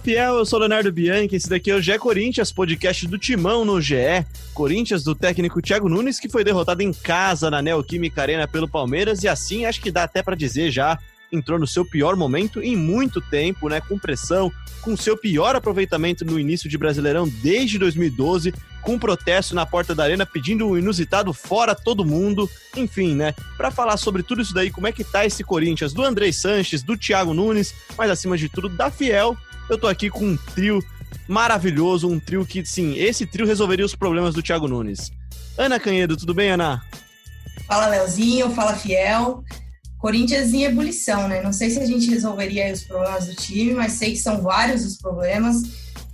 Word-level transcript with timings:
fiel, 0.00 0.36
eu 0.36 0.46
sou 0.46 0.58
Leonardo 0.58 0.90
Bianchi, 0.90 1.36
esse 1.36 1.48
daqui 1.48 1.70
é 1.70 1.74
o 1.74 1.80
GE 1.80 1.98
Corinthians, 1.98 2.50
podcast 2.50 3.06
do 3.06 3.18
Timão 3.18 3.64
no 3.66 3.80
GE. 3.80 4.24
Corinthians 4.54 5.04
do 5.04 5.14
técnico 5.14 5.60
Thiago 5.60 5.88
Nunes, 5.90 6.18
que 6.18 6.28
foi 6.28 6.42
derrotado 6.42 6.82
em 6.82 6.92
casa 6.92 7.50
na 7.50 7.60
Neoquímica 7.60 8.22
Arena 8.22 8.48
pelo 8.48 8.66
Palmeiras, 8.66 9.22
e 9.22 9.28
assim 9.28 9.66
acho 9.66 9.80
que 9.80 9.90
dá 9.90 10.04
até 10.04 10.22
para 10.22 10.34
dizer 10.34 10.70
já, 10.70 10.98
entrou 11.30 11.58
no 11.58 11.66
seu 11.66 11.84
pior 11.84 12.16
momento 12.16 12.62
em 12.62 12.74
muito 12.76 13.20
tempo, 13.20 13.68
né? 13.68 13.80
Com 13.80 13.98
pressão, 13.98 14.50
com 14.80 14.96
seu 14.96 15.16
pior 15.18 15.54
aproveitamento 15.54 16.24
no 16.24 16.40
início 16.40 16.68
de 16.68 16.78
Brasileirão 16.78 17.28
desde 17.42 17.78
2012, 17.78 18.54
com 18.80 18.98
protesto 18.98 19.54
na 19.54 19.66
porta 19.66 19.94
da 19.94 20.04
arena 20.04 20.24
pedindo 20.24 20.66
um 20.66 20.78
inusitado 20.78 21.32
fora 21.34 21.74
todo 21.74 22.06
mundo. 22.06 22.48
Enfim, 22.74 23.14
né? 23.14 23.34
Para 23.56 23.70
falar 23.70 23.98
sobre 23.98 24.22
tudo 24.22 24.40
isso 24.40 24.54
daí, 24.54 24.70
como 24.70 24.86
é 24.86 24.92
que 24.92 25.04
tá 25.04 25.26
esse 25.26 25.44
Corinthians 25.44 25.92
do 25.92 26.02
Andrei 26.02 26.32
Sanches, 26.32 26.82
do 26.82 26.96
Thiago 26.96 27.34
Nunes, 27.34 27.74
mas 27.98 28.10
acima 28.10 28.38
de 28.38 28.48
tudo 28.48 28.68
da 28.68 28.90
Fiel, 28.90 29.36
eu 29.70 29.78
tô 29.78 29.86
aqui 29.86 30.10
com 30.10 30.24
um 30.24 30.36
trio 30.36 30.84
maravilhoso, 31.28 32.08
um 32.08 32.18
trio 32.18 32.44
que, 32.44 32.64
sim, 32.66 32.98
esse 32.98 33.24
trio 33.24 33.46
resolveria 33.46 33.86
os 33.86 33.94
problemas 33.94 34.34
do 34.34 34.42
Thiago 34.42 34.66
Nunes. 34.66 35.12
Ana 35.56 35.78
Canhedo, 35.78 36.16
tudo 36.16 36.34
bem, 36.34 36.50
Ana? 36.50 36.82
Fala, 37.66 37.86
Leozinho, 37.86 38.50
fala, 38.50 38.74
Fiel. 38.74 39.44
Corinthians 39.98 40.52
em 40.52 40.64
ebulição, 40.64 41.28
né? 41.28 41.40
Não 41.40 41.52
sei 41.52 41.70
se 41.70 41.78
a 41.78 41.86
gente 41.86 42.10
resolveria 42.10 42.72
os 42.72 42.82
problemas 42.82 43.26
do 43.26 43.34
time, 43.34 43.74
mas 43.74 43.92
sei 43.92 44.12
que 44.12 44.18
são 44.18 44.42
vários 44.42 44.84
os 44.84 44.96
problemas. 44.96 45.62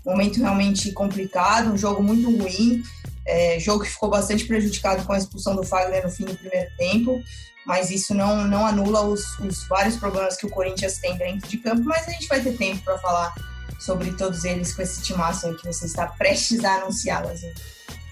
Momento 0.05 0.41
realmente 0.41 0.93
complicado, 0.93 1.73
um 1.73 1.79
jogo 1.79 2.03
muito 2.03 2.29
ruim. 2.37 2.83
É, 3.27 3.59
jogo 3.59 3.85
que 3.85 3.91
ficou 3.91 4.11
bastante 4.11 4.45
prejudicado 4.45 5.05
com 5.05 5.13
a 5.13 5.19
expulsão 5.19 5.57
do 5.57 5.63
Fagner 5.63 6.05
no 6.05 6.11
fim 6.11 6.25
do 6.25 6.37
primeiro 6.37 6.71
tempo, 6.77 7.23
mas 7.67 7.91
isso 7.91 8.15
não, 8.15 8.45
não 8.45 8.65
anula 8.65 9.03
os, 9.03 9.39
os 9.41 9.67
vários 9.67 9.97
problemas 9.97 10.37
que 10.37 10.47
o 10.47 10.51
Corinthians 10.51 10.99
tem 10.99 11.17
dentro 11.17 11.49
de 11.49 11.59
campo. 11.59 11.83
Mas 11.85 12.07
a 12.07 12.13
gente 12.13 12.29
vai 12.29 12.41
ter 12.41 12.57
tempo 12.57 12.83
para 12.85 12.97
falar 12.99 13.35
sobre 13.79 14.13
todos 14.13 14.45
eles 14.45 14.73
com 14.73 14.83
esse 14.83 15.03
timaço 15.03 15.47
aí 15.47 15.55
que 15.55 15.67
você 15.67 15.87
está 15.87 16.07
prestes 16.07 16.65
a 16.65 16.77
anunciar, 16.77 17.25
Lazinho. 17.25 17.53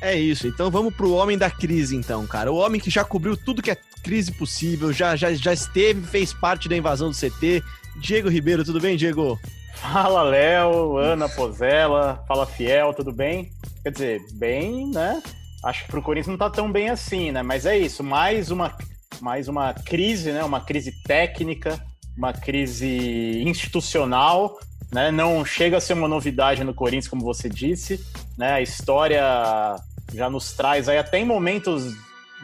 É 0.00 0.14
isso, 0.14 0.46
então 0.46 0.70
vamos 0.70 0.92
pro 0.92 1.12
homem 1.12 1.38
da 1.38 1.48
crise, 1.48 1.96
então, 1.96 2.26
cara. 2.26 2.52
O 2.52 2.56
homem 2.56 2.80
que 2.80 2.90
já 2.90 3.04
cobriu 3.04 3.36
tudo 3.36 3.62
que 3.62 3.70
é 3.70 3.78
crise 4.02 4.32
possível, 4.32 4.92
já, 4.92 5.16
já, 5.16 5.32
já 5.32 5.52
esteve, 5.52 6.06
fez 6.06 6.34
parte 6.34 6.68
da 6.68 6.76
invasão 6.76 7.08
do 7.10 7.16
CT. 7.16 7.62
Diego 7.96 8.28
Ribeiro, 8.28 8.64
tudo 8.64 8.80
bem, 8.80 8.96
Diego? 8.96 9.40
Fala, 9.76 10.22
Léo, 10.22 10.98
Ana 10.98 11.28
Pozella, 11.28 12.22
fala 12.28 12.44
Fiel, 12.44 12.92
tudo 12.92 13.12
bem? 13.12 13.50
Quer 13.82 13.92
dizer, 13.92 14.22
bem, 14.34 14.90
né? 14.90 15.22
Acho 15.64 15.84
que 15.84 15.90
pro 15.90 16.02
Corinthians 16.02 16.28
não 16.28 16.38
tá 16.38 16.50
tão 16.50 16.70
bem 16.70 16.90
assim, 16.90 17.32
né? 17.32 17.42
Mas 17.42 17.64
é 17.64 17.78
isso, 17.78 18.04
mais 18.04 18.50
uma, 18.50 18.76
mais 19.24 19.48
uma 19.48 19.72
crise, 19.72 20.32
né? 20.32 20.44
Uma 20.44 20.60
crise 20.60 20.92
técnica, 21.02 21.82
uma 22.14 22.34
crise 22.34 23.42
institucional, 23.42 24.60
né? 24.92 25.10
Não 25.10 25.42
chega 25.46 25.78
a 25.78 25.80
ser 25.80 25.94
uma 25.94 26.06
novidade 26.06 26.62
no 26.62 26.74
Corinthians, 26.74 27.08
como 27.08 27.24
você 27.24 27.48
disse, 27.48 28.04
né? 28.36 28.52
A 28.52 28.60
história 28.60 29.76
já 30.12 30.28
nos 30.28 30.52
traz 30.52 30.90
aí 30.90 30.98
até 30.98 31.20
em 31.20 31.24
momentos 31.24 31.94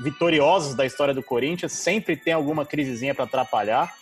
vitoriosos 0.02 0.74
da 0.74 0.86
história 0.86 1.12
do 1.12 1.22
Corinthians, 1.22 1.72
sempre 1.72 2.16
tem 2.16 2.32
alguma 2.32 2.64
crisezinha 2.64 3.14
para 3.14 3.26
atrapalhar. 3.26 3.94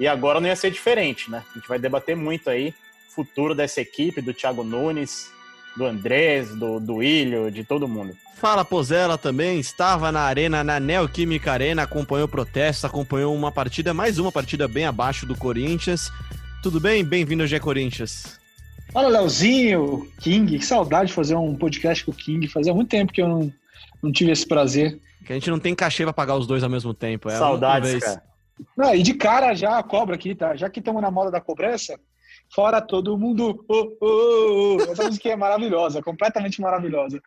E 0.00 0.08
agora 0.08 0.40
não 0.40 0.48
ia 0.48 0.56
ser 0.56 0.70
diferente, 0.70 1.30
né? 1.30 1.44
A 1.50 1.58
gente 1.58 1.68
vai 1.68 1.78
debater 1.78 2.16
muito 2.16 2.48
aí 2.48 2.74
o 3.10 3.14
futuro 3.14 3.54
dessa 3.54 3.82
equipe, 3.82 4.22
do 4.22 4.32
Thiago 4.32 4.64
Nunes, 4.64 5.30
do 5.76 5.84
Andrés, 5.84 6.54
do, 6.54 6.78
do 6.78 7.02
Ilho, 7.02 7.50
de 7.50 7.64
todo 7.64 7.88
mundo. 7.88 8.16
Fala 8.36 8.64
Pozella 8.64 9.16
também, 9.16 9.58
estava 9.58 10.12
na 10.12 10.20
arena, 10.20 10.62
na 10.62 10.78
Neoquímica 10.78 11.52
Arena, 11.52 11.82
acompanhou 11.82 12.28
protestos, 12.28 12.84
acompanhou 12.84 13.34
uma 13.34 13.50
partida, 13.50 13.94
mais 13.94 14.18
uma 14.18 14.30
partida 14.30 14.68
bem 14.68 14.84
abaixo 14.84 15.24
do 15.24 15.36
Corinthians. 15.36 16.10
Tudo 16.62 16.80
bem? 16.80 17.04
Bem-vindo 17.04 17.42
ao 17.42 17.46
G 17.46 17.58
Corinthians. 17.58 18.38
Fala, 18.92 19.08
Leozinho, 19.08 20.08
King, 20.20 20.58
que 20.58 20.64
saudade 20.64 21.08
de 21.08 21.14
fazer 21.14 21.34
um 21.34 21.54
podcast 21.56 22.04
com 22.04 22.12
o 22.12 22.14
King. 22.14 22.46
Fazia 22.48 22.72
muito 22.72 22.88
tempo 22.88 23.12
que 23.12 23.22
eu 23.22 23.28
não, 23.28 23.52
não 24.02 24.12
tive 24.12 24.30
esse 24.30 24.46
prazer. 24.46 25.00
Que 25.24 25.32
a 25.32 25.36
gente 25.36 25.50
não 25.50 25.58
tem 25.58 25.74
cachê 25.74 26.04
pra 26.04 26.12
pagar 26.12 26.36
os 26.36 26.46
dois 26.46 26.62
ao 26.62 26.70
mesmo 26.70 26.92
tempo. 26.92 27.28
É 27.28 27.36
Saudades, 27.36 27.98
cara. 27.98 28.22
Não, 28.76 28.94
e 28.94 29.02
de 29.02 29.14
cara 29.14 29.54
já 29.54 29.78
a 29.78 29.82
cobra 29.82 30.14
aqui, 30.14 30.34
tá? 30.34 30.54
Já 30.54 30.70
que 30.70 30.78
estamos 30.78 31.02
na 31.02 31.10
moda 31.10 31.30
da 31.30 31.40
cobrança, 31.40 31.98
fora 32.54 32.80
todo 32.80 33.18
mundo. 33.18 33.64
Oh, 33.68 33.96
oh, 34.00 34.76
oh. 34.76 34.92
Essa 34.92 35.04
música 35.04 35.28
é 35.30 35.36
maravilhosa, 35.36 36.02
completamente 36.02 36.60
maravilhosa. 36.60 37.20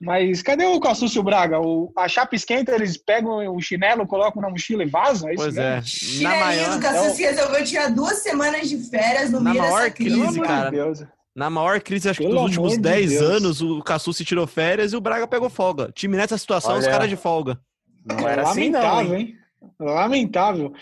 Mas 0.00 0.42
cadê 0.42 0.66
o 0.66 0.80
Cassúcio 0.80 1.22
Braga? 1.22 1.60
O, 1.60 1.92
a 1.96 2.06
chapa 2.08 2.34
esquenta, 2.34 2.72
eles 2.72 2.96
pegam 2.96 3.54
o 3.54 3.60
chinelo, 3.60 4.06
colocam 4.06 4.42
na 4.42 4.50
mochila 4.50 4.82
e 4.82 4.86
vazam? 4.86 5.28
É 5.28 5.34
isso 5.34 5.42
pois 5.42 5.56
é. 5.56 5.82
Na 6.22 6.36
maior... 6.36 6.76
O 6.76 6.80
Cassúcio 6.80 7.26
resolveu 7.26 7.64
tirar 7.64 7.90
duas 7.90 8.18
semanas 8.18 8.68
de 8.68 8.78
férias 8.78 9.30
no 9.30 9.40
na 9.40 9.50
meio 9.50 9.62
maior 9.62 9.78
dessa 9.78 9.90
crise, 9.90 10.20
crise, 10.20 10.40
cara. 10.40 10.70
Deus. 10.70 11.04
Na 11.34 11.50
maior 11.50 11.80
crise, 11.80 12.08
acho 12.08 12.20
que 12.20 12.26
Pelo 12.26 12.40
dos 12.40 12.44
últimos 12.44 12.72
amor 12.74 12.82
de 12.82 12.82
10 12.82 13.10
Deus. 13.10 13.22
anos, 13.22 13.60
o 13.62 13.82
Cassu 13.82 14.12
se 14.12 14.24
tirou 14.24 14.46
férias 14.46 14.92
e 14.92 14.96
o 14.96 15.00
Braga 15.00 15.26
pegou 15.26 15.48
folga. 15.48 15.90
Time 15.92 16.16
nessa 16.16 16.38
situação, 16.38 16.78
os 16.78 16.84
Olha. 16.84 16.92
caras 16.92 17.08
de 17.08 17.16
folga. 17.16 17.58
Não 18.04 18.28
era 18.28 18.42
assim, 18.42 18.68
não. 18.68 19.14
Hein? 19.14 19.36
Lamentável. 19.78 20.72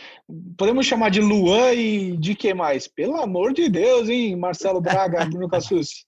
Podemos 0.57 0.87
chamar 0.87 1.11
de 1.11 1.21
Luan 1.21 1.73
e 1.73 2.17
de 2.17 2.35
que 2.35 2.53
mais? 2.55 2.87
Pelo 2.89 3.17
amor 3.17 3.53
de 3.53 3.69
Deus, 3.69 4.09
hein, 4.09 4.37
Marcelo 4.37 4.81
Braga, 4.81 5.25
Bruno 5.25 5.49
Cassus. 5.49 6.05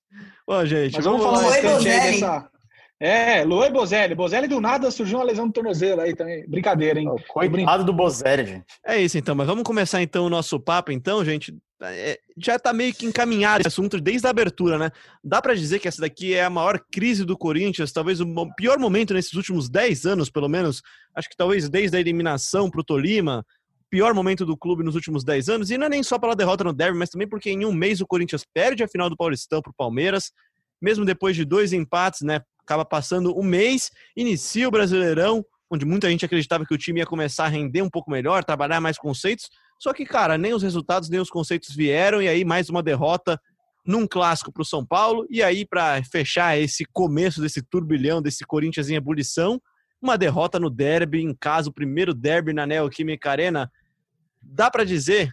Ô, 0.46 0.64
gente, 0.64 0.94
Mas 0.94 1.04
vamos 1.04 1.22
falar 1.22 1.38
Luan 1.40 1.58
e 1.58 1.62
bastante 1.62 1.88
aí 1.88 2.12
dessa. 2.12 2.53
É, 3.00 3.44
Luan 3.44 3.66
e 3.66 3.72
Bozelli. 3.72 4.14
Bozelli 4.14 4.46
do 4.46 4.60
nada 4.60 4.90
surgiu 4.90 5.18
uma 5.18 5.24
lesão 5.24 5.46
no 5.46 5.52
tornozelo 5.52 6.00
aí 6.00 6.14
também. 6.14 6.48
Brincadeira, 6.48 7.00
hein? 7.00 7.08
Coitado 7.28 7.84
do 7.84 7.92
Bozelli, 7.92 8.46
gente. 8.46 8.64
É 8.84 9.00
isso 9.00 9.18
então, 9.18 9.34
mas 9.34 9.46
vamos 9.46 9.64
começar 9.64 10.00
então 10.00 10.26
o 10.26 10.30
nosso 10.30 10.58
papo, 10.60 10.92
então, 10.92 11.24
gente. 11.24 11.56
É, 11.82 12.18
já 12.38 12.58
tá 12.58 12.72
meio 12.72 12.94
que 12.94 13.04
encaminhado 13.04 13.60
esse 13.60 13.68
assunto 13.68 14.00
desde 14.00 14.26
a 14.26 14.30
abertura, 14.30 14.78
né? 14.78 14.90
Dá 15.22 15.42
pra 15.42 15.54
dizer 15.54 15.80
que 15.80 15.88
essa 15.88 16.00
daqui 16.00 16.32
é 16.32 16.44
a 16.44 16.48
maior 16.48 16.80
crise 16.90 17.24
do 17.24 17.36
Corinthians, 17.36 17.92
talvez 17.92 18.20
o 18.20 18.26
pior 18.56 18.78
momento 18.78 19.12
nesses 19.12 19.34
últimos 19.34 19.68
10 19.68 20.06
anos, 20.06 20.30
pelo 20.30 20.48
menos. 20.48 20.80
Acho 21.14 21.28
que 21.28 21.36
talvez 21.36 21.68
desde 21.68 21.96
a 21.96 22.00
eliminação 22.00 22.70
pro 22.70 22.84
Tolima, 22.84 23.44
pior 23.90 24.14
momento 24.14 24.46
do 24.46 24.56
clube 24.56 24.82
nos 24.82 24.94
últimos 24.94 25.24
10 25.24 25.48
anos. 25.48 25.70
E 25.70 25.76
não 25.76 25.86
é 25.86 25.88
nem 25.90 26.02
só 26.02 26.18
pela 26.18 26.34
derrota 26.34 26.64
no 26.64 26.72
Derby, 26.72 26.96
mas 26.96 27.10
também 27.10 27.28
porque 27.28 27.50
em 27.50 27.66
um 27.66 27.72
mês 27.72 28.00
o 28.00 28.06
Corinthians 28.06 28.44
perde 28.54 28.82
a 28.82 28.88
final 28.88 29.10
do 29.10 29.16
Paulistão 29.16 29.60
pro 29.60 29.74
Palmeiras, 29.74 30.32
mesmo 30.80 31.04
depois 31.04 31.36
de 31.36 31.44
dois 31.44 31.72
empates, 31.72 32.22
né? 32.22 32.40
Acaba 32.64 32.84
passando 32.84 33.38
um 33.38 33.42
mês, 33.42 33.90
inicia 34.16 34.66
o 34.66 34.70
Brasileirão, 34.70 35.44
onde 35.70 35.84
muita 35.84 36.08
gente 36.08 36.24
acreditava 36.24 36.64
que 36.64 36.74
o 36.74 36.78
time 36.78 37.00
ia 37.00 37.06
começar 37.06 37.44
a 37.44 37.48
render 37.48 37.82
um 37.82 37.90
pouco 37.90 38.10
melhor, 38.10 38.42
trabalhar 38.42 38.80
mais 38.80 38.98
conceitos. 38.98 39.48
Só 39.78 39.92
que, 39.92 40.04
cara, 40.04 40.38
nem 40.38 40.54
os 40.54 40.62
resultados, 40.62 41.08
nem 41.08 41.20
os 41.20 41.28
conceitos 41.28 41.74
vieram, 41.74 42.22
e 42.22 42.28
aí 42.28 42.44
mais 42.44 42.70
uma 42.70 42.82
derrota 42.82 43.40
num 43.86 44.06
clássico 44.06 44.52
para 44.52 44.62
o 44.62 44.64
São 44.64 44.84
Paulo. 44.84 45.26
E 45.28 45.42
aí, 45.42 45.66
para 45.66 46.02
fechar 46.04 46.58
esse 46.58 46.84
começo 46.92 47.40
desse 47.40 47.62
turbilhão, 47.62 48.22
desse 48.22 48.44
Corinthians 48.44 48.88
em 48.88 48.94
ebulição, 48.94 49.60
uma 50.00 50.16
derrota 50.16 50.58
no 50.58 50.70
derby, 50.70 51.22
em 51.22 51.34
casa, 51.34 51.68
o 51.68 51.72
primeiro 51.72 52.14
derby 52.14 52.52
na 52.52 52.66
Neoquímica 52.66 53.30
Arena. 53.30 53.70
Dá 54.42 54.70
para 54.70 54.84
dizer 54.84 55.30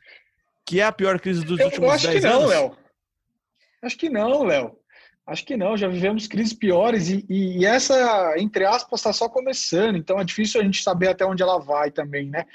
que 0.65 0.79
é 0.79 0.83
a 0.83 0.91
pior 0.91 1.19
crise 1.19 1.43
dos 1.43 1.59
Eu, 1.59 1.65
últimos 1.65 1.87
eu 1.87 1.93
acho 1.93 2.07
que 2.07 2.19
10 2.19 2.23
não, 2.23 2.39
anos? 2.39 2.49
Léo. 2.49 2.77
Acho 3.83 3.97
que 3.97 4.09
não, 4.09 4.43
Léo. 4.43 4.77
Acho 5.25 5.45
que 5.45 5.55
não. 5.55 5.77
Já 5.77 5.87
vivemos 5.87 6.27
crises 6.27 6.53
piores 6.53 7.09
e, 7.09 7.25
e- 7.29 7.65
essa, 7.65 8.33
entre 8.37 8.65
aspas, 8.65 8.99
está 8.99 9.13
só 9.13 9.29
começando. 9.29 9.95
Então 9.95 10.19
é 10.19 10.23
difícil 10.23 10.59
a 10.59 10.63
gente 10.63 10.83
saber 10.83 11.07
até 11.09 11.25
onde 11.25 11.43
ela 11.43 11.59
vai 11.59 11.91
também, 11.91 12.29
né? 12.29 12.45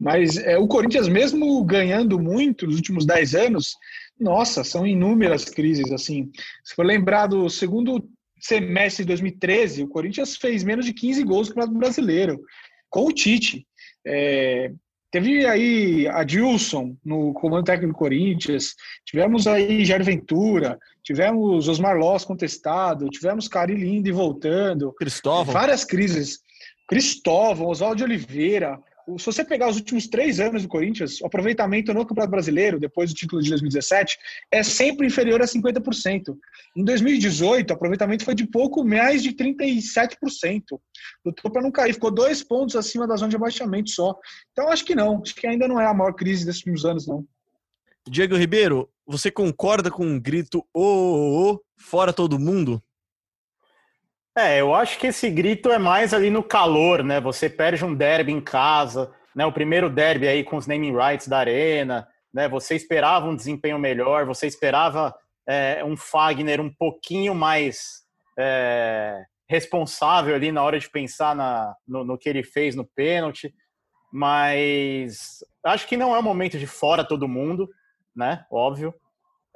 Mas 0.00 0.36
é, 0.38 0.58
o 0.58 0.66
Corinthians, 0.66 1.08
mesmo 1.08 1.62
ganhando 1.64 2.18
muito 2.18 2.66
nos 2.66 2.76
últimos 2.76 3.06
10 3.06 3.34
anos, 3.34 3.76
nossa, 4.18 4.64
são 4.64 4.86
inúmeras 4.86 5.44
crises. 5.44 5.92
Assim, 5.92 6.30
se 6.64 6.74
for 6.74 6.84
lembrar 6.84 7.26
do 7.26 7.48
segundo 7.50 8.08
semestre 8.40 9.04
de 9.04 9.08
2013, 9.08 9.82
o 9.84 9.88
Corinthians 9.88 10.36
fez 10.36 10.64
menos 10.64 10.86
de 10.86 10.92
15 10.92 11.22
gols 11.24 11.48
no 11.48 11.54
Campeonato 11.54 11.78
Brasileiro, 11.78 12.40
com 12.90 13.06
o 13.06 13.12
Tite. 13.12 13.66
É, 14.06 14.70
teve 15.14 15.46
aí 15.46 16.08
a 16.08 16.24
Dilson 16.24 16.96
no 17.04 17.32
comando 17.34 17.62
técnico 17.62 17.92
do 17.92 17.96
Corinthians, 17.96 18.74
tivemos 19.06 19.46
aí 19.46 19.84
Jair 19.84 20.02
Ventura, 20.02 20.76
tivemos 21.04 21.68
Osmar 21.68 21.96
Loss 21.96 22.24
contestado, 22.24 23.08
tivemos 23.08 23.46
Cari 23.46 23.76
Linde 23.76 24.10
voltando, 24.10 24.92
Cristóvão. 24.94 25.54
várias 25.54 25.84
crises. 25.84 26.40
Cristóvão, 26.88 27.68
Oswaldo 27.68 27.98
de 27.98 28.02
Oliveira. 28.02 28.76
O- 29.06 29.18
Se 29.18 29.26
você 29.26 29.44
pegar 29.44 29.68
os 29.68 29.76
últimos 29.76 30.06
três 30.06 30.40
anos 30.40 30.62
do 30.62 30.68
Corinthians, 30.68 31.20
o 31.20 31.26
aproveitamento 31.26 31.92
no 31.92 32.06
Campeonato 32.06 32.30
Brasileiro, 32.30 32.80
depois 32.80 33.10
do 33.10 33.16
título 33.16 33.42
de 33.42 33.50
2017, 33.50 34.16
é 34.50 34.62
sempre 34.62 35.06
inferior 35.06 35.42
a 35.42 35.46
50%. 35.46 36.36
Em 36.76 36.84
2018, 36.84 37.70
o 37.70 37.74
aproveitamento 37.74 38.24
foi 38.24 38.34
de 38.34 38.46
pouco 38.46 38.82
mais 38.84 39.22
de 39.22 39.32
37%. 39.32 40.80
Lutou 41.24 41.50
para 41.50 41.62
não 41.62 41.70
cair, 41.70 41.92
ficou 41.92 42.10
dois 42.10 42.42
pontos 42.42 42.76
acima 42.76 43.06
da 43.06 43.16
zona 43.16 43.30
de 43.30 43.36
abaixamento 43.36 43.90
só. 43.90 44.18
Então, 44.52 44.68
acho 44.70 44.84
que 44.84 44.94
não. 44.94 45.20
Acho 45.22 45.34
que 45.34 45.46
ainda 45.46 45.68
não 45.68 45.80
é 45.80 45.86
a 45.86 45.94
maior 45.94 46.12
crise 46.12 46.44
desses 46.44 46.60
últimos 46.60 46.84
anos, 46.84 47.06
não. 47.06 47.26
Diego 48.08 48.36
Ribeiro, 48.36 48.88
você 49.06 49.30
concorda 49.30 49.90
com 49.90 50.04
um 50.04 50.20
grito 50.20 50.64
ô, 50.74 50.82
ô, 50.82 51.52
ô, 51.52 51.60
fora 51.76 52.12
todo 52.12 52.38
mundo? 52.38 52.82
É, 54.36 54.60
eu 54.60 54.74
acho 54.74 54.98
que 54.98 55.06
esse 55.06 55.30
grito 55.30 55.70
é 55.70 55.78
mais 55.78 56.12
ali 56.12 56.28
no 56.28 56.42
calor, 56.42 57.04
né? 57.04 57.20
Você 57.20 57.48
perde 57.48 57.84
um 57.84 57.94
derby 57.94 58.32
em 58.32 58.40
casa, 58.40 59.14
né? 59.34 59.46
O 59.46 59.52
primeiro 59.52 59.88
derby 59.88 60.26
aí 60.26 60.42
com 60.42 60.56
os 60.56 60.66
naming 60.66 60.96
rights 60.96 61.28
da 61.28 61.38
arena, 61.38 62.08
né? 62.32 62.48
Você 62.48 62.74
esperava 62.74 63.26
um 63.26 63.36
desempenho 63.36 63.78
melhor, 63.78 64.26
você 64.26 64.48
esperava 64.48 65.14
é, 65.46 65.84
um 65.84 65.96
Fagner 65.96 66.60
um 66.60 66.68
pouquinho 66.68 67.32
mais 67.32 68.02
é, 68.36 69.24
responsável 69.48 70.34
ali 70.34 70.50
na 70.50 70.64
hora 70.64 70.80
de 70.80 70.90
pensar 70.90 71.36
na, 71.36 71.72
no, 71.86 72.04
no 72.04 72.18
que 72.18 72.28
ele 72.28 72.42
fez 72.42 72.74
no 72.74 72.84
pênalti, 72.84 73.54
mas 74.12 75.44
acho 75.64 75.86
que 75.86 75.96
não 75.96 76.14
é 76.14 76.18
o 76.18 76.22
momento 76.22 76.58
de 76.58 76.66
fora 76.66 77.04
todo 77.04 77.28
mundo, 77.28 77.68
né? 78.16 78.44
Óbvio. 78.50 78.92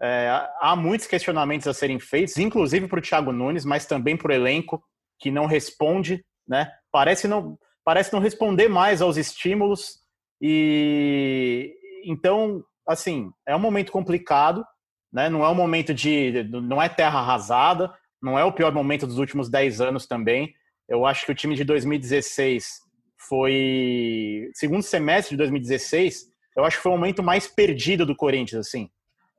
É, 0.00 0.49
há 0.61 0.77
muitos 0.77 1.06
questionamentos 1.06 1.67
a 1.67 1.75
serem 1.75 1.99
feitos, 1.99 2.37
inclusive 2.37 2.87
para 2.87 2.99
o 2.99 3.03
Thiago 3.03 3.33
Nunes, 3.33 3.65
mas 3.65 3.85
também 3.85 4.17
para 4.17 4.31
o 4.31 4.35
elenco, 4.35 4.83
que 5.19 5.31
não 5.31 5.47
responde, 5.47 6.25
né? 6.47 6.71
Parece 6.93 7.27
não, 7.27 7.59
parece 7.85 8.12
não 8.12 8.21
responder 8.21 8.69
mais 8.69 9.03
aos 9.03 9.17
estímulos. 9.17 9.99
E 10.41 11.75
então, 12.05 12.62
assim, 12.87 13.31
é 13.47 13.56
um 13.56 13.61
momento 13.61 13.91
complicado, 13.91 14.65
né? 15.12 15.29
Não 15.29 15.45
é 15.45 15.49
um 15.49 15.55
momento 15.55 15.93
de. 15.93 16.44
não 16.44 16.81
é 16.81 16.89
terra 16.89 17.19
arrasada, 17.19 17.93
não 18.23 18.39
é 18.39 18.44
o 18.44 18.53
pior 18.53 18.73
momento 18.73 19.06
dos 19.06 19.19
últimos 19.19 19.51
10 19.51 19.81
anos 19.81 20.06
também. 20.06 20.55
Eu 20.89 21.05
acho 21.05 21.27
que 21.27 21.33
o 21.33 21.35
time 21.35 21.56
de 21.56 21.65
2016 21.65 22.81
foi. 23.29 24.49
Segundo 24.55 24.83
semestre 24.83 25.35
de 25.35 25.39
2016, 25.39 26.27
eu 26.56 26.65
acho 26.65 26.77
que 26.77 26.83
foi 26.83 26.93
o 26.93 26.97
momento 26.97 27.23
mais 27.23 27.49
perdido 27.49 28.06
do 28.06 28.17
Corinthians, 28.17 28.67
assim. 28.67 28.89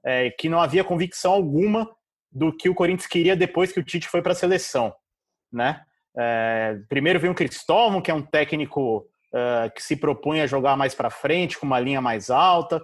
É, 0.04 0.30
que 0.32 0.48
não 0.48 0.62
havia 0.62 0.84
convicção 0.84 1.34
alguma 1.34 1.90
do 2.32 2.56
que 2.56 2.70
o 2.70 2.76
Corinthians 2.76 3.08
queria 3.08 3.36
depois 3.36 3.72
que 3.72 3.80
o 3.80 3.84
Tite 3.84 4.08
foi 4.08 4.22
para 4.22 4.32
a 4.32 4.36
seleção, 4.36 4.94
né? 5.52 5.82
É, 6.18 6.78
primeiro 6.88 7.20
vem 7.20 7.30
o 7.30 7.36
Cristóvão, 7.36 8.02
que 8.02 8.12
é 8.12 8.14
um 8.14 8.22
técnico 8.22 9.00
uh, 9.34 9.74
que 9.76 9.84
se 9.84 9.96
propõe 9.96 10.42
a 10.42 10.48
jogar 10.48 10.78
mais 10.78 10.94
para 10.94 11.10
frente, 11.10 11.58
com 11.58 11.66
uma 11.66 11.80
linha 11.80 12.02
mais 12.02 12.30
alta 12.30 12.82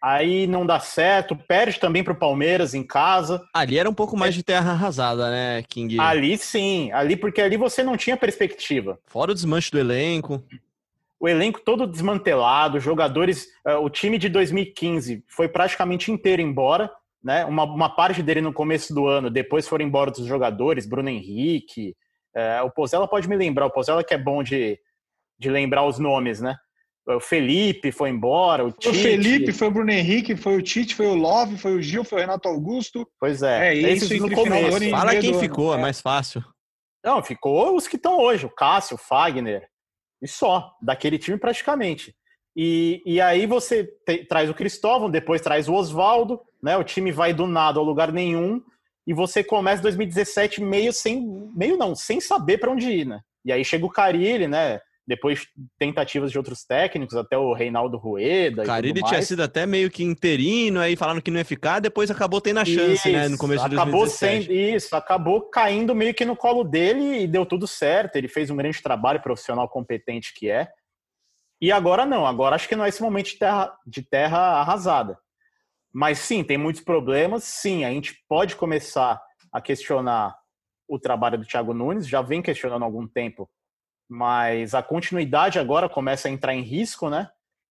aí 0.00 0.46
não 0.46 0.64
dá 0.64 0.80
certo, 0.80 1.36
perde 1.36 1.78
também 1.78 2.02
para 2.02 2.12
o 2.12 2.16
Palmeiras 2.16 2.72
em 2.72 2.82
casa. 2.82 3.42
Ali 3.52 3.78
era 3.78 3.90
um 3.90 3.94
pouco 3.94 4.16
mais 4.16 4.34
de 4.34 4.42
terra 4.42 4.72
arrasada, 4.72 5.30
né, 5.30 5.62
King? 5.68 6.00
Ali 6.00 6.38
sim, 6.38 6.90
ali 6.92 7.16
porque 7.16 7.40
ali 7.40 7.56
você 7.56 7.82
não 7.82 7.96
tinha 7.96 8.16
perspectiva. 8.16 8.98
Fora 9.06 9.32
o 9.32 9.34
desmanche 9.34 9.70
do 9.70 9.78
elenco. 9.78 10.42
O 11.20 11.28
elenco 11.28 11.60
todo 11.60 11.86
desmantelado, 11.86 12.80
jogadores. 12.80 13.46
Uh, 13.66 13.76
o 13.84 13.90
time 13.90 14.16
de 14.16 14.28
2015 14.28 15.22
foi 15.28 15.48
praticamente 15.48 16.10
inteiro 16.10 16.40
embora, 16.40 16.90
né? 17.22 17.44
Uma, 17.44 17.64
uma 17.64 17.94
parte 17.94 18.22
dele 18.22 18.40
no 18.40 18.52
começo 18.52 18.94
do 18.94 19.06
ano, 19.06 19.30
depois 19.30 19.68
foram 19.68 19.84
embora 19.84 20.10
dos 20.10 20.24
jogadores, 20.24 20.86
Bruno 20.86 21.10
Henrique. 21.10 21.94
Uh, 22.34 22.64
o 22.64 22.70
Pozella 22.70 23.06
pode 23.06 23.28
me 23.28 23.36
lembrar, 23.36 23.66
o 23.66 23.70
Pozella 23.70 24.02
que 24.02 24.14
é 24.14 24.18
bom 24.18 24.42
de, 24.42 24.78
de 25.38 25.50
lembrar 25.50 25.84
os 25.84 25.98
nomes, 25.98 26.40
né? 26.40 26.56
o 27.06 27.20
Felipe 27.20 27.90
foi 27.90 28.10
embora, 28.10 28.64
o 28.64 28.72
Tite. 28.72 28.88
O 28.88 28.94
Felipe, 28.94 29.52
foi 29.52 29.68
o 29.68 29.70
Bruno 29.70 29.90
Henrique, 29.90 30.36
foi 30.36 30.56
o 30.56 30.62
Tite, 30.62 30.94
foi 30.94 31.06
o 31.06 31.14
Love, 31.14 31.56
foi 31.56 31.74
o 31.74 31.82
Gil, 31.82 32.04
foi 32.04 32.18
o 32.18 32.20
Renato 32.20 32.48
Augusto. 32.48 33.08
Pois 33.18 33.42
é, 33.42 33.74
é 33.74 33.74
isso 33.74 34.14
no 34.16 34.30
começo. 34.30 34.90
Fala 34.90 35.16
quem 35.16 35.38
ficou, 35.38 35.74
é. 35.74 35.78
é 35.78 35.80
mais 35.80 36.00
fácil. 36.00 36.44
Não, 37.04 37.22
ficou 37.22 37.76
os 37.76 37.88
que 37.88 37.96
estão 37.96 38.18
hoje, 38.18 38.44
o 38.46 38.50
Cássio, 38.50 38.96
o 38.96 38.98
Fagner, 38.98 39.66
e 40.22 40.28
só, 40.28 40.72
daquele 40.82 41.18
time 41.18 41.38
praticamente. 41.38 42.14
E, 42.56 43.02
e 43.06 43.20
aí 43.20 43.46
você 43.46 43.84
te, 44.04 44.24
traz 44.24 44.50
o 44.50 44.54
Cristóvão, 44.54 45.10
depois 45.10 45.40
traz 45.40 45.68
o 45.68 45.74
Oswaldo, 45.74 46.40
né? 46.62 46.76
O 46.76 46.84
time 46.84 47.12
vai 47.12 47.32
do 47.32 47.46
nada 47.46 47.78
ao 47.78 47.84
lugar 47.84 48.12
nenhum, 48.12 48.60
e 49.06 49.14
você 49.14 49.42
começa 49.42 49.82
2017 49.82 50.62
meio 50.62 50.92
sem, 50.92 51.50
meio 51.56 51.76
não, 51.76 51.94
sem 51.94 52.20
saber 52.20 52.58
para 52.58 52.70
onde 52.70 52.90
ir, 52.90 53.06
né? 53.06 53.20
E 53.44 53.52
aí 53.52 53.64
chega 53.64 53.86
o 53.86 53.90
Carilli, 53.90 54.46
né? 54.46 54.80
Depois 55.10 55.48
tentativas 55.76 56.30
de 56.30 56.38
outros 56.38 56.62
técnicos, 56.64 57.16
até 57.16 57.36
o 57.36 57.52
Reinaldo 57.52 57.98
Rueda. 57.98 58.62
Cara, 58.62 58.86
ele 58.86 59.02
tinha 59.02 59.20
sido 59.20 59.42
até 59.42 59.66
meio 59.66 59.90
que 59.90 60.04
interino, 60.04 60.78
aí 60.78 60.94
falaram 60.94 61.20
que 61.20 61.32
não 61.32 61.38
ia 61.38 61.44
ficar, 61.44 61.80
depois 61.80 62.12
acabou 62.12 62.40
tendo 62.40 62.60
a 62.60 62.64
chance, 62.64 62.92
isso, 62.92 63.10
né, 63.10 63.28
no 63.28 63.36
começo 63.36 63.68
de 63.68 63.74
acabou 63.74 64.02
2017. 64.02 64.46
Sendo, 64.46 64.52
isso, 64.52 64.94
acabou 64.94 65.50
caindo 65.50 65.96
meio 65.96 66.14
que 66.14 66.24
no 66.24 66.36
colo 66.36 66.62
dele 66.62 67.24
e 67.24 67.26
deu 67.26 67.44
tudo 67.44 67.66
certo. 67.66 68.14
Ele 68.14 68.28
fez 68.28 68.50
um 68.50 68.56
grande 68.56 68.80
trabalho 68.80 69.20
profissional 69.20 69.68
competente 69.68 70.32
que 70.32 70.48
é. 70.48 70.68
E 71.60 71.72
agora 71.72 72.06
não, 72.06 72.24
agora 72.24 72.54
acho 72.54 72.68
que 72.68 72.76
não 72.76 72.84
é 72.84 72.88
esse 72.88 73.02
momento 73.02 73.30
de 73.30 73.38
terra, 73.38 73.76
de 73.84 74.02
terra 74.02 74.60
arrasada. 74.60 75.18
Mas 75.92 76.20
sim, 76.20 76.44
tem 76.44 76.56
muitos 76.56 76.82
problemas. 76.82 77.42
Sim, 77.42 77.84
a 77.84 77.90
gente 77.90 78.14
pode 78.28 78.54
começar 78.54 79.20
a 79.52 79.60
questionar 79.60 80.36
o 80.88 81.00
trabalho 81.00 81.36
do 81.36 81.44
Thiago 81.44 81.74
Nunes, 81.74 82.06
já 82.06 82.22
vem 82.22 82.40
questionando 82.40 82.82
há 82.82 82.84
algum 82.84 83.08
tempo 83.08 83.50
mas 84.10 84.74
a 84.74 84.82
continuidade 84.82 85.60
agora 85.60 85.88
começa 85.88 86.26
a 86.26 86.30
entrar 86.32 86.52
em 86.52 86.62
risco, 86.62 87.08
né? 87.08 87.30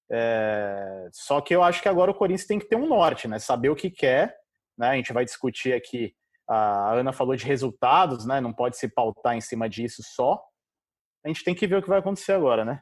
É... 0.09 1.09
Só 1.11 1.41
que 1.41 1.53
eu 1.53 1.61
acho 1.61 1.81
que 1.81 1.89
agora 1.89 2.11
o 2.11 2.15
Corinthians 2.15 2.47
tem 2.47 2.57
que 2.57 2.69
ter 2.69 2.77
um 2.77 2.87
norte, 2.87 3.27
né? 3.27 3.37
Saber 3.39 3.69
o 3.69 3.75
que 3.75 3.91
quer, 3.91 4.37
né? 4.77 4.91
A 4.91 4.95
gente 4.95 5.11
vai 5.11 5.25
discutir 5.25 5.73
aqui. 5.73 6.13
A 6.49 6.93
Ana 6.93 7.11
falou 7.11 7.35
de 7.35 7.45
resultados, 7.45 8.25
né? 8.25 8.39
Não 8.39 8.53
pode 8.53 8.77
se 8.77 8.87
pautar 8.87 9.35
em 9.35 9.41
cima 9.41 9.67
disso 9.67 10.01
só. 10.01 10.41
A 11.25 11.27
gente 11.27 11.43
tem 11.43 11.53
que 11.53 11.67
ver 11.67 11.75
o 11.75 11.81
que 11.81 11.89
vai 11.89 11.99
acontecer 11.99 12.31
agora, 12.31 12.63
né? 12.63 12.79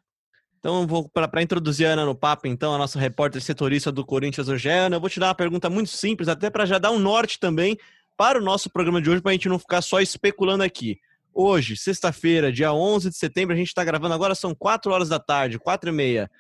Então, 0.60 0.86
vou 0.86 1.10
para 1.10 1.42
introduzir 1.42 1.88
a 1.88 1.92
Ana 1.92 2.06
no 2.06 2.16
papo, 2.16 2.48
então, 2.48 2.74
a 2.76 2.78
nossa 2.78 3.00
repórter 3.00 3.42
setorista 3.42 3.92
do 3.92 4.06
Corinthians, 4.06 4.48
hoje, 4.48 4.70
Ana, 4.70 4.98
eu 4.98 5.00
vou 5.00 5.10
te 5.10 5.20
dar 5.20 5.28
uma 5.28 5.36
pergunta 5.36 5.70
muito 5.70 5.90
simples, 5.90 6.28
até 6.28 6.50
para 6.50 6.66
já 6.66 6.78
dar 6.78 6.92
um 6.92 7.00
norte 7.00 7.40
também 7.40 7.78
para 8.16 8.40
o 8.40 8.42
nosso 8.42 8.70
programa 8.70 9.02
de 9.02 9.10
hoje, 9.10 9.22
para 9.22 9.32
a 9.32 9.34
gente 9.34 9.50
não 9.50 9.60
ficar 9.60 9.82
só 9.82 10.00
especulando 10.00 10.64
aqui. 10.64 11.00
Hoje, 11.40 11.78
sexta-feira, 11.78 12.52
dia 12.52 12.74
11 12.74 13.12
de 13.12 13.16
setembro, 13.16 13.54
a 13.54 13.58
gente 13.60 13.68
está 13.68 13.84
gravando 13.84 14.16
agora, 14.16 14.34
são 14.34 14.56
4 14.56 14.92
horas 14.92 15.08
da 15.08 15.20
tarde, 15.20 15.60
4 15.60 15.88
e 15.88 15.94
meia. 15.94 16.32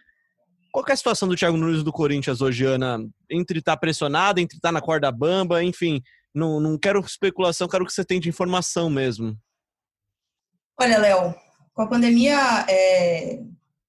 Qual 0.71 0.83
é 0.89 0.91
a 0.91 0.95
situação 0.95 1.27
do 1.27 1.35
Thiago 1.35 1.55
Nunes 1.55 1.83
do 1.83 1.91
Corinthians 1.91 2.41
hoje, 2.41 2.65
Ana? 2.65 3.07
Entre 3.29 3.59
estar 3.59 3.73
tá 3.73 3.77
pressionado, 3.77 4.39
entre 4.39 4.57
estar 4.57 4.69
tá 4.69 4.71
na 4.71 4.81
corda 4.81 5.11
bamba, 5.11 5.63
enfim, 5.63 6.01
não, 6.33 6.59
não 6.59 6.79
quero 6.79 6.99
especulação, 6.99 7.67
quero 7.67 7.85
que 7.85 7.94
você 7.94 8.03
tenha 8.03 8.19
de 8.19 8.27
informação 8.27 8.89
mesmo. 8.89 9.37
Olha, 10.81 10.97
Léo, 10.97 11.35
com 11.75 11.83
a 11.83 11.87
pandemia, 11.87 12.66
é, 12.68 13.39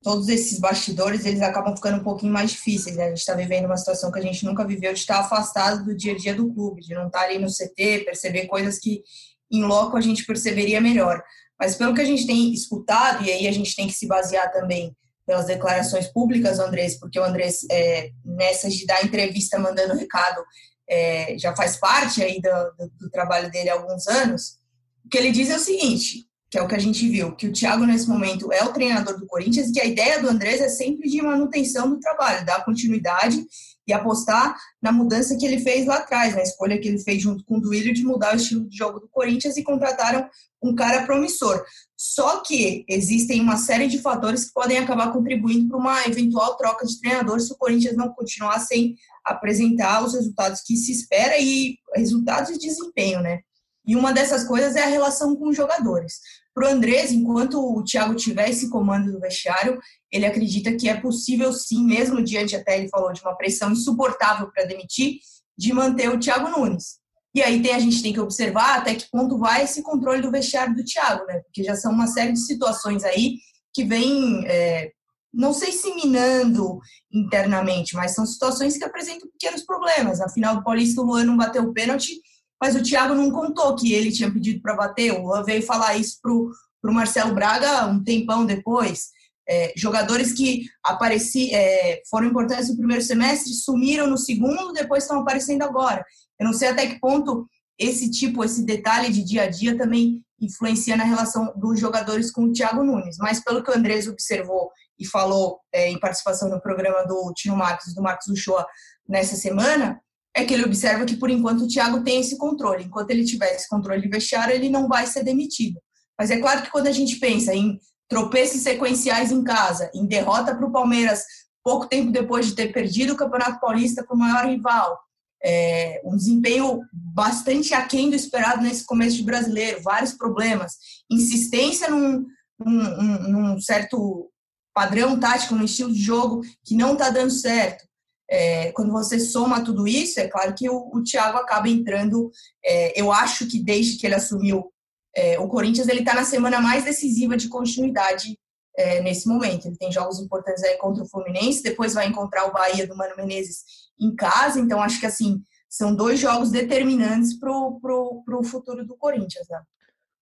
todos 0.02 0.28
esses 0.28 0.60
bastidores, 0.60 1.24
eles 1.24 1.40
acabam 1.40 1.74
ficando 1.74 2.00
um 2.02 2.04
pouquinho 2.04 2.34
mais 2.34 2.50
difíceis, 2.50 2.96
né? 2.96 3.04
A 3.04 3.08
gente 3.08 3.20
está 3.20 3.32
vivendo 3.32 3.64
uma 3.64 3.78
situação 3.78 4.12
que 4.12 4.18
a 4.18 4.22
gente 4.22 4.44
nunca 4.44 4.62
viveu, 4.62 4.92
de 4.92 4.98
estar 4.98 5.20
afastado 5.20 5.86
do 5.86 5.96
dia 5.96 6.12
a 6.12 6.18
dia 6.18 6.34
do 6.34 6.52
clube, 6.52 6.82
de 6.82 6.92
não 6.92 7.06
estar 7.06 7.22
ali 7.22 7.38
no 7.38 7.48
CT, 7.48 8.04
perceber 8.04 8.46
coisas 8.46 8.78
que 8.78 9.02
em 9.50 9.64
loco 9.64 9.96
a 9.96 10.00
gente 10.00 10.24
perceberia 10.24 10.80
melhor. 10.80 11.22
Mas 11.58 11.74
pelo 11.74 11.94
que 11.94 12.00
a 12.00 12.04
gente 12.04 12.26
tem 12.26 12.52
escutado, 12.52 13.24
e 13.24 13.32
aí 13.32 13.48
a 13.48 13.52
gente 13.52 13.74
tem 13.74 13.86
que 13.86 13.92
se 13.92 14.06
basear 14.06 14.52
também 14.52 14.94
pelas 15.26 15.46
declarações 15.46 16.06
públicas, 16.06 16.58
Andrés, 16.58 16.98
porque 16.98 17.18
o 17.18 17.24
Andrés, 17.24 17.60
é, 17.70 18.10
nessa 18.24 18.70
de 18.70 18.86
dar 18.86 19.04
entrevista 19.04 19.58
mandando 19.58 19.94
recado, 19.94 20.42
é, 20.88 21.36
já 21.38 21.54
faz 21.54 21.76
parte 21.76 22.22
aí 22.22 22.40
do, 22.40 22.48
do, 22.78 22.92
do, 22.98 23.10
trabalho 23.10 23.50
dele 23.50 23.68
há 23.68 23.74
alguns 23.74 24.06
anos, 24.06 24.58
o 25.04 25.08
que 25.10 25.18
ele 25.18 25.30
diz 25.30 25.50
é 25.50 25.56
o 25.56 25.60
seguinte, 25.60 26.26
que 26.50 26.58
é 26.58 26.62
o 26.62 26.68
que 26.68 26.74
a 26.74 26.78
gente 26.78 27.06
viu, 27.06 27.36
que 27.36 27.46
o 27.46 27.52
Thiago, 27.52 27.84
nesse 27.84 28.08
momento, 28.08 28.50
é 28.50 28.64
o 28.64 28.72
treinador 28.72 29.18
do 29.18 29.26
Corinthians, 29.26 29.68
e 29.68 29.72
que 29.72 29.80
a 29.80 29.84
ideia 29.84 30.18
do 30.18 30.30
Andrés 30.30 30.62
é 30.62 30.68
sempre 30.70 31.10
de 31.10 31.20
manutenção 31.20 31.90
do 31.90 32.00
trabalho, 32.00 32.46
dar 32.46 32.64
continuidade 32.64 33.44
e 33.88 33.92
apostar 33.92 34.54
na 34.82 34.92
mudança 34.92 35.36
que 35.36 35.46
ele 35.46 35.58
fez 35.58 35.86
lá 35.86 35.96
atrás, 35.96 36.34
na 36.34 36.42
escolha 36.42 36.78
que 36.78 36.86
ele 36.86 36.98
fez 36.98 37.22
junto 37.22 37.42
com 37.44 37.56
o 37.56 37.60
Duílio 37.60 37.94
de 37.94 38.04
mudar 38.04 38.34
o 38.34 38.36
estilo 38.36 38.68
de 38.68 38.76
jogo 38.76 39.00
do 39.00 39.08
Corinthians 39.08 39.56
e 39.56 39.64
contrataram 39.64 40.28
um 40.62 40.74
cara 40.74 41.06
promissor. 41.06 41.64
Só 41.96 42.42
que 42.42 42.84
existem 42.86 43.40
uma 43.40 43.56
série 43.56 43.88
de 43.88 43.98
fatores 43.98 44.46
que 44.46 44.52
podem 44.52 44.76
acabar 44.76 45.10
contribuindo 45.12 45.68
para 45.68 45.78
uma 45.78 46.06
eventual 46.06 46.56
troca 46.56 46.84
de 46.84 47.00
treinador 47.00 47.40
se 47.40 47.52
o 47.52 47.56
Corinthians 47.56 47.96
não 47.96 48.10
continuar 48.10 48.58
sem 48.60 48.94
apresentar 49.24 50.04
os 50.04 50.14
resultados 50.14 50.60
que 50.60 50.76
se 50.76 50.92
espera 50.92 51.38
e 51.38 51.76
resultados 51.94 52.52
de 52.52 52.68
desempenho, 52.68 53.22
né? 53.22 53.40
E 53.86 53.96
uma 53.96 54.12
dessas 54.12 54.44
coisas 54.44 54.76
é 54.76 54.82
a 54.82 54.88
relação 54.88 55.34
com 55.34 55.48
os 55.48 55.56
jogadores. 55.56 56.20
Para 56.58 56.70
o 56.70 56.72
Andrés, 56.72 57.12
enquanto 57.12 57.60
o 57.60 57.84
Thiago 57.84 58.16
tiver 58.16 58.50
esse 58.50 58.68
comando 58.68 59.12
do 59.12 59.20
vestiário, 59.20 59.78
ele 60.10 60.26
acredita 60.26 60.74
que 60.74 60.88
é 60.88 61.00
possível 61.00 61.52
sim, 61.52 61.84
mesmo 61.84 62.20
diante, 62.20 62.56
até 62.56 62.76
ele 62.76 62.88
falou, 62.88 63.12
de 63.12 63.20
uma 63.20 63.36
pressão 63.36 63.70
insuportável 63.70 64.50
para 64.50 64.64
demitir, 64.64 65.20
de 65.56 65.72
manter 65.72 66.08
o 66.08 66.18
Thiago 66.18 66.48
Nunes. 66.50 66.96
E 67.32 67.40
aí 67.40 67.62
tem, 67.62 67.72
a 67.72 67.78
gente 67.78 68.02
tem 68.02 68.12
que 68.12 68.18
observar 68.18 68.78
até 68.78 68.96
que 68.96 69.08
ponto 69.08 69.38
vai 69.38 69.62
esse 69.62 69.84
controle 69.84 70.20
do 70.20 70.32
vestiário 70.32 70.74
do 70.74 70.82
Thiago, 70.82 71.24
né? 71.26 71.38
Porque 71.44 71.62
já 71.62 71.76
são 71.76 71.92
uma 71.92 72.08
série 72.08 72.32
de 72.32 72.44
situações 72.44 73.04
aí 73.04 73.36
que 73.72 73.84
vem, 73.84 74.44
é, 74.48 74.90
não 75.32 75.52
sei 75.52 75.70
se 75.70 75.94
minando 75.94 76.80
internamente, 77.12 77.94
mas 77.94 78.16
são 78.16 78.26
situações 78.26 78.76
que 78.76 78.82
apresentam 78.82 79.30
pequenos 79.30 79.62
problemas. 79.62 80.20
Afinal, 80.20 80.56
o 80.56 80.64
Paulista, 80.64 81.02
o 81.02 81.04
Luan 81.04 81.22
não 81.22 81.36
bateu 81.36 81.62
o 81.62 81.72
pênalti 81.72 82.20
mas 82.60 82.74
o 82.74 82.82
Thiago 82.82 83.14
não 83.14 83.30
contou 83.30 83.74
que 83.76 83.92
ele 83.92 84.12
tinha 84.12 84.30
pedido 84.30 84.60
para 84.60 84.74
bater. 84.74 85.12
O 85.12 85.22
Luan 85.22 85.44
veio 85.44 85.62
falar 85.62 85.96
isso 85.96 86.18
para 86.20 86.32
o 86.32 86.94
Marcelo 86.94 87.34
Braga 87.34 87.86
um 87.86 88.02
tempão 88.02 88.44
depois. 88.44 89.08
É, 89.48 89.72
jogadores 89.76 90.32
que 90.32 90.66
apareci, 90.84 91.54
é, 91.54 92.02
foram 92.10 92.26
importantes 92.26 92.68
no 92.68 92.76
primeiro 92.76 93.02
semestre 93.02 93.54
sumiram 93.54 94.06
no 94.06 94.18
segundo, 94.18 94.72
depois 94.72 95.04
estão 95.04 95.20
aparecendo 95.20 95.62
agora. 95.62 96.04
Eu 96.38 96.46
não 96.46 96.52
sei 96.52 96.68
até 96.68 96.86
que 96.86 97.00
ponto 97.00 97.48
esse 97.78 98.10
tipo, 98.10 98.44
esse 98.44 98.64
detalhe 98.64 99.10
de 99.10 99.22
dia 99.22 99.44
a 99.44 99.50
dia 99.50 99.78
também 99.78 100.22
influencia 100.40 100.96
na 100.96 101.04
relação 101.04 101.52
dos 101.56 101.78
jogadores 101.80 102.30
com 102.30 102.44
o 102.44 102.52
Thiago 102.52 102.82
Nunes. 102.82 103.16
Mas 103.18 103.42
pelo 103.42 103.62
que 103.62 103.70
o 103.70 103.74
Andrés 103.74 104.06
observou 104.06 104.70
e 104.98 105.06
falou 105.06 105.60
é, 105.72 105.88
em 105.88 105.98
participação 105.98 106.48
no 106.48 106.60
programa 106.60 107.06
do 107.06 107.32
Tino 107.34 107.56
Marcos, 107.56 107.94
do 107.94 108.02
Marcos 108.02 108.26
Uchoa, 108.26 108.66
nessa 109.08 109.36
semana, 109.36 110.00
é 110.38 110.44
que 110.44 110.54
ele 110.54 110.64
observa 110.64 111.04
que, 111.04 111.16
por 111.16 111.30
enquanto, 111.30 111.62
o 111.62 111.68
Thiago 111.68 112.02
tem 112.02 112.20
esse 112.20 112.36
controle. 112.38 112.84
Enquanto 112.84 113.10
ele 113.10 113.24
tiver 113.24 113.54
esse 113.54 113.68
controle 113.68 114.00
de 114.00 114.08
vestiário, 114.08 114.54
ele 114.54 114.70
não 114.70 114.88
vai 114.88 115.06
ser 115.06 115.24
demitido. 115.24 115.80
Mas 116.18 116.30
é 116.30 116.38
claro 116.38 116.62
que 116.62 116.70
quando 116.70 116.86
a 116.86 116.92
gente 116.92 117.16
pensa 117.16 117.54
em 117.54 117.78
tropeços 118.08 118.62
sequenciais 118.62 119.30
em 119.30 119.44
casa, 119.44 119.90
em 119.94 120.06
derrota 120.06 120.54
para 120.54 120.66
o 120.66 120.72
Palmeiras 120.72 121.22
pouco 121.62 121.86
tempo 121.86 122.10
depois 122.10 122.46
de 122.46 122.54
ter 122.54 122.72
perdido 122.72 123.12
o 123.12 123.16
Campeonato 123.16 123.60
Paulista 123.60 124.02
para 124.02 124.16
o 124.16 124.18
maior 124.18 124.46
rival, 124.46 124.98
é, 125.44 126.00
um 126.04 126.16
desempenho 126.16 126.80
bastante 126.92 127.74
aquém 127.74 128.10
do 128.10 128.16
esperado 128.16 128.62
nesse 128.62 128.84
começo 128.84 129.16
de 129.16 129.22
brasileiro, 129.22 129.82
vários 129.82 130.12
problemas, 130.12 130.72
insistência 131.10 131.90
num, 131.90 132.26
num, 132.58 133.28
num 133.28 133.60
certo 133.60 134.30
padrão 134.74 135.18
tático, 135.18 135.54
no 135.54 135.64
estilo 135.64 135.92
de 135.92 136.00
jogo 136.00 136.40
que 136.64 136.74
não 136.74 136.92
está 136.92 137.10
dando 137.10 137.30
certo. 137.30 137.87
É, 138.30 138.72
quando 138.72 138.92
você 138.92 139.18
soma 139.18 139.64
tudo 139.64 139.88
isso, 139.88 140.20
é 140.20 140.28
claro 140.28 140.54
que 140.54 140.68
o, 140.68 140.90
o 140.92 141.02
Thiago 141.02 141.38
acaba 141.38 141.68
entrando. 141.68 142.30
É, 142.64 143.00
eu 143.00 143.10
acho 143.10 143.46
que 143.46 143.58
desde 143.58 143.96
que 143.98 144.06
ele 144.06 144.14
assumiu 144.14 144.70
é, 145.16 145.38
o 145.38 145.48
Corinthians, 145.48 145.88
ele 145.88 146.00
está 146.00 146.14
na 146.14 146.24
semana 146.24 146.60
mais 146.60 146.84
decisiva 146.84 147.36
de 147.36 147.48
continuidade 147.48 148.38
é, 148.76 149.00
nesse 149.00 149.26
momento. 149.26 149.66
Ele 149.66 149.76
tem 149.76 149.90
jogos 149.90 150.20
importantes 150.20 150.62
aí 150.62 150.76
contra 150.76 151.02
o 151.02 151.08
Fluminense, 151.08 151.62
depois 151.62 151.94
vai 151.94 152.06
encontrar 152.06 152.46
o 152.46 152.52
Bahia 152.52 152.86
do 152.86 152.96
Mano 152.96 153.16
Menezes 153.16 153.64
em 153.98 154.14
casa. 154.14 154.60
Então, 154.60 154.80
acho 154.80 155.00
que 155.00 155.06
assim 155.06 155.42
são 155.68 155.94
dois 155.94 156.18
jogos 156.20 156.50
determinantes 156.50 157.38
para 157.38 157.50
o 157.50 158.44
futuro 158.44 158.86
do 158.86 158.96
Corinthians. 158.96 159.46
Né? 159.48 159.60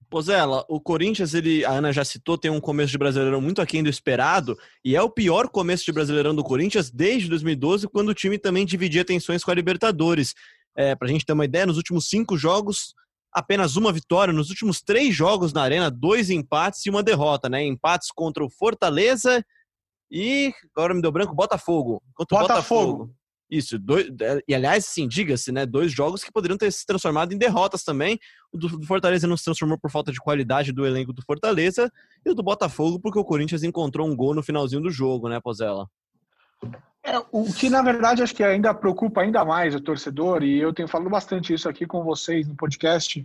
Pozela, 0.08 0.64
o 0.68 0.80
Corinthians, 0.80 1.34
ele, 1.34 1.64
a 1.64 1.72
Ana 1.72 1.92
já 1.92 2.04
citou, 2.04 2.38
tem 2.38 2.50
um 2.50 2.60
começo 2.60 2.90
de 2.90 2.98
Brasileirão 2.98 3.40
muito 3.40 3.60
aquém 3.60 3.82
do 3.82 3.88
esperado, 3.88 4.56
e 4.84 4.96
é 4.96 5.02
o 5.02 5.10
pior 5.10 5.48
começo 5.48 5.84
de 5.84 5.92
Brasileirão 5.92 6.34
do 6.34 6.44
Corinthians 6.44 6.90
desde 6.90 7.28
2012, 7.28 7.88
quando 7.88 8.08
o 8.10 8.14
time 8.14 8.38
também 8.38 8.64
dividia 8.64 9.02
atenções 9.02 9.44
com 9.44 9.50
a 9.50 9.54
Libertadores. 9.54 10.34
É, 10.76 10.94
Para 10.94 11.08
a 11.08 11.10
gente 11.10 11.24
ter 11.24 11.32
uma 11.32 11.44
ideia, 11.44 11.66
nos 11.66 11.76
últimos 11.76 12.08
cinco 12.08 12.36
jogos, 12.36 12.94
apenas 13.32 13.76
uma 13.76 13.92
vitória. 13.92 14.32
Nos 14.32 14.48
últimos 14.48 14.80
três 14.80 15.14
jogos 15.14 15.52
na 15.52 15.62
Arena, 15.62 15.90
dois 15.90 16.30
empates 16.30 16.84
e 16.86 16.90
uma 16.90 17.02
derrota, 17.02 17.48
né? 17.48 17.62
Empates 17.64 18.08
contra 18.10 18.42
o 18.42 18.50
Fortaleza 18.50 19.44
e, 20.10 20.52
agora 20.74 20.94
me 20.94 21.02
deu 21.02 21.12
branco, 21.12 21.34
Botafogo. 21.34 22.02
Contra 22.14 22.38
Botafogo. 22.38 22.92
Botafogo. 22.92 23.14
Isso, 23.48 23.78
dois, 23.78 24.08
e 24.48 24.54
aliás, 24.54 24.86
sim, 24.86 25.06
diga-se, 25.06 25.52
né? 25.52 25.64
Dois 25.64 25.92
jogos 25.92 26.24
que 26.24 26.32
poderiam 26.32 26.58
ter 26.58 26.72
se 26.72 26.84
transformado 26.84 27.32
em 27.32 27.38
derrotas 27.38 27.84
também. 27.84 28.18
O 28.52 28.58
do 28.58 28.84
Fortaleza 28.84 29.26
não 29.26 29.36
se 29.36 29.44
transformou 29.44 29.78
por 29.78 29.90
falta 29.90 30.10
de 30.10 30.18
qualidade 30.18 30.72
do 30.72 30.84
elenco 30.84 31.12
do 31.12 31.22
Fortaleza, 31.22 31.90
e 32.24 32.30
o 32.30 32.34
do 32.34 32.42
Botafogo, 32.42 32.98
porque 32.98 33.18
o 33.18 33.24
Corinthians 33.24 33.62
encontrou 33.62 34.08
um 34.08 34.16
gol 34.16 34.34
no 34.34 34.42
finalzinho 34.42 34.82
do 34.82 34.90
jogo, 34.90 35.28
né, 35.28 35.40
Pozella? 35.40 35.88
É, 37.04 37.22
o 37.30 37.52
que, 37.52 37.70
na 37.70 37.82
verdade, 37.82 38.20
acho 38.20 38.34
que 38.34 38.42
ainda 38.42 38.74
preocupa 38.74 39.20
ainda 39.20 39.44
mais 39.44 39.76
o 39.76 39.80
torcedor, 39.80 40.42
e 40.42 40.58
eu 40.58 40.72
tenho 40.72 40.88
falado 40.88 41.08
bastante 41.08 41.54
isso 41.54 41.68
aqui 41.68 41.86
com 41.86 42.02
vocês 42.02 42.48
no 42.48 42.56
podcast, 42.56 43.24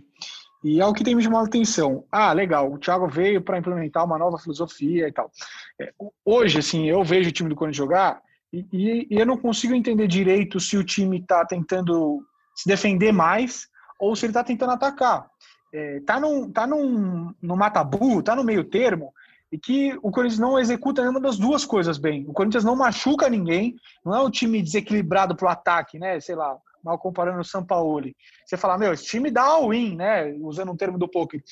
e 0.62 0.80
é 0.80 0.86
o 0.86 0.92
que 0.92 1.02
tem 1.02 1.16
me 1.16 1.22
chamado 1.22 1.46
a 1.46 1.48
atenção. 1.48 2.04
Ah, 2.12 2.32
legal, 2.32 2.72
o 2.72 2.78
Thiago 2.78 3.08
veio 3.08 3.42
para 3.42 3.58
implementar 3.58 4.04
uma 4.04 4.16
nova 4.16 4.38
filosofia 4.38 5.08
e 5.08 5.12
tal. 5.12 5.32
É, 5.80 5.92
hoje, 6.24 6.60
assim, 6.60 6.88
eu 6.88 7.02
vejo 7.02 7.30
o 7.30 7.32
time 7.32 7.48
do 7.48 7.56
Corinthians 7.56 7.78
jogar 7.78 8.22
e, 8.52 8.66
e, 8.72 9.06
e 9.10 9.18
eu 9.18 9.26
não 9.26 9.36
consigo 9.36 9.74
entender 9.74 10.06
direito 10.06 10.60
se 10.60 10.76
o 10.76 10.84
time 10.84 11.18
está 11.18 11.44
tentando 11.44 12.24
se 12.54 12.68
defender 12.68 13.12
mais 13.12 13.68
ou 13.98 14.14
se 14.14 14.26
ele 14.26 14.30
está 14.30 14.44
tentando 14.44 14.72
atacar. 14.72 15.30
É, 15.72 16.00
tá 16.00 16.20
num, 16.20 16.50
tá 16.50 16.66
num, 16.66 17.32
no 17.40 17.56
matabu, 17.56 18.22
tá 18.22 18.36
no 18.36 18.44
meio 18.44 18.62
termo, 18.62 19.12
e 19.50 19.58
que 19.58 19.98
o 20.02 20.10
Corinthians 20.10 20.38
não 20.38 20.58
executa 20.58 21.00
nenhuma 21.00 21.20
das 21.20 21.38
duas 21.38 21.64
coisas 21.64 21.96
bem. 21.96 22.26
O 22.28 22.32
Corinthians 22.32 22.64
não 22.64 22.76
machuca 22.76 23.28
ninguém, 23.28 23.76
não 24.04 24.14
é 24.14 24.20
um 24.20 24.30
time 24.30 24.62
desequilibrado 24.62 25.34
pro 25.34 25.48
ataque, 25.48 25.98
né? 25.98 26.20
Sei 26.20 26.34
lá, 26.34 26.56
mal 26.84 26.98
comparando 26.98 27.40
o 27.40 27.44
São 27.44 27.64
Paulo. 27.64 28.10
Você 28.44 28.56
fala, 28.56 28.76
meu, 28.76 28.92
esse 28.92 29.04
time 29.04 29.30
dá 29.30 29.42
all-in, 29.42 29.96
né? 29.96 30.34
Usando 30.40 30.72
um 30.72 30.76
termo 30.76 30.98
do 30.98 31.08
poker. 31.08 31.42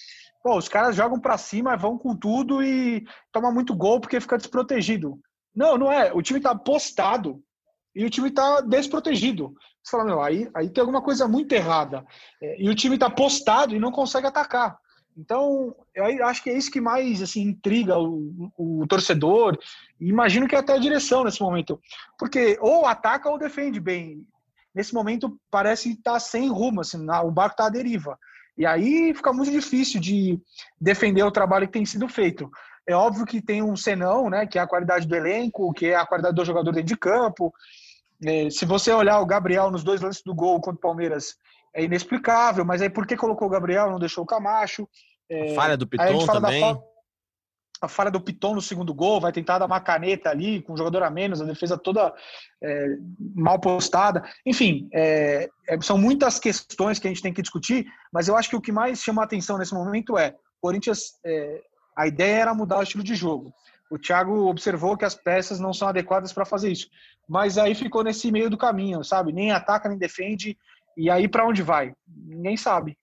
Pô, 0.43 0.57
os 0.57 0.69
caras 0.69 0.97
jogam 0.97 1.21
para 1.21 1.39
cima, 1.39 1.77
vão 1.77 1.99
com 1.99 2.17
tudo 2.17 2.63
e 2.63 3.05
toma 3.31 3.53
muito 3.53 3.75
gol 3.75 4.01
porque 4.01 4.21
fica 4.21 4.39
desprotegido. 4.39 5.19
Não, 5.55 5.77
não 5.77 5.93
é. 5.93 6.13
O 6.13 6.23
time 6.23 6.39
está 6.39 6.55
postado 6.55 7.43
e 7.95 8.05
o 8.05 8.11
time 8.11 8.29
está 8.29 8.61
desprotegido. 8.61 9.55
Você 9.83 9.91
fala, 9.91 10.05
meu, 10.05 10.23
aí, 10.23 10.49
aí 10.55 10.71
tem 10.71 10.81
alguma 10.81 11.03
coisa 11.03 11.27
muito 11.27 11.53
errada. 11.53 12.05
É, 12.43 12.63
e 12.63 12.69
o 12.69 12.75
time 12.75 12.95
está 12.95 13.11
postado 13.11 13.75
e 13.75 13.81
não 13.81 13.91
consegue 13.91 14.27
atacar. 14.27 14.79
Então, 15.17 15.75
eu 15.95 16.27
acho 16.27 16.43
que 16.43 16.51
é 16.51 16.57
isso 16.57 16.71
que 16.71 16.81
mais 16.81 17.21
assim, 17.21 17.43
intriga 17.43 17.99
o, 17.99 18.53
o, 18.57 18.87
torcedor. 18.87 19.59
E 20.01 20.09
imagino 20.09 20.47
que 20.47 20.57
até 20.57 20.73
a 20.73 20.79
direção 20.79 21.25
nesse 21.25 21.43
momento. 21.43 21.81
Porque 22.19 22.57
ou 22.61 22.87
ataca 22.87 23.29
ou 23.29 23.39
defende 23.39 23.81
bem. 23.81 24.25
Nesse 24.75 24.95
momento 24.95 25.39
parece 25.51 25.91
estar 25.91 26.13
tá 26.13 26.21
sem 26.21 26.49
rumo, 26.49 26.81
assim, 26.81 26.99
o 27.25 27.31
barco 27.31 27.55
está 27.55 27.67
à 27.67 27.71
deriva. 27.71 28.19
E 28.57 28.65
aí 28.65 29.13
fica 29.15 29.33
muito 29.33 29.51
difícil 29.51 30.01
de 30.01 30.39
defender 30.81 31.23
o 31.23 31.33
trabalho 31.33 31.67
que 31.67 31.73
tem 31.73 31.85
sido 31.85 32.09
feito. 32.09 32.51
É 32.87 32.95
óbvio 32.95 33.27
que 33.27 33.41
tem 33.41 33.63
um 33.63 33.77
senão, 33.77 34.29
né, 34.29 34.47
que 34.47 34.59
é 34.59 34.63
a 34.63 34.67
qualidade 34.67 35.07
do 35.07 35.15
elenco, 35.15 35.73
que 35.73 35.87
é 35.87 35.95
a 35.95 36.07
qualidade 36.07 36.35
do 36.35 36.45
jogador 36.45 36.73
dentro 36.73 36.89
de 36.89 36.97
campo. 36.97 37.53
É, 38.25 38.51
se 38.51 38.65
você 38.65 38.93
olhar 38.93 39.21
o 39.21 39.27
Gabriel 39.27 39.71
nos 39.71 39.83
dois 39.83 40.01
lances 40.01 40.23
do 40.23 40.35
gol 40.35 40.61
contra 40.61 40.79
o 40.79 40.81
Palmeiras, 40.81 41.37
é 41.75 41.85
inexplicável, 41.85 42.65
mas 42.65 42.83
aí 42.83 42.91
por 42.91 43.07
que 43.07 43.17
colocou 43.17 43.49
o 43.49 43.51
Gabriel, 43.51 43.91
não 43.91 43.99
deixou 43.99 44.25
o 44.25 44.27
Camacho? 44.27 44.89
É, 45.31 45.53
a 45.53 45.55
falha 45.55 45.77
do 45.77 45.87
Piton 45.87 46.27
também. 46.27 46.61
Fa... 46.61 46.81
a 47.83 47.89
falha 47.89 48.11
do 48.11 48.21
Piton 48.21 48.55
no 48.55 48.61
segundo 48.61 48.93
gol, 48.93 49.21
vai 49.21 49.33
tentar 49.33 49.59
dar 49.59 49.67
uma 49.67 49.81
caneta 49.81 50.29
ali, 50.29 50.61
com 50.63 50.73
um 50.73 50.77
jogador 50.77 51.03
a 51.03 51.11
menos, 51.11 51.41
a 51.41 51.45
defesa 51.45 51.79
toda 51.79 52.13
é, 52.63 52.87
mal 53.35 53.61
postada. 53.61 54.23
Enfim, 54.45 54.89
é, 54.93 55.49
é, 55.69 55.81
são 55.81 55.97
muitas 55.97 56.39
questões 56.39 56.99
que 56.99 57.07
a 57.07 57.11
gente 57.11 57.23
tem 57.23 57.33
que 57.33 57.43
discutir, 57.43 57.87
mas 58.13 58.27
eu 58.27 58.37
acho 58.37 58.51
que 58.51 58.57
o 58.57 58.61
que 58.61 58.73
mais 58.73 59.01
chama 59.01 59.23
a 59.23 59.25
atenção 59.25 59.57
nesse 59.57 59.73
momento 59.73 60.19
é 60.19 60.35
o 60.59 60.61
Corinthians 60.61 61.19
é, 61.25 61.63
a 62.01 62.07
ideia 62.07 62.37
era 62.41 62.55
mudar 62.55 62.79
o 62.79 62.83
estilo 62.83 63.05
de 63.05 63.15
jogo. 63.15 63.53
O 63.91 63.99
Thiago 63.99 64.47
observou 64.47 64.97
que 64.97 65.05
as 65.05 65.15
peças 65.15 65.61
não 65.61 65.75
são 65.75 65.89
adequadas 65.89 66.33
para 66.33 66.47
fazer 66.47 66.73
isso. 66.73 66.89
Mas 67.29 67.59
aí 67.59 67.75
ficou 67.75 68.03
nesse 68.03 68.33
meio 68.33 68.49
do 68.49 68.57
caminho, 68.57 69.05
sabe? 69.05 69.35
Nem 69.35 69.51
ataca, 69.51 69.87
nem 69.87 69.99
defende. 69.99 70.57
E 70.97 71.11
aí 71.11 71.29
para 71.29 71.47
onde 71.47 71.63
vai? 71.63 71.93
Ninguém 72.09 72.57
sabe. 72.57 72.97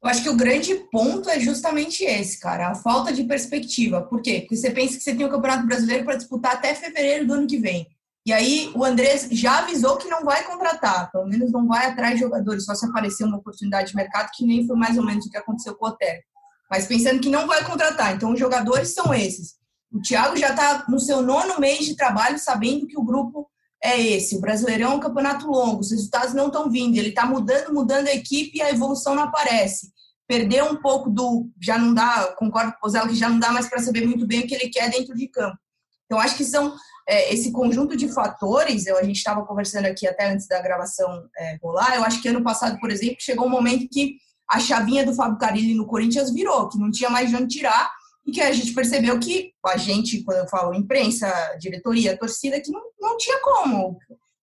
Eu 0.00 0.08
acho 0.08 0.22
que 0.22 0.28
o 0.28 0.36
grande 0.36 0.74
ponto 0.92 1.28
é 1.28 1.40
justamente 1.40 2.04
esse, 2.04 2.38
cara, 2.38 2.68
a 2.68 2.74
falta 2.76 3.12
de 3.12 3.24
perspectiva. 3.24 4.02
Por 4.02 4.22
quê? 4.22 4.42
Porque 4.42 4.56
você 4.56 4.70
pensa 4.70 4.96
que 4.96 5.02
você 5.02 5.16
tem 5.16 5.26
o 5.26 5.30
Campeonato 5.30 5.66
Brasileiro 5.66 6.04
para 6.04 6.16
disputar 6.16 6.52
até 6.52 6.72
fevereiro 6.72 7.26
do 7.26 7.32
ano 7.32 7.48
que 7.48 7.58
vem. 7.58 7.88
E 8.24 8.32
aí 8.32 8.70
o 8.76 8.84
Andrés 8.84 9.28
já 9.32 9.58
avisou 9.58 9.96
que 9.96 10.08
não 10.08 10.22
vai 10.24 10.44
contratar, 10.44 11.10
pelo 11.10 11.26
menos 11.26 11.50
não 11.50 11.66
vai 11.66 11.86
atrás 11.86 12.14
de 12.14 12.20
jogadores, 12.20 12.64
só 12.64 12.74
se 12.76 12.86
aparecer 12.86 13.24
uma 13.24 13.38
oportunidade 13.38 13.88
de 13.88 13.96
mercado, 13.96 14.30
que 14.32 14.46
nem 14.46 14.64
foi 14.66 14.76
mais 14.76 14.96
ou 14.96 15.04
menos 15.04 15.26
o 15.26 15.30
que 15.30 15.36
aconteceu 15.36 15.74
com 15.74 15.86
o 15.86 15.88
Otero 15.88 16.22
mas 16.70 16.86
pensando 16.86 17.20
que 17.20 17.30
não 17.30 17.46
vai 17.46 17.64
contratar. 17.64 18.14
Então, 18.14 18.32
os 18.32 18.38
jogadores 18.38 18.94
são 18.94 19.12
esses. 19.14 19.54
O 19.92 20.00
Thiago 20.00 20.36
já 20.36 20.50
está 20.50 20.84
no 20.88 20.98
seu 20.98 21.22
nono 21.22 21.60
mês 21.60 21.84
de 21.84 21.96
trabalho, 21.96 22.38
sabendo 22.38 22.86
que 22.86 22.98
o 22.98 23.04
grupo 23.04 23.48
é 23.82 24.00
esse. 24.00 24.36
O 24.36 24.40
Brasileirão 24.40 24.92
é 24.92 24.94
um 24.96 25.00
campeonato 25.00 25.46
longo, 25.46 25.80
os 25.80 25.90
resultados 25.90 26.34
não 26.34 26.46
estão 26.46 26.70
vindo. 26.70 26.96
Ele 26.96 27.10
está 27.10 27.26
mudando, 27.26 27.72
mudando 27.72 28.08
a 28.08 28.14
equipe 28.14 28.58
e 28.58 28.62
a 28.62 28.70
evolução 28.70 29.14
não 29.14 29.24
aparece. 29.24 29.92
Perdeu 30.26 30.64
um 30.64 30.76
pouco 30.76 31.10
do. 31.10 31.50
Já 31.60 31.78
não 31.78 31.92
dá, 31.92 32.34
concordo 32.38 32.74
com 32.80 32.86
o 32.86 32.90
Zé, 32.90 33.00
que 33.06 33.14
já 33.14 33.28
não 33.28 33.38
dá 33.38 33.52
mais 33.52 33.68
para 33.68 33.82
saber 33.82 34.06
muito 34.06 34.26
bem 34.26 34.40
o 34.40 34.46
que 34.46 34.54
ele 34.54 34.70
quer 34.70 34.90
dentro 34.90 35.14
de 35.14 35.28
campo. 35.28 35.58
Então, 36.06 36.18
acho 36.18 36.36
que 36.36 36.44
são 36.44 36.74
é, 37.06 37.32
esse 37.32 37.52
conjunto 37.52 37.96
de 37.96 38.08
fatores. 38.08 38.86
Eu, 38.86 38.96
a 38.96 39.02
gente 39.02 39.16
estava 39.16 39.44
conversando 39.44 39.86
aqui 39.86 40.06
até 40.06 40.30
antes 40.30 40.48
da 40.48 40.60
gravação 40.60 41.28
é, 41.36 41.58
rolar. 41.62 41.94
Eu 41.94 42.04
acho 42.04 42.22
que 42.22 42.28
ano 42.28 42.42
passado, 42.42 42.80
por 42.80 42.90
exemplo, 42.90 43.16
chegou 43.20 43.46
um 43.46 43.50
momento 43.50 43.88
que 43.90 44.16
a 44.50 44.60
chavinha 44.60 45.04
do 45.04 45.14
Fábio 45.14 45.38
Carilli 45.38 45.74
no 45.74 45.86
Corinthians 45.86 46.32
virou, 46.32 46.68
que 46.68 46.78
não 46.78 46.90
tinha 46.90 47.10
mais 47.10 47.30
de 47.30 47.36
onde 47.36 47.56
tirar, 47.56 47.90
e 48.26 48.32
que 48.32 48.40
a 48.40 48.52
gente 48.52 48.72
percebeu 48.72 49.18
que 49.18 49.52
a 49.66 49.76
gente, 49.76 50.22
quando 50.22 50.38
eu 50.38 50.48
falo 50.48 50.74
imprensa, 50.74 51.28
diretoria, 51.58 52.18
torcida, 52.18 52.60
que 52.60 52.70
não, 52.70 52.82
não 53.00 53.16
tinha 53.16 53.38
como. 53.40 53.90
O 53.90 53.98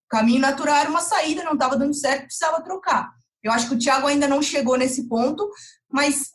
caminho 0.10 0.40
natural 0.40 0.76
era 0.76 0.90
uma 0.90 1.02
saída, 1.02 1.44
não 1.44 1.54
estava 1.54 1.78
dando 1.78 1.94
certo, 1.94 2.26
precisava 2.26 2.62
trocar. 2.62 3.12
Eu 3.44 3.52
acho 3.52 3.68
que 3.68 3.76
o 3.76 3.80
Thiago 3.80 4.08
ainda 4.08 4.28
não 4.28 4.42
chegou 4.42 4.78
nesse 4.78 5.08
ponto, 5.08 5.50
mas 5.92 6.30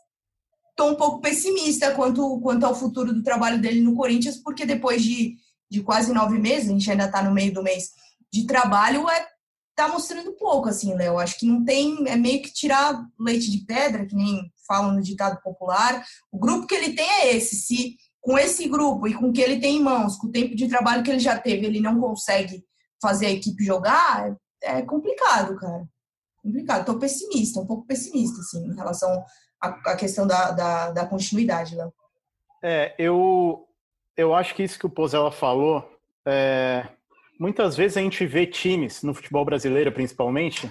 estou 0.70 0.90
um 0.90 0.96
pouco 0.96 1.20
pessimista 1.20 1.94
quanto, 1.94 2.40
quanto 2.40 2.66
ao 2.66 2.74
futuro 2.74 3.12
do 3.12 3.22
trabalho 3.22 3.60
dele 3.60 3.80
no 3.80 3.94
Corinthians, 3.94 4.36
porque 4.36 4.66
depois 4.66 5.02
de, 5.02 5.36
de 5.70 5.82
quase 5.82 6.12
nove 6.12 6.38
meses, 6.38 6.68
a 6.68 6.72
gente 6.72 6.90
ainda 6.90 7.06
está 7.06 7.22
no 7.22 7.32
meio 7.32 7.52
do 7.52 7.62
mês 7.62 7.90
de 8.32 8.44
trabalho, 8.44 9.08
é 9.08 9.26
tá 9.76 9.88
mostrando 9.88 10.32
pouco, 10.32 10.68
assim, 10.68 10.94
Léo. 10.94 11.18
Acho 11.18 11.38
que 11.38 11.46
não 11.46 11.62
tem, 11.62 12.08
é 12.08 12.16
meio 12.16 12.42
que 12.42 12.52
tirar 12.52 12.98
leite 13.20 13.50
de 13.50 13.64
pedra, 13.64 14.06
que 14.06 14.16
nem 14.16 14.50
falam 14.66 14.92
no 14.92 15.02
ditado 15.02 15.40
popular. 15.42 16.02
O 16.32 16.38
grupo 16.38 16.66
que 16.66 16.74
ele 16.74 16.94
tem 16.94 17.08
é 17.08 17.36
esse. 17.36 17.54
Se 17.56 17.96
com 18.20 18.36
esse 18.36 18.66
grupo 18.68 19.06
e 19.06 19.14
com 19.14 19.28
o 19.28 19.32
que 19.32 19.40
ele 19.40 19.60
tem 19.60 19.76
em 19.76 19.82
mãos, 19.82 20.16
com 20.16 20.26
o 20.26 20.32
tempo 20.32 20.56
de 20.56 20.66
trabalho 20.66 21.04
que 21.04 21.10
ele 21.10 21.20
já 21.20 21.38
teve, 21.38 21.66
ele 21.66 21.80
não 21.80 22.00
consegue 22.00 22.64
fazer 23.00 23.26
a 23.26 23.30
equipe 23.30 23.62
jogar, 23.62 24.34
é 24.62 24.82
complicado, 24.82 25.54
cara. 25.56 25.86
Complicado. 26.42 26.86
Tô 26.86 26.98
pessimista, 26.98 27.60
um 27.60 27.66
pouco 27.66 27.86
pessimista, 27.86 28.40
assim, 28.40 28.66
em 28.66 28.74
relação 28.74 29.24
à, 29.60 29.68
à 29.68 29.96
questão 29.96 30.26
da, 30.26 30.50
da, 30.50 30.90
da 30.90 31.06
continuidade, 31.06 31.76
Léo. 31.76 31.92
É, 32.62 32.94
eu, 32.98 33.68
eu 34.16 34.34
acho 34.34 34.54
que 34.54 34.62
isso 34.62 34.78
que 34.78 34.86
o 34.86 34.90
Pozella 34.90 35.30
falou 35.30 35.88
é, 36.26 36.88
muitas 37.38 37.76
vezes 37.76 37.96
a 37.96 38.00
gente 38.00 38.24
vê 38.26 38.46
times, 38.46 39.02
no 39.02 39.14
futebol 39.14 39.44
brasileiro 39.44 39.92
principalmente, 39.92 40.68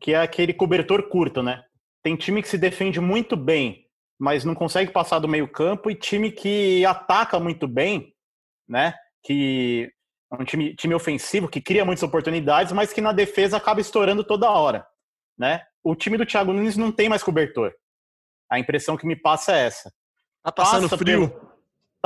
que 0.00 0.12
é 0.12 0.20
aquele 0.20 0.52
cobertor 0.52 1.08
curto, 1.08 1.42
né? 1.42 1.62
Tem 2.02 2.16
time 2.16 2.42
que 2.42 2.48
se 2.48 2.58
defende 2.58 3.00
muito 3.00 3.36
bem, 3.36 3.86
mas 4.18 4.44
não 4.44 4.54
consegue 4.54 4.90
passar 4.92 5.18
do 5.18 5.28
meio 5.28 5.48
campo, 5.48 5.90
e 5.90 5.94
time 5.94 6.30
que 6.30 6.84
ataca 6.84 7.40
muito 7.40 7.66
bem, 7.66 8.14
né? 8.68 8.94
Que 9.22 9.90
é 10.32 10.42
um 10.42 10.44
time, 10.44 10.74
time 10.74 10.94
ofensivo, 10.94 11.48
que 11.48 11.60
cria 11.60 11.84
muitas 11.84 12.02
oportunidades, 12.02 12.72
mas 12.72 12.92
que 12.92 13.00
na 13.00 13.12
defesa 13.12 13.56
acaba 13.56 13.80
estourando 13.80 14.22
toda 14.22 14.50
hora, 14.50 14.86
né? 15.38 15.62
O 15.82 15.94
time 15.94 16.16
do 16.16 16.26
Thiago 16.26 16.52
Nunes 16.52 16.76
não 16.76 16.92
tem 16.92 17.08
mais 17.08 17.22
cobertor. 17.22 17.72
A 18.50 18.58
impressão 18.58 18.96
que 18.96 19.06
me 19.06 19.16
passa 19.16 19.56
é 19.56 19.66
essa. 19.66 19.92
Tá 20.42 20.52
passando 20.52 20.82
Passa 20.88 20.98
frio. 20.98 21.28
pelo- 21.30 21.53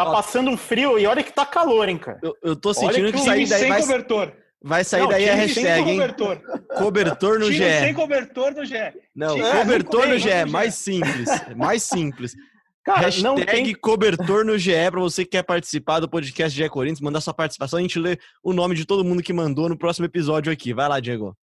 Tá 0.05 0.13
passando 0.13 0.49
um 0.49 0.57
frio 0.57 0.97
e 0.97 1.07
olha 1.07 1.25
que 1.25 1.33
tá 1.33 1.45
calor, 1.45 1.89
hein, 1.89 1.99
cara. 1.99 2.21
Eu, 2.23 2.37
eu 2.41 2.55
tô 2.55 2.69
Olha 2.69 2.79
sentindo 2.79 3.07
que 3.07 3.13
que 3.15 3.19
o 3.19 3.25
sair 3.25 3.49
daí 3.49 3.61
sem 3.61 3.69
vai, 3.69 3.81
cobertor. 3.81 4.33
vai 4.63 4.85
sair 4.85 5.01
Não, 5.01 5.09
daí 5.09 5.29
a 5.29 5.35
hashtag, 5.35 5.91
hein? 5.91 5.97
cobertor. 5.99 6.41
Cobertor 6.79 7.39
no 7.41 7.47
Time 7.47 7.57
GE. 7.57 7.81
sem 7.81 7.95
cobertor 7.95 8.55
no 8.55 8.65
GE. 8.65 8.75
Não, 9.13 9.35
Time 9.35 9.51
cobertor 9.51 10.07
no 10.07 10.17
GE, 10.17 10.45
mais 10.49 10.77
simples. 10.77 11.29
Mais 11.57 11.83
simples. 11.83 12.37
Cara, 12.85 13.01
Hashtag 13.01 13.25
não 13.25 13.35
tem 13.35 13.75
cobertor 13.75 14.45
no 14.45 14.57
GE 14.57 14.71
pra 14.89 15.01
você 15.01 15.25
que 15.25 15.33
quer 15.33 15.43
participar 15.43 15.99
do 15.99 16.09
podcast 16.09 16.57
GE 16.57 16.69
Corinthians, 16.69 17.01
mandar 17.01 17.21
sua 17.21 17.35
participação, 17.35 17.81
a 17.81 17.83
gente 17.83 17.99
lê 17.99 18.19
o 18.41 18.53
nome 18.53 18.77
de 18.77 18.85
todo 18.85 19.05
mundo 19.05 19.21
que 19.21 19.33
mandou 19.33 19.69
no 19.69 19.77
próximo 19.77 20.07
episódio 20.07 20.53
aqui. 20.53 20.73
Vai 20.73 20.89
lá, 20.89 21.01
Diego. 21.01 21.37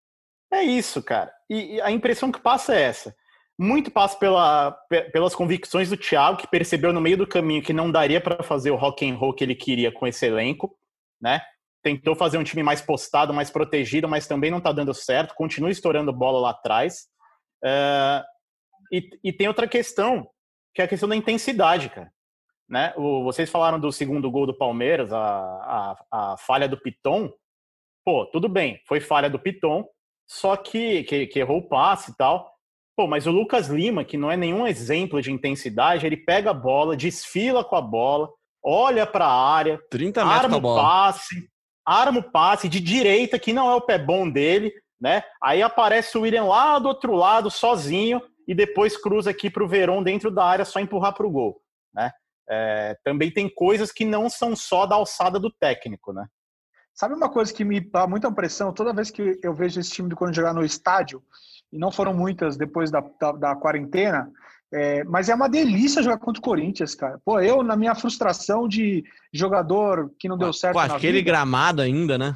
É 0.53 0.61
isso, 0.61 1.01
cara. 1.01 1.31
E, 1.49 1.77
e 1.77 1.81
a 1.81 1.89
impressão 1.89 2.31
que 2.31 2.39
passa 2.39 2.75
é 2.75 2.81
essa. 2.83 3.15
Muito 3.59 3.91
passa 3.91 4.17
pela, 4.17 4.71
pe- 4.89 5.09
pelas 5.11 5.35
convicções 5.35 5.89
do 5.89 5.97
Thiago, 5.97 6.37
que 6.37 6.47
percebeu 6.47 6.91
no 6.91 6.99
meio 6.99 7.17
do 7.17 7.27
caminho 7.27 7.61
que 7.61 7.71
não 7.73 7.91
daria 7.91 8.19
para 8.19 8.43
fazer 8.43 8.71
o 8.71 8.75
rock 8.75 9.07
and 9.09 9.15
roll 9.15 9.33
que 9.33 9.43
ele 9.43 9.55
queria 9.55 9.91
com 9.91 10.07
esse 10.07 10.25
elenco, 10.25 10.75
né? 11.21 11.41
Tentou 11.83 12.15
fazer 12.15 12.37
um 12.37 12.43
time 12.43 12.63
mais 12.63 12.81
postado, 12.81 13.33
mais 13.33 13.51
protegido, 13.51 14.07
mas 14.07 14.25
também 14.25 14.49
não 14.49 14.61
tá 14.61 14.71
dando 14.71 14.93
certo. 14.93 15.35
Continua 15.35 15.69
estourando 15.69 16.13
bola 16.13 16.39
lá 16.39 16.49
atrás. 16.51 17.07
É, 17.63 18.23
e, 18.91 19.09
e 19.23 19.33
tem 19.33 19.47
outra 19.47 19.67
questão, 19.67 20.27
que 20.73 20.81
é 20.81 20.85
a 20.85 20.87
questão 20.87 21.09
da 21.09 21.15
intensidade, 21.15 21.89
cara. 21.89 22.11
Né? 22.69 22.93
O- 22.95 23.23
vocês 23.23 23.49
falaram 23.49 23.79
do 23.79 23.91
segundo 23.91 24.31
gol 24.31 24.45
do 24.47 24.57
Palmeiras, 24.57 25.11
a, 25.11 25.95
a, 26.11 26.33
a 26.33 26.37
falha 26.37 26.67
do 26.67 26.77
Piton. 26.77 27.31
Pô, 28.05 28.25
tudo 28.25 28.47
bem, 28.49 28.81
foi 28.87 28.99
falha 28.99 29.29
do 29.29 29.37
Piton, 29.39 29.85
só 30.25 30.55
que, 30.57 31.03
que, 31.03 31.27
que 31.27 31.39
errou 31.39 31.59
o 31.59 31.67
passe 31.67 32.11
e 32.11 32.15
tal. 32.15 32.52
Pô, 32.95 33.07
mas 33.07 33.25
o 33.25 33.31
Lucas 33.31 33.67
Lima, 33.67 34.03
que 34.03 34.17
não 34.17 34.31
é 34.31 34.37
nenhum 34.37 34.67
exemplo 34.67 35.21
de 35.21 35.31
intensidade, 35.31 36.05
ele 36.05 36.17
pega 36.17 36.51
a 36.51 36.53
bola, 36.53 36.95
desfila 36.95 37.63
com 37.63 37.75
a 37.75 37.81
bola, 37.81 38.29
olha 38.63 39.05
para 39.05 39.25
a 39.25 39.53
área, 39.53 39.81
30 39.89 40.23
metros 40.23 40.39
com 40.39 40.45
arma 40.45 40.57
o 40.57 40.61
bola. 40.61 40.81
passe, 40.81 41.49
arma 41.85 42.19
o 42.19 42.31
passe 42.31 42.69
de 42.69 42.79
direita, 42.79 43.39
que 43.39 43.51
não 43.51 43.69
é 43.69 43.75
o 43.75 43.81
pé 43.81 43.97
bom 43.97 44.29
dele, 44.29 44.71
né? 45.01 45.23
Aí 45.41 45.63
aparece 45.63 46.17
o 46.17 46.21
William 46.21 46.45
lá 46.45 46.77
do 46.77 46.87
outro 46.87 47.15
lado, 47.15 47.49
sozinho, 47.49 48.21
e 48.47 48.53
depois 48.53 48.95
cruza 48.95 49.31
aqui 49.31 49.49
para 49.49 49.63
o 49.63 49.67
Verón 49.67 50.03
dentro 50.03 50.29
da 50.29 50.45
área, 50.45 50.65
só 50.65 50.79
empurrar 50.79 51.13
para 51.13 51.25
o 51.25 51.31
gol, 51.31 51.61
né? 51.93 52.11
É, 52.47 52.95
também 53.03 53.31
tem 53.31 53.49
coisas 53.49 53.91
que 53.91 54.05
não 54.05 54.29
são 54.29 54.55
só 54.55 54.85
da 54.85 54.95
alçada 54.95 55.39
do 55.39 55.49
técnico, 55.49 56.13
né? 56.13 56.27
Sabe 56.93 57.15
uma 57.15 57.29
coisa 57.29 57.51
que 57.51 57.63
me 57.63 57.79
dá 57.79 58.05
muita 58.05 58.27
impressão 58.27 58.71
toda 58.71 58.93
vez 58.93 59.09
que 59.09 59.39
eu 59.41 59.53
vejo 59.53 59.79
esse 59.79 59.89
time 59.89 60.09
do 60.09 60.15
Corinthians 60.15 60.35
jogar 60.35 60.53
no 60.53 60.63
estádio, 60.63 61.23
e 61.73 61.77
não 61.79 61.91
foram 61.91 62.13
muitas 62.13 62.55
depois 62.55 62.91
da, 62.91 63.03
da, 63.19 63.31
da 63.31 63.55
quarentena, 63.55 64.31
é, 64.71 65.03
mas 65.05 65.27
é 65.27 65.33
uma 65.33 65.49
delícia 65.49 66.03
jogar 66.03 66.19
contra 66.19 66.39
o 66.39 66.43
Corinthians, 66.43 66.93
cara. 66.93 67.19
Pô, 67.25 67.39
eu, 67.39 67.63
na 67.63 67.75
minha 67.75 67.95
frustração 67.95 68.67
de 68.67 69.03
jogador 69.33 70.11
que 70.19 70.29
não 70.29 70.37
deu 70.37 70.53
certo 70.53 70.75
Com 70.75 70.87
na 70.87 70.95
aquele 70.95 71.17
vida, 71.17 71.31
gramado 71.31 71.81
ainda, 71.81 72.17
né? 72.17 72.35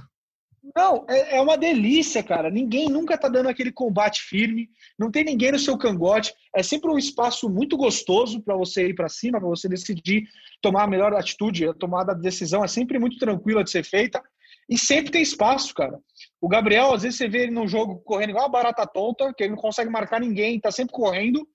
Não, 0.75 1.05
é, 1.07 1.37
é 1.37 1.41
uma 1.41 1.57
delícia, 1.57 2.21
cara. 2.21 2.49
Ninguém 2.49 2.89
nunca 2.89 3.17
tá 3.17 3.29
dando 3.29 3.47
aquele 3.47 3.71
combate 3.71 4.21
firme, 4.21 4.69
não 4.97 5.09
tem 5.11 5.23
ninguém 5.23 5.51
no 5.51 5.59
seu 5.59 5.77
cangote. 5.77 6.33
É 6.53 6.61
sempre 6.61 6.89
um 6.89 6.97
espaço 6.97 7.47
muito 7.47 7.77
gostoso 7.77 8.41
para 8.41 8.55
você 8.55 8.87
ir 8.87 8.95
para 8.95 9.07
cima, 9.07 9.39
para 9.39 9.47
você 9.47 9.69
decidir 9.69 10.27
tomar 10.61 10.83
a 10.83 10.87
melhor 10.87 11.13
atitude. 11.13 11.67
A 11.67 11.73
tomada 11.73 12.13
de 12.13 12.21
decisão 12.21 12.63
é 12.63 12.67
sempre 12.67 12.99
muito 12.99 13.17
tranquila 13.17 13.63
de 13.63 13.69
ser 13.69 13.83
feita 13.83 14.21
e 14.69 14.77
sempre 14.77 15.11
tem 15.11 15.21
espaço, 15.21 15.73
cara. 15.73 15.97
O 16.41 16.47
Gabriel, 16.47 16.93
às 16.93 17.03
vezes 17.03 17.17
você 17.17 17.27
vê 17.27 17.43
ele 17.43 17.51
num 17.51 17.67
jogo 17.67 18.01
correndo 18.05 18.31
igual 18.31 18.45
uma 18.45 18.51
barata 18.51 18.85
tonta, 18.85 19.33
que 19.35 19.43
ele 19.43 19.55
não 19.55 19.61
consegue 19.61 19.89
marcar 19.89 20.19
ninguém, 20.19 20.59
tá 20.59 20.71
sempre 20.71 20.93
correndo. 20.93 21.47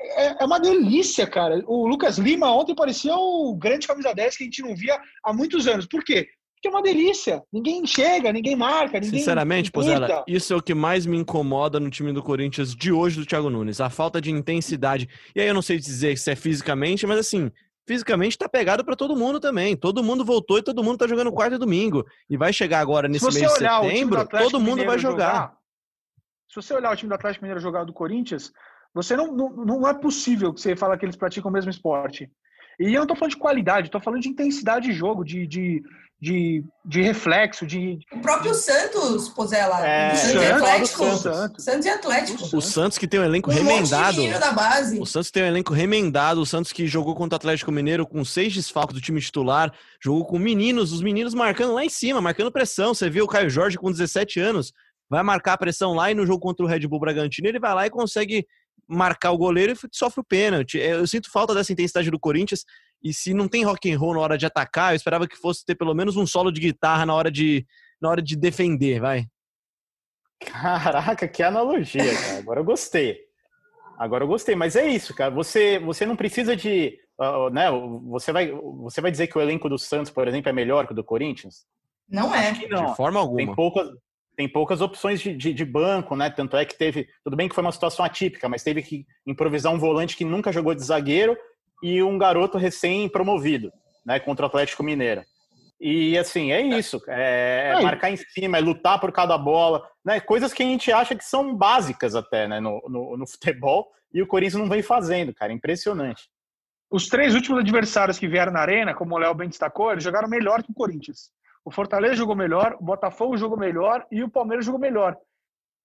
É, 0.00 0.42
é 0.42 0.44
uma 0.44 0.60
delícia, 0.60 1.26
cara. 1.26 1.62
O 1.66 1.86
Lucas 1.86 2.16
Lima 2.16 2.52
ontem 2.52 2.74
parecia 2.74 3.14
o 3.14 3.54
grande 3.56 3.86
camisa 3.86 4.14
10 4.14 4.36
que 4.36 4.44
a 4.44 4.46
gente 4.46 4.62
não 4.62 4.74
via 4.74 4.98
há 5.24 5.32
muitos 5.32 5.66
anos. 5.66 5.86
Por 5.86 6.04
quê? 6.04 6.28
Porque 6.54 6.68
é 6.68 6.70
uma 6.70 6.82
delícia. 6.82 7.42
Ninguém 7.52 7.84
chega, 7.86 8.32
ninguém 8.32 8.56
marca, 8.56 8.98
ninguém. 8.98 9.18
Sinceramente. 9.18 9.70
Pozela, 9.70 10.24
isso 10.26 10.54
é 10.54 10.56
o 10.56 10.62
que 10.62 10.72
mais 10.72 11.04
me 11.04 11.18
incomoda 11.18 11.78
no 11.78 11.90
time 11.90 12.12
do 12.12 12.22
Corinthians 12.22 12.74
de 12.74 12.90
hoje 12.90 13.20
do 13.20 13.26
Thiago 13.26 13.50
Nunes. 13.50 13.82
A 13.82 13.90
falta 13.90 14.20
de 14.20 14.30
intensidade. 14.30 15.06
E 15.36 15.40
aí 15.40 15.48
eu 15.48 15.52
não 15.54 15.60
sei 15.60 15.76
dizer 15.76 16.16
se 16.16 16.30
é 16.30 16.36
fisicamente, 16.36 17.06
mas 17.06 17.18
assim, 17.18 17.50
fisicamente 17.86 18.38
tá 18.38 18.48
pegado 18.48 18.84
pra 18.84 18.96
todo 18.96 19.16
mundo 19.16 19.38
também. 19.38 19.76
Todo 19.76 20.02
mundo 20.02 20.24
voltou 20.24 20.58
e 20.58 20.62
todo 20.62 20.82
mundo 20.82 20.98
tá 20.98 21.06
jogando 21.06 21.32
quarta 21.32 21.56
e 21.56 21.58
domingo. 21.58 22.04
E 22.28 22.36
vai 22.36 22.52
chegar 22.52 22.80
agora 22.80 23.08
nesse 23.08 23.24
mês 23.24 23.36
de 23.36 23.58
setembro, 23.58 24.26
todo 24.26 24.60
mundo 24.60 24.84
vai 24.84 24.96
Mineiro 24.96 25.00
jogar. 25.00 25.56
Se 26.48 26.56
você 26.56 26.74
olhar 26.74 26.92
o 26.92 26.96
time 26.96 27.08
do 27.08 27.14
Atlético 27.14 27.44
Mineiro 27.44 27.60
jogar 27.60 27.84
do 27.84 27.92
Corinthians, 27.92 28.52
você 28.92 29.16
não, 29.16 29.32
não, 29.32 29.50
não 29.50 29.88
é 29.88 29.92
possível 29.92 30.52
que 30.54 30.60
você 30.60 30.76
fale 30.76 30.96
que 30.96 31.04
eles 31.04 31.16
praticam 31.16 31.50
o 31.50 31.52
mesmo 31.52 31.70
esporte. 31.70 32.30
E 32.78 32.94
eu 32.94 33.00
não 33.00 33.06
tô 33.06 33.14
falando 33.14 33.32
de 33.32 33.38
qualidade, 33.38 33.90
tô 33.90 34.00
falando 34.00 34.22
de 34.22 34.28
intensidade 34.28 34.86
de 34.86 34.92
jogo, 34.92 35.24
de, 35.24 35.46
de, 35.46 35.82
de, 36.20 36.64
de 36.84 37.02
reflexo, 37.02 37.66
de. 37.66 37.98
O 38.12 38.20
próprio 38.20 38.54
Santos, 38.54 39.28
Pozella. 39.28 39.86
É, 39.86 40.12
o 40.12 40.16
Santos 40.16 40.30
e 40.30 40.38
Santos, 40.38 40.62
Atlético. 40.62 41.04
Santos. 41.04 41.64
Santos. 41.64 41.86
E 41.86 41.88
Atlético. 41.90 42.56
O 42.56 42.60
Santos 42.62 42.98
que 42.98 43.06
tem 43.06 43.20
um 43.20 43.24
elenco 43.24 43.50
Um 43.50 43.54
monte 43.54 43.64
de 43.64 43.72
remendado. 43.72 44.16
menino 44.16 44.40
da 44.40 44.52
base. 44.52 44.98
O 44.98 45.04
Santos 45.04 45.30
tem 45.30 45.42
um 45.42 45.46
elenco 45.46 45.74
remendado. 45.74 46.40
O 46.40 46.46
Santos 46.46 46.72
que 46.72 46.86
jogou 46.86 47.14
contra 47.14 47.34
o 47.34 47.38
Atlético 47.38 47.70
Mineiro 47.70 48.06
com 48.06 48.24
seis 48.24 48.54
desfalques 48.54 48.94
do 48.94 49.00
time 49.00 49.20
titular. 49.20 49.72
Jogou 50.02 50.24
com 50.24 50.38
meninos, 50.38 50.92
os 50.92 51.02
meninos 51.02 51.34
marcando 51.34 51.74
lá 51.74 51.84
em 51.84 51.90
cima, 51.90 52.20
marcando 52.20 52.50
pressão. 52.50 52.94
Você 52.94 53.10
viu 53.10 53.24
o 53.24 53.28
Caio 53.28 53.50
Jorge 53.50 53.76
com 53.76 53.90
17 53.90 54.40
anos. 54.40 54.72
Vai 55.10 55.22
marcar 55.22 55.52
a 55.52 55.58
pressão 55.58 55.92
lá 55.92 56.10
e 56.10 56.14
no 56.14 56.24
jogo 56.26 56.40
contra 56.40 56.64
o 56.64 56.68
Red 56.68 56.86
Bull 56.86 57.00
Bragantino 57.00 57.46
ele 57.46 57.60
vai 57.60 57.74
lá 57.74 57.86
e 57.86 57.90
consegue 57.90 58.46
marcar 58.88 59.30
o 59.30 59.38
goleiro 59.38 59.72
e 59.72 59.76
sofre 59.92 60.20
o 60.20 60.24
pênalti. 60.24 60.80
É, 60.80 60.94
Eu 60.94 61.06
sinto 61.06 61.30
falta 61.30 61.54
dessa 61.54 61.72
intensidade 61.72 62.10
do 62.10 62.18
Corinthians. 62.18 62.64
E 63.04 63.12
se 63.12 63.34
não 63.34 63.46
tem 63.46 63.64
rock 63.64 63.92
and 63.92 63.98
roll 63.98 64.14
na 64.14 64.20
hora 64.20 64.38
de 64.38 64.46
atacar, 64.46 64.92
eu 64.92 64.96
esperava 64.96 65.28
que 65.28 65.36
fosse 65.36 65.62
ter 65.62 65.74
pelo 65.74 65.92
menos 65.92 66.16
um 66.16 66.26
solo 66.26 66.50
de 66.50 66.58
guitarra 66.58 67.04
na 67.04 67.14
hora 67.14 67.30
de, 67.30 67.66
na 68.00 68.08
hora 68.08 68.22
de 68.22 68.34
defender, 68.34 68.98
vai. 68.98 69.26
Caraca, 70.40 71.28
que 71.28 71.42
analogia, 71.42 72.14
cara. 72.14 72.38
Agora 72.38 72.60
eu 72.60 72.64
gostei. 72.64 73.20
Agora 73.98 74.24
eu 74.24 74.28
gostei, 74.28 74.54
mas 74.54 74.74
é 74.74 74.88
isso, 74.88 75.14
cara. 75.14 75.30
Você, 75.32 75.78
você 75.78 76.06
não 76.06 76.16
precisa 76.16 76.56
de. 76.56 76.98
ah, 77.20 77.50
né, 77.50 77.70
você, 78.06 78.32
vai, 78.32 78.50
você 78.50 79.02
vai 79.02 79.10
dizer 79.10 79.26
que 79.26 79.36
o 79.36 79.40
elenco 79.40 79.68
do 79.68 79.78
Santos, 79.78 80.10
por 80.10 80.26
exemplo, 80.26 80.48
é 80.48 80.52
melhor 80.52 80.86
que 80.86 80.92
o 80.92 80.96
do 80.96 81.04
Corinthians? 81.04 81.66
Não 82.08 82.34
é. 82.34 82.52
Que 82.54 82.66
De 82.68 82.96
forma 82.96 83.20
Tem 83.20 83.28
alguma. 83.28 83.54
poucas, 83.54 83.88
tem 84.36 84.48
poucas 84.48 84.80
opções 84.80 85.20
de, 85.20 85.36
de, 85.36 85.52
de 85.52 85.64
banco, 85.64 86.16
né? 86.16 86.30
Tanto 86.30 86.56
é 86.56 86.64
que 86.64 86.76
teve. 86.76 87.06
Tudo 87.22 87.36
bem 87.36 87.48
que 87.48 87.54
foi 87.54 87.62
uma 87.62 87.72
situação 87.72 88.04
atípica, 88.04 88.48
mas 88.48 88.62
teve 88.62 88.82
que 88.82 89.06
improvisar 89.26 89.72
um 89.72 89.78
volante 89.78 90.16
que 90.16 90.24
nunca 90.24 90.50
jogou 90.52 90.74
de 90.74 90.82
zagueiro 90.82 91.36
e 91.84 92.02
um 92.02 92.16
garoto 92.16 92.56
recém-promovido, 92.56 93.70
né? 94.06 94.18
Contra 94.18 94.46
o 94.46 94.48
Atlético 94.48 94.82
Mineiro. 94.82 95.22
E 95.78 96.16
assim, 96.16 96.50
é 96.50 96.62
isso. 96.62 96.98
É, 97.06 97.72
é 97.72 97.74
Aí. 97.74 97.84
marcar 97.84 98.10
em 98.10 98.16
cima, 98.16 98.56
é 98.56 98.60
lutar 98.62 98.98
por 98.98 99.12
cada 99.12 99.36
bola, 99.36 99.86
né? 100.02 100.18
Coisas 100.18 100.54
que 100.54 100.62
a 100.62 100.66
gente 100.66 100.90
acha 100.90 101.14
que 101.14 101.22
são 101.22 101.54
básicas 101.54 102.14
até, 102.14 102.48
né? 102.48 102.58
No, 102.58 102.82
no, 102.88 103.18
no 103.18 103.26
futebol. 103.28 103.86
E 104.14 104.22
o 104.22 104.26
Corinthians 104.26 104.62
não 104.62 104.68
vem 104.68 104.82
fazendo, 104.82 105.34
cara. 105.34 105.52
Impressionante. 105.52 106.22
Os 106.90 107.06
três 107.06 107.34
últimos 107.34 107.60
adversários 107.60 108.18
que 108.18 108.26
vieram 108.26 108.52
na 108.52 108.60
Arena, 108.60 108.94
como 108.94 109.14
o 109.14 109.18
Léo 109.18 109.34
bem 109.34 109.50
destacou, 109.50 109.92
eles 109.92 110.04
jogaram 110.04 110.26
melhor 110.26 110.62
que 110.62 110.70
o 110.70 110.74
Corinthians. 110.74 111.30
O 111.62 111.70
Fortaleza 111.70 112.14
jogou 112.14 112.34
melhor, 112.34 112.78
o 112.80 112.84
Botafogo 112.84 113.36
jogou 113.36 113.58
melhor 113.58 114.06
e 114.10 114.22
o 114.22 114.30
Palmeiras 114.30 114.64
jogou 114.64 114.80
melhor. 114.80 115.18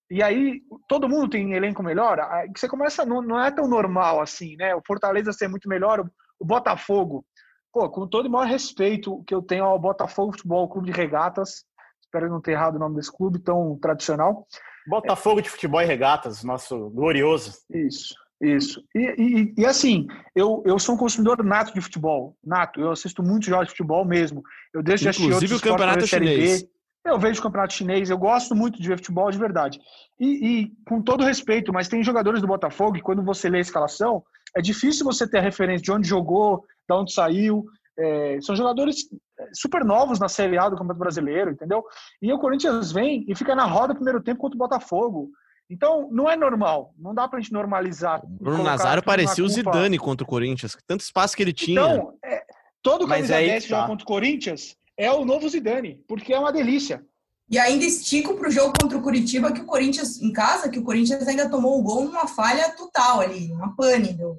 E 0.09 0.23
aí, 0.23 0.61
todo 0.87 1.07
mundo 1.07 1.29
tem 1.29 1.53
elenco 1.53 1.83
melhor, 1.83 2.19
aí 2.19 2.51
que 2.51 2.59
você 2.59 2.67
começa, 2.67 3.05
não, 3.05 3.21
não 3.21 3.39
é 3.39 3.51
tão 3.51 3.67
normal 3.67 4.21
assim, 4.21 4.55
né? 4.55 4.73
O 4.75 4.81
Fortaleza 4.85 5.31
ser 5.31 5.47
muito 5.47 5.69
melhor, 5.69 5.99
o, 6.39 6.45
Botafogo, 6.45 7.23
pô, 7.71 7.87
com 7.89 8.07
todo 8.07 8.25
o 8.25 8.29
maior 8.29 8.47
respeito 8.47 9.23
que 9.27 9.35
eu 9.35 9.41
tenho 9.41 9.65
ao 9.65 9.77
Botafogo 9.77 10.31
Futebol 10.31 10.67
Clube 10.67 10.91
de 10.91 10.97
Regatas, 10.97 11.63
espero 12.01 12.27
não 12.29 12.41
ter 12.41 12.53
errado 12.53 12.75
o 12.75 12.79
nome 12.79 12.95
desse 12.95 13.15
clube 13.15 13.37
tão 13.39 13.77
tradicional, 13.79 14.47
Botafogo 14.87 15.41
de 15.41 15.49
Futebol 15.49 15.81
e 15.81 15.85
Regatas, 15.85 16.43
nosso 16.43 16.89
glorioso. 16.89 17.53
Isso, 17.69 18.15
isso. 18.41 18.83
E, 18.95 18.99
e- 18.99 19.53
e, 19.59 19.65
assim, 19.65 20.07
eu, 20.35 20.63
eu 20.65 20.79
sou 20.79 20.95
um 20.95 20.97
consumidor 20.97 21.43
nato 21.43 21.71
de 21.73 21.81
futebol, 21.81 22.35
nato. 22.43 22.79
Eu 22.81 22.89
assisto 22.91 23.21
muitos 23.21 23.47
jogos 23.47 23.67
de 23.67 23.71
futebol 23.71 24.03
mesmo. 24.03 24.41
Eu 24.73 24.81
deixo 24.81 25.03
de 25.03 25.09
assistir 25.09 25.27
Inclusive 25.27 25.55
o 25.55 25.61
campeonato 25.61 26.07
chinês. 26.07 26.63
B. 26.63 26.69
Eu 27.05 27.17
vejo 27.17 27.39
o 27.39 27.43
campeonato 27.43 27.73
chinês, 27.73 28.09
eu 28.09 28.17
gosto 28.17 28.55
muito 28.55 28.81
de 28.81 28.87
ver 28.87 28.97
futebol 28.97 29.31
de 29.31 29.37
verdade. 29.37 29.79
E, 30.19 30.27
e 30.61 30.71
com 30.87 31.01
todo 31.01 31.23
respeito, 31.23 31.71
mas 31.73 31.87
tem 31.87 32.03
jogadores 32.03 32.41
do 32.41 32.47
Botafogo 32.47 32.93
que 32.93 33.01
quando 33.01 33.23
você 33.23 33.49
lê 33.49 33.59
a 33.59 33.61
escalação, 33.61 34.23
é 34.55 34.61
difícil 34.61 35.05
você 35.05 35.27
ter 35.27 35.39
a 35.39 35.41
referência 35.41 35.83
de 35.83 35.91
onde 35.91 36.07
jogou, 36.07 36.65
de 36.87 36.95
onde 36.95 37.13
saiu. 37.13 37.65
É, 37.97 38.39
são 38.41 38.55
jogadores 38.55 39.09
super 39.53 39.83
novos 39.83 40.19
na 40.19 40.29
Série 40.29 40.57
A 40.57 40.69
do 40.69 40.75
Campeonato 40.75 40.99
Brasileiro, 40.99 41.51
entendeu? 41.51 41.83
E 42.21 42.31
o 42.31 42.39
Corinthians 42.39 42.91
vem 42.91 43.25
e 43.27 43.35
fica 43.35 43.55
na 43.55 43.65
roda 43.65 43.95
primeiro 43.95 44.21
tempo 44.21 44.39
contra 44.39 44.55
o 44.55 44.59
Botafogo. 44.59 45.29
Então, 45.69 46.09
não 46.11 46.29
é 46.29 46.35
normal. 46.35 46.93
Não 46.97 47.13
dá 47.13 47.27
pra 47.27 47.39
gente 47.39 47.53
normalizar. 47.53 48.21
Bruno 48.25 48.63
Nazário 48.63 49.03
parecia 49.03 49.43
o 49.43 49.49
Zidane 49.49 49.99
contra 49.99 50.23
o 50.23 50.27
Corinthians. 50.27 50.75
Tanto 50.87 51.01
espaço 51.01 51.37
que 51.37 51.43
ele 51.43 51.53
tinha. 51.53 51.79
Então, 51.79 52.13
é, 52.25 52.43
todo 52.81 53.07
camisa 53.07 53.35
10 53.35 53.63
que 53.63 53.69
joga 53.69 53.87
contra 53.87 54.03
o 54.03 54.07
Corinthians 54.07 54.75
é 54.99 55.09
o 55.09 55.23
novo 55.23 55.47
Zidane, 55.47 56.03
porque 56.05 56.33
é 56.33 56.37
uma 56.37 56.51
delícia. 56.51 57.01
E 57.49 57.57
ainda 57.57 57.85
estico 57.85 58.35
para 58.35 58.49
o 58.49 58.51
jogo 58.51 58.73
contra 58.79 58.97
o 58.97 59.01
Curitiba, 59.01 59.51
que 59.53 59.61
o 59.61 59.65
Corinthians, 59.65 60.21
em 60.21 60.31
casa, 60.33 60.69
que 60.69 60.77
o 60.77 60.83
Corinthians 60.83 61.25
ainda 61.25 61.49
tomou 61.49 61.79
o 61.79 61.81
gol 61.81 62.03
numa 62.03 62.27
falha 62.27 62.69
total 62.75 63.21
ali, 63.21 63.49
uma 63.49 63.73
pane 63.77 64.13
do, 64.13 64.37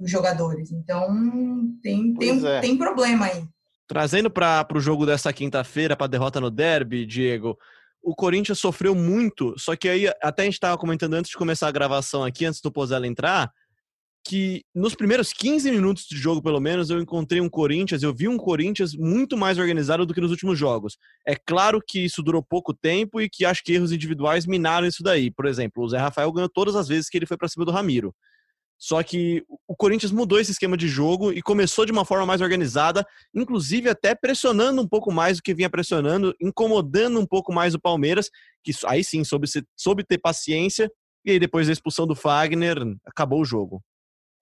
dos 0.00 0.10
jogadores. 0.10 0.72
Então, 0.72 1.14
tem, 1.82 2.14
tem, 2.14 2.46
é. 2.46 2.60
tem 2.60 2.76
problema 2.76 3.26
aí. 3.26 3.44
Trazendo 3.86 4.30
para 4.30 4.66
o 4.74 4.80
jogo 4.80 5.04
dessa 5.04 5.30
quinta-feira, 5.30 5.94
para 5.94 6.06
a 6.06 6.10
derrota 6.10 6.40
no 6.40 6.50
derby, 6.50 7.04
Diego, 7.04 7.56
o 8.02 8.14
Corinthians 8.14 8.58
sofreu 8.58 8.94
muito, 8.94 9.54
só 9.58 9.76
que 9.76 9.88
aí 9.88 10.08
até 10.22 10.42
a 10.42 10.44
gente 10.46 10.54
estava 10.54 10.78
comentando 10.78 11.14
antes 11.14 11.30
de 11.30 11.36
começar 11.36 11.68
a 11.68 11.72
gravação 11.72 12.24
aqui, 12.24 12.46
antes 12.46 12.62
do 12.62 12.72
Pozella 12.72 13.06
entrar, 13.06 13.52
que 14.28 14.62
nos 14.74 14.94
primeiros 14.94 15.32
15 15.32 15.70
minutos 15.70 16.04
de 16.04 16.14
jogo, 16.14 16.42
pelo 16.42 16.60
menos, 16.60 16.90
eu 16.90 17.00
encontrei 17.00 17.40
um 17.40 17.48
Corinthians, 17.48 18.02
eu 18.02 18.14
vi 18.14 18.28
um 18.28 18.36
Corinthians 18.36 18.94
muito 18.94 19.38
mais 19.38 19.56
organizado 19.56 20.04
do 20.04 20.12
que 20.12 20.20
nos 20.20 20.30
últimos 20.30 20.58
jogos. 20.58 20.98
É 21.26 21.34
claro 21.34 21.80
que 21.80 22.04
isso 22.04 22.22
durou 22.22 22.42
pouco 22.42 22.74
tempo 22.74 23.22
e 23.22 23.30
que 23.30 23.46
acho 23.46 23.64
que 23.64 23.72
erros 23.72 23.90
individuais 23.90 24.44
minaram 24.44 24.86
isso 24.86 25.02
daí. 25.02 25.30
Por 25.30 25.46
exemplo, 25.46 25.82
o 25.82 25.88
Zé 25.88 25.96
Rafael 25.96 26.30
ganhou 26.30 26.50
todas 26.50 26.76
as 26.76 26.86
vezes 26.86 27.08
que 27.08 27.16
ele 27.16 27.24
foi 27.24 27.38
para 27.38 27.48
cima 27.48 27.64
do 27.64 27.72
Ramiro. 27.72 28.14
Só 28.76 29.02
que 29.02 29.42
o 29.66 29.74
Corinthians 29.74 30.12
mudou 30.12 30.38
esse 30.38 30.52
esquema 30.52 30.76
de 30.76 30.88
jogo 30.88 31.32
e 31.32 31.40
começou 31.40 31.86
de 31.86 31.90
uma 31.90 32.04
forma 32.04 32.26
mais 32.26 32.42
organizada, 32.42 33.06
inclusive 33.34 33.88
até 33.88 34.14
pressionando 34.14 34.82
um 34.82 34.86
pouco 34.86 35.10
mais 35.10 35.38
do 35.38 35.42
que 35.42 35.54
vinha 35.54 35.70
pressionando, 35.70 36.34
incomodando 36.38 37.18
um 37.18 37.26
pouco 37.26 37.50
mais 37.50 37.74
o 37.74 37.80
Palmeiras, 37.80 38.28
que 38.62 38.72
aí 38.84 39.02
sim 39.02 39.24
soube, 39.24 39.48
soube 39.74 40.04
ter 40.04 40.18
paciência, 40.18 40.90
e 41.24 41.30
aí 41.30 41.38
depois 41.38 41.66
da 41.66 41.72
expulsão 41.72 42.06
do 42.06 42.14
Fagner, 42.14 42.76
acabou 43.06 43.40
o 43.40 43.44
jogo. 43.44 43.82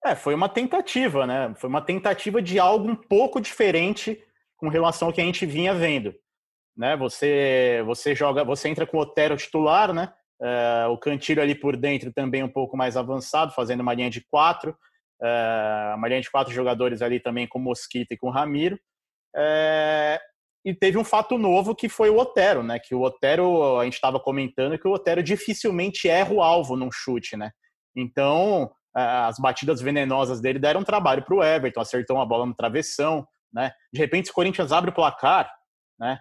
É, 0.05 0.15
foi 0.15 0.33
uma 0.33 0.47
tentativa, 0.47 1.25
né? 1.25 1.53
Foi 1.57 1.69
uma 1.69 1.81
tentativa 1.81 2.41
de 2.41 2.59
algo 2.59 2.89
um 2.89 2.95
pouco 2.95 3.41
diferente 3.41 4.21
com 4.55 4.69
relação 4.69 5.07
ao 5.07 5.13
que 5.13 5.21
a 5.21 5.23
gente 5.23 5.45
vinha 5.45 5.73
vendo. 5.73 6.13
Né? 6.75 6.95
Você, 6.97 7.81
você 7.85 8.13
joga, 8.13 8.43
você 8.43 8.69
entra 8.69 8.85
com 8.85 8.97
o 8.97 9.01
Otero 9.01 9.35
titular, 9.35 9.93
né? 9.93 10.13
É, 10.39 10.85
o 10.87 10.97
Cantilho 10.97 11.41
ali 11.41 11.55
por 11.55 11.75
dentro 11.75 12.13
também 12.13 12.43
um 12.43 12.49
pouco 12.49 12.77
mais 12.77 12.95
avançado, 12.95 13.53
fazendo 13.53 13.81
uma 13.81 13.93
linha 13.93 14.09
de 14.09 14.21
quatro. 14.29 14.77
É, 15.21 15.93
uma 15.95 16.07
linha 16.07 16.21
de 16.21 16.29
quatro 16.29 16.53
jogadores 16.53 17.01
ali 17.01 17.19
também 17.19 17.47
com 17.47 17.57
Mosquita 17.57 18.13
e 18.13 18.17
com 18.17 18.29
Ramiro. 18.29 18.79
É, 19.35 20.19
e 20.63 20.73
teve 20.73 20.97
um 20.97 21.03
fato 21.03 21.37
novo 21.37 21.73
que 21.73 21.89
foi 21.89 22.09
o 22.09 22.17
Otero, 22.17 22.61
né? 22.61 22.77
Que 22.77 22.93
o 22.93 23.01
Otero, 23.01 23.79
a 23.79 23.83
gente 23.85 23.95
estava 23.95 24.19
comentando 24.19 24.77
que 24.77 24.87
o 24.87 24.91
Otero 24.91 25.23
dificilmente 25.23 26.07
erra 26.07 26.33
o 26.33 26.41
alvo 26.41 26.75
num 26.75 26.91
chute, 26.91 27.35
né? 27.35 27.51
Então, 27.95 28.71
as 28.99 29.37
batidas 29.37 29.79
venenosas 29.79 30.41
dele 30.41 30.57
deram 30.57 30.83
trabalho 30.83 31.23
para 31.23 31.35
o 31.35 31.43
Everton, 31.43 31.81
acertou 31.81 32.15
uma 32.15 32.25
bola 32.25 32.45
no 32.45 32.55
travessão, 32.55 33.27
né? 33.53 33.71
De 33.93 33.99
repente, 33.99 34.25
se 34.25 34.31
o 34.31 34.35
Corinthians 34.35 34.71
abre 34.71 34.89
o 34.89 34.93
placar, 34.93 35.51
né? 35.99 36.19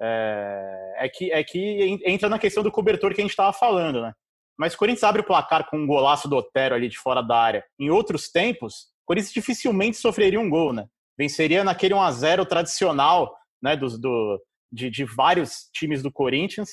É, 0.00 0.94
é, 0.98 1.08
que, 1.08 1.32
é 1.32 1.42
que 1.44 2.00
entra 2.04 2.28
na 2.28 2.38
questão 2.38 2.62
do 2.62 2.70
cobertor 2.70 3.14
que 3.14 3.20
a 3.20 3.24
gente 3.24 3.30
estava 3.30 3.52
falando, 3.52 4.00
né? 4.00 4.12
Mas 4.58 4.74
o 4.74 4.78
Corinthians 4.78 5.04
abre 5.04 5.20
o 5.20 5.26
placar 5.26 5.68
com 5.68 5.76
um 5.76 5.86
golaço 5.86 6.28
do 6.28 6.36
Otero 6.36 6.74
ali 6.74 6.88
de 6.88 6.98
fora 6.98 7.22
da 7.22 7.36
área, 7.36 7.64
em 7.78 7.90
outros 7.90 8.30
tempos, 8.30 8.88
o 9.04 9.06
Corinthians 9.06 9.32
dificilmente 9.32 9.96
sofreria 9.96 10.40
um 10.40 10.48
gol, 10.50 10.72
né? 10.72 10.86
Venceria 11.18 11.62
naquele 11.62 11.94
1 11.94 12.00
a 12.00 12.10
0 12.10 12.46
tradicional, 12.46 13.36
né? 13.62 13.76
Do, 13.76 13.98
do 13.98 14.42
de, 14.72 14.90
de 14.90 15.04
vários 15.04 15.68
times 15.72 16.02
do 16.02 16.10
Corinthians. 16.10 16.70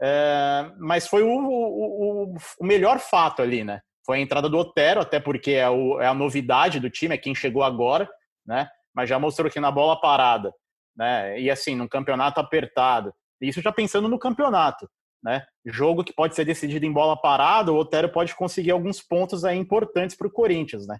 É, 0.00 0.70
mas 0.78 1.06
foi 1.06 1.22
o, 1.22 1.28
o, 1.28 2.34
o 2.60 2.64
melhor 2.64 2.98
fato 2.98 3.42
ali, 3.42 3.64
né? 3.64 3.80
Foi 4.08 4.16
a 4.16 4.22
entrada 4.22 4.48
do 4.48 4.56
Otero, 4.56 5.02
até 5.02 5.20
porque 5.20 5.50
é, 5.50 5.68
o, 5.68 6.00
é, 6.00 6.06
a 6.06 6.14
novidade 6.14 6.80
do 6.80 6.88
time, 6.88 7.14
é 7.14 7.18
quem 7.18 7.34
chegou 7.34 7.62
agora, 7.62 8.08
né? 8.46 8.66
Mas 8.94 9.06
já 9.06 9.18
mostrou 9.18 9.50
que 9.50 9.60
na 9.60 9.70
bola 9.70 10.00
parada, 10.00 10.50
né? 10.96 11.38
E 11.38 11.50
assim, 11.50 11.74
num 11.74 11.86
campeonato 11.86 12.40
apertado. 12.40 13.12
Isso 13.38 13.60
já 13.60 13.70
pensando 13.70 14.08
no 14.08 14.18
campeonato, 14.18 14.88
né? 15.22 15.44
Jogo 15.66 16.02
que 16.02 16.14
pode 16.14 16.34
ser 16.34 16.46
decidido 16.46 16.86
em 16.86 16.92
bola 16.92 17.20
parada, 17.20 17.70
o 17.70 17.76
Otero 17.76 18.10
pode 18.10 18.34
conseguir 18.34 18.70
alguns 18.70 19.02
pontos 19.02 19.44
aí 19.44 19.58
importantes 19.58 20.16
para 20.16 20.26
o 20.26 20.32
Corinthians, 20.32 20.86
né? 20.86 20.96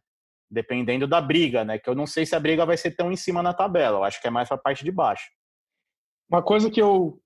Dependendo 0.51 1.07
da 1.07 1.19
briga, 1.19 1.65
né? 1.65 1.79
Que 1.79 1.89
eu 1.89 1.95
não 1.95 2.07
sei 2.07 2.27
se 2.27 2.37
a 2.37 2.41
briga 2.41 2.67
vai 2.67 2.77
ser 2.77 2.91
tão 2.91 3.11
em 3.11 3.17
cima 3.17 3.43
na 3.43 3.55
tabela, 3.55 4.01
eu 4.01 4.05
acho 4.05 4.21
que 4.21 4.29
é 4.29 4.31
mais 4.31 4.49
para 4.49 4.59
a 4.59 4.61
parte 4.61 4.85
de 4.85 4.93
baixo. 4.93 5.31
Uma 6.31 6.43
coisa 6.43 6.71
que 6.71 6.83
eu 6.83 7.19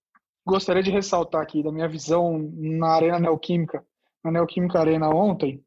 gostaria 0.47 0.83
de 0.83 0.92
ressaltar 0.92 1.42
aqui 1.42 1.61
da 1.61 1.73
minha 1.73 1.88
visão 1.88 2.38
na 2.55 2.90
Arena 2.90 3.18
Neoquímica, 3.18 3.85
na 4.25 4.31
Neoquímica 4.31 4.79
Arena 4.79 5.09
ontem, 5.09 5.61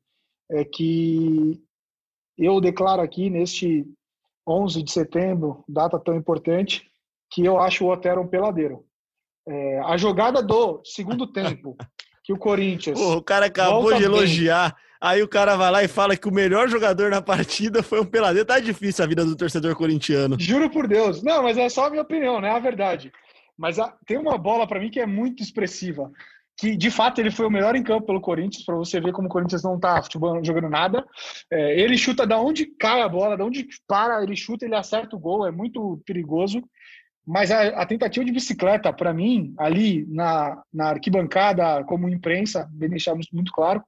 é 0.49 0.63
que 0.63 1.61
eu 2.37 2.59
declaro 2.59 3.01
aqui 3.01 3.29
neste 3.29 3.85
11 4.47 4.83
de 4.83 4.91
setembro, 4.91 5.63
data 5.67 5.99
tão 5.99 6.15
importante, 6.15 6.83
que 7.31 7.43
eu 7.43 7.59
acho 7.59 7.85
o 7.85 7.91
Otero 7.91 8.21
um 8.21 8.27
peladeiro. 8.27 8.85
É, 9.47 9.79
a 9.85 9.97
jogada 9.97 10.41
do 10.41 10.81
segundo 10.83 11.27
tempo, 11.27 11.75
que 12.23 12.33
o 12.33 12.37
Corinthians. 12.37 12.99
O 12.99 13.21
cara 13.21 13.47
acabou 13.47 13.93
de 13.93 14.03
elogiar, 14.03 14.73
bem. 14.73 14.83
aí 15.01 15.23
o 15.23 15.27
cara 15.27 15.55
vai 15.55 15.71
lá 15.71 15.83
e 15.83 15.87
fala 15.87 16.17
que 16.17 16.27
o 16.27 16.33
melhor 16.33 16.67
jogador 16.67 17.09
na 17.09 17.21
partida 17.21 17.81
foi 17.81 18.01
um 18.01 18.05
peladeiro. 18.05 18.47
Tá 18.47 18.59
difícil 18.59 19.03
a 19.03 19.07
vida 19.07 19.25
do 19.25 19.35
torcedor 19.35 19.75
corintiano. 19.75 20.35
Juro 20.39 20.69
por 20.69 20.87
Deus. 20.87 21.21
Não, 21.23 21.43
mas 21.43 21.57
é 21.57 21.69
só 21.69 21.85
a 21.85 21.89
minha 21.89 22.01
opinião, 22.01 22.39
não 22.39 22.47
é 22.47 22.51
a 22.51 22.59
verdade. 22.59 23.11
Mas 23.57 23.79
a, 23.79 23.95
tem 24.05 24.17
uma 24.17 24.37
bola 24.37 24.67
para 24.67 24.79
mim 24.79 24.89
que 24.89 24.99
é 24.99 25.05
muito 25.05 25.41
expressiva 25.41 26.11
que 26.57 26.75
de 26.75 26.89
fato 26.89 27.19
ele 27.19 27.31
foi 27.31 27.45
o 27.45 27.51
melhor 27.51 27.75
em 27.75 27.83
campo 27.83 28.05
pelo 28.05 28.21
Corinthians, 28.21 28.63
para 28.63 28.75
você 28.75 28.99
ver 29.01 29.11
como 29.11 29.27
o 29.27 29.31
Corinthians 29.31 29.63
não 29.63 29.75
está 29.75 30.01
jogando 30.41 30.69
nada. 30.69 31.05
É, 31.51 31.79
ele 31.79 31.97
chuta 31.97 32.25
da 32.25 32.39
onde 32.39 32.65
cai 32.65 33.01
a 33.01 33.09
bola, 33.09 33.37
da 33.37 33.43
onde 33.43 33.67
para, 33.87 34.23
ele 34.23 34.35
chuta, 34.35 34.65
ele 34.65 34.75
acerta 34.75 35.15
o 35.15 35.19
gol, 35.19 35.45
é 35.45 35.51
muito 35.51 36.01
perigoso. 36.05 36.63
Mas 37.27 37.51
a, 37.51 37.81
a 37.81 37.85
tentativa 37.85 38.23
de 38.23 38.31
bicicleta, 38.31 38.93
para 38.93 39.13
mim, 39.13 39.53
ali 39.57 40.05
na, 40.07 40.61
na 40.71 40.89
arquibancada, 40.89 41.83
como 41.83 42.07
imprensa, 42.07 42.69
deixamos 42.71 43.27
muito 43.33 43.51
claro, 43.51 43.83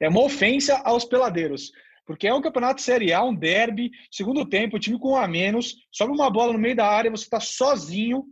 é 0.00 0.08
uma 0.08 0.22
ofensa 0.22 0.80
aos 0.84 1.04
peladeiros. 1.04 1.70
Porque 2.04 2.26
é 2.26 2.34
um 2.34 2.40
campeonato 2.40 2.82
Série 2.82 3.12
A, 3.12 3.22
um 3.22 3.34
derby, 3.34 3.92
segundo 4.10 4.44
tempo, 4.44 4.80
time 4.80 4.98
com 4.98 5.12
um 5.12 5.16
a 5.16 5.28
menos, 5.28 5.76
sobe 5.92 6.12
uma 6.12 6.28
bola 6.28 6.52
no 6.52 6.58
meio 6.58 6.74
da 6.74 6.88
área, 6.88 7.10
você 7.10 7.22
está 7.22 7.38
sozinho. 7.38 8.24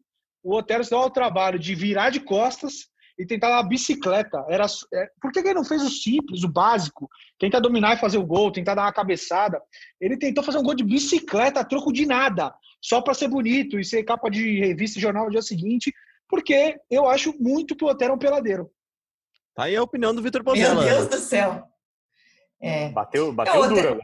O 0.43 0.57
Otero 0.57 0.83
se 0.83 0.91
dá 0.91 0.99
o 0.99 1.11
trabalho 1.11 1.59
de 1.59 1.77
virar 1.77 2.11
de 2.11 2.19
costas 2.19 2.89
e 3.19 3.27
tentar 3.27 3.49
dar 3.51 3.63
bicicleta. 3.65 4.45
Era, 4.49 4.67
é, 4.95 5.11
por 5.21 5.33
que 5.33 5.41
ele 5.41 5.55
não 5.55 5.65
fez 5.65 5.83
o 5.83 5.91
simples, 5.91 6.45
o 6.45 6.49
básico? 6.49 7.11
Tentar 7.39 7.61
dominar 7.61 7.95
e 7.95 8.01
fazer 8.01 8.19
o 8.19 8.27
gol, 8.27 8.53
tentar 8.53 8.75
dar 8.75 8.83
uma 8.83 8.93
cabeçada. 8.93 9.61
Ele 10.01 10.17
tentou 10.17 10.45
fazer 10.45 10.59
um 10.59 10.63
gol 10.63 10.75
de 10.75 10.85
bicicleta 10.85 11.61
a 11.61 11.65
troco 11.65 11.93
de 11.93 12.07
nada, 12.07 12.55
só 12.81 13.01
para 13.01 13.15
ser 13.15 13.29
bonito 13.29 13.79
e 13.79 13.85
ser 13.85 14.05
capa 14.05 14.31
de 14.31 14.61
revista 14.61 14.99
e 14.99 15.03
jornal 15.03 15.25
no 15.25 15.33
dia 15.33 15.43
seguinte, 15.43 15.93
porque 16.29 16.79
eu 16.89 17.09
acho 17.09 17.35
muito 17.41 17.75
que 17.75 17.85
o 17.85 17.89
Otero 17.89 18.13
é 18.13 18.15
um 18.15 18.19
peladeiro. 18.19 18.71
Tá 19.55 19.65
aí 19.65 19.75
a 19.75 19.83
opinião 19.83 20.15
do 20.15 20.23
Vitor 20.23 20.45
Pozella. 20.45 20.85
Meu 20.85 20.95
Deus 20.95 21.09
do 21.09 21.19
céu. 21.19 21.65
É. 22.61 22.91
Bateu, 22.91 23.33
bateu 23.33 23.65
é, 23.65 23.69
duro. 23.69 24.01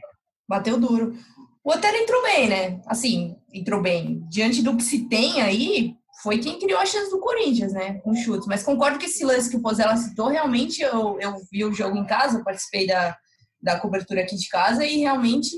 Bateu 0.48 0.80
duro. 0.80 1.16
O 1.62 1.70
Otero 1.70 1.96
entrou 1.96 2.22
bem, 2.22 2.48
né? 2.48 2.82
Assim, 2.86 3.36
entrou 3.52 3.80
bem. 3.80 4.26
Diante 4.28 4.62
do 4.62 4.76
que 4.76 4.82
se 4.82 5.08
tem 5.08 5.40
aí, 5.40 5.96
foi 6.24 6.38
quem 6.38 6.58
criou 6.58 6.80
a 6.80 6.86
chance 6.86 7.10
do 7.10 7.20
Corinthians, 7.20 7.74
né? 7.74 7.98
Com 7.98 8.14
chutes. 8.14 8.48
Mas 8.48 8.62
concordo 8.62 8.98
que 8.98 9.04
esse 9.04 9.22
lance 9.22 9.50
que 9.50 9.56
o 9.56 9.60
Pozella 9.60 9.94
citou, 9.94 10.28
realmente 10.28 10.80
eu, 10.80 11.20
eu 11.20 11.34
vi 11.52 11.66
o 11.66 11.72
jogo 11.72 11.98
em 11.98 12.06
casa, 12.06 12.42
participei 12.42 12.86
da, 12.86 13.14
da 13.62 13.78
cobertura 13.78 14.22
aqui 14.22 14.34
de 14.34 14.48
casa 14.48 14.86
e 14.86 15.00
realmente 15.00 15.54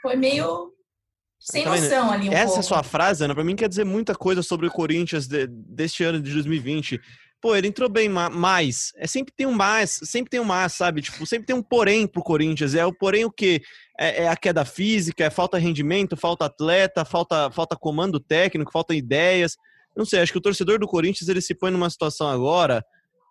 foi 0.00 0.16
meio 0.16 0.72
sem 1.38 1.64
tá 1.64 1.70
noção 1.70 2.10
ali 2.10 2.30
um 2.30 2.32
Essa 2.32 2.46
pouco. 2.46 2.62
sua 2.62 2.82
frase, 2.82 3.22
Ana, 3.22 3.34
pra 3.34 3.44
mim 3.44 3.54
quer 3.54 3.68
dizer 3.68 3.84
muita 3.84 4.14
coisa 4.14 4.42
sobre 4.42 4.66
o 4.66 4.70
Corinthians 4.70 5.26
de, 5.26 5.46
deste 5.46 6.02
ano 6.02 6.22
de 6.22 6.32
2020. 6.32 6.98
Pô, 7.38 7.54
ele 7.54 7.68
entrou 7.68 7.90
bem, 7.90 8.08
mas 8.08 8.92
é 8.96 9.06
sempre 9.06 9.34
tem 9.36 9.46
um 9.46 9.52
mais, 9.52 10.00
sempre 10.04 10.30
tem 10.30 10.40
um 10.40 10.44
mais, 10.44 10.72
sabe? 10.72 11.02
Tipo, 11.02 11.26
sempre 11.26 11.44
tem 11.44 11.54
um 11.54 11.62
porém 11.62 12.06
pro 12.06 12.22
Corinthians. 12.22 12.74
É 12.74 12.86
o 12.86 12.94
porém 12.94 13.26
o 13.26 13.30
quê? 13.30 13.60
É, 14.00 14.22
é 14.22 14.28
a 14.28 14.36
queda 14.36 14.64
física, 14.64 15.24
é 15.24 15.28
falta 15.28 15.58
rendimento, 15.58 16.16
falta 16.16 16.46
atleta, 16.46 17.04
falta, 17.04 17.50
falta 17.50 17.76
comando 17.76 18.18
técnico, 18.18 18.72
falta 18.72 18.94
ideias. 18.94 19.58
Não 19.96 20.04
sei, 20.04 20.20
acho 20.20 20.32
que 20.32 20.38
o 20.38 20.42
torcedor 20.42 20.78
do 20.78 20.86
Corinthians 20.86 21.28
ele 21.28 21.40
se 21.40 21.54
põe 21.54 21.70
numa 21.70 21.90
situação 21.90 22.28
agora 22.28 22.84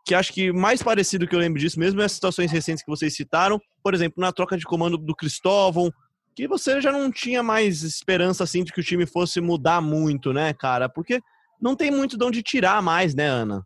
que 0.06 0.15
acho 0.15 0.34
que 0.34 0.52
mais 0.52 0.82
parecido 0.82 1.28
que 1.28 1.36
eu 1.36 1.39
lembro 1.39 1.60
disso 1.60 1.80
mesmo 1.80 2.02
é 2.02 2.06
as 2.06 2.12
situações 2.12 2.52
recentes 2.52 2.84
que 2.84 2.89
vocês 2.89 3.15
citaram, 3.15 3.62
por 3.84 3.93
exemplo, 3.93 4.19
na 4.19 4.32
troca 4.32 4.58
de 4.58 4.65
comando 4.65 4.97
do 4.97 5.15
Cristóvão, 5.15 5.91
que 6.36 6.47
você 6.47 6.82
já 6.82 6.91
não 6.91 7.12
tinha 7.12 7.43
mais 7.43 7.84
esperança 7.84 8.43
assim 8.43 8.63
de 8.63 8.71
que 8.71 8.80
o 8.80 8.84
time 8.84 9.06
fosse 9.06 9.39
mudar 9.39 9.82
muito, 9.82 10.34
né, 10.34 10.54
cara? 10.54 10.89
Porque 10.89 11.21
não 11.62 11.76
tem 11.76 11.91
muito 11.91 12.17
de 12.17 12.26
onde 12.26 12.41
tirar 12.41 12.82
mais, 12.82 13.13
né, 13.13 13.28
Ana? 13.28 13.65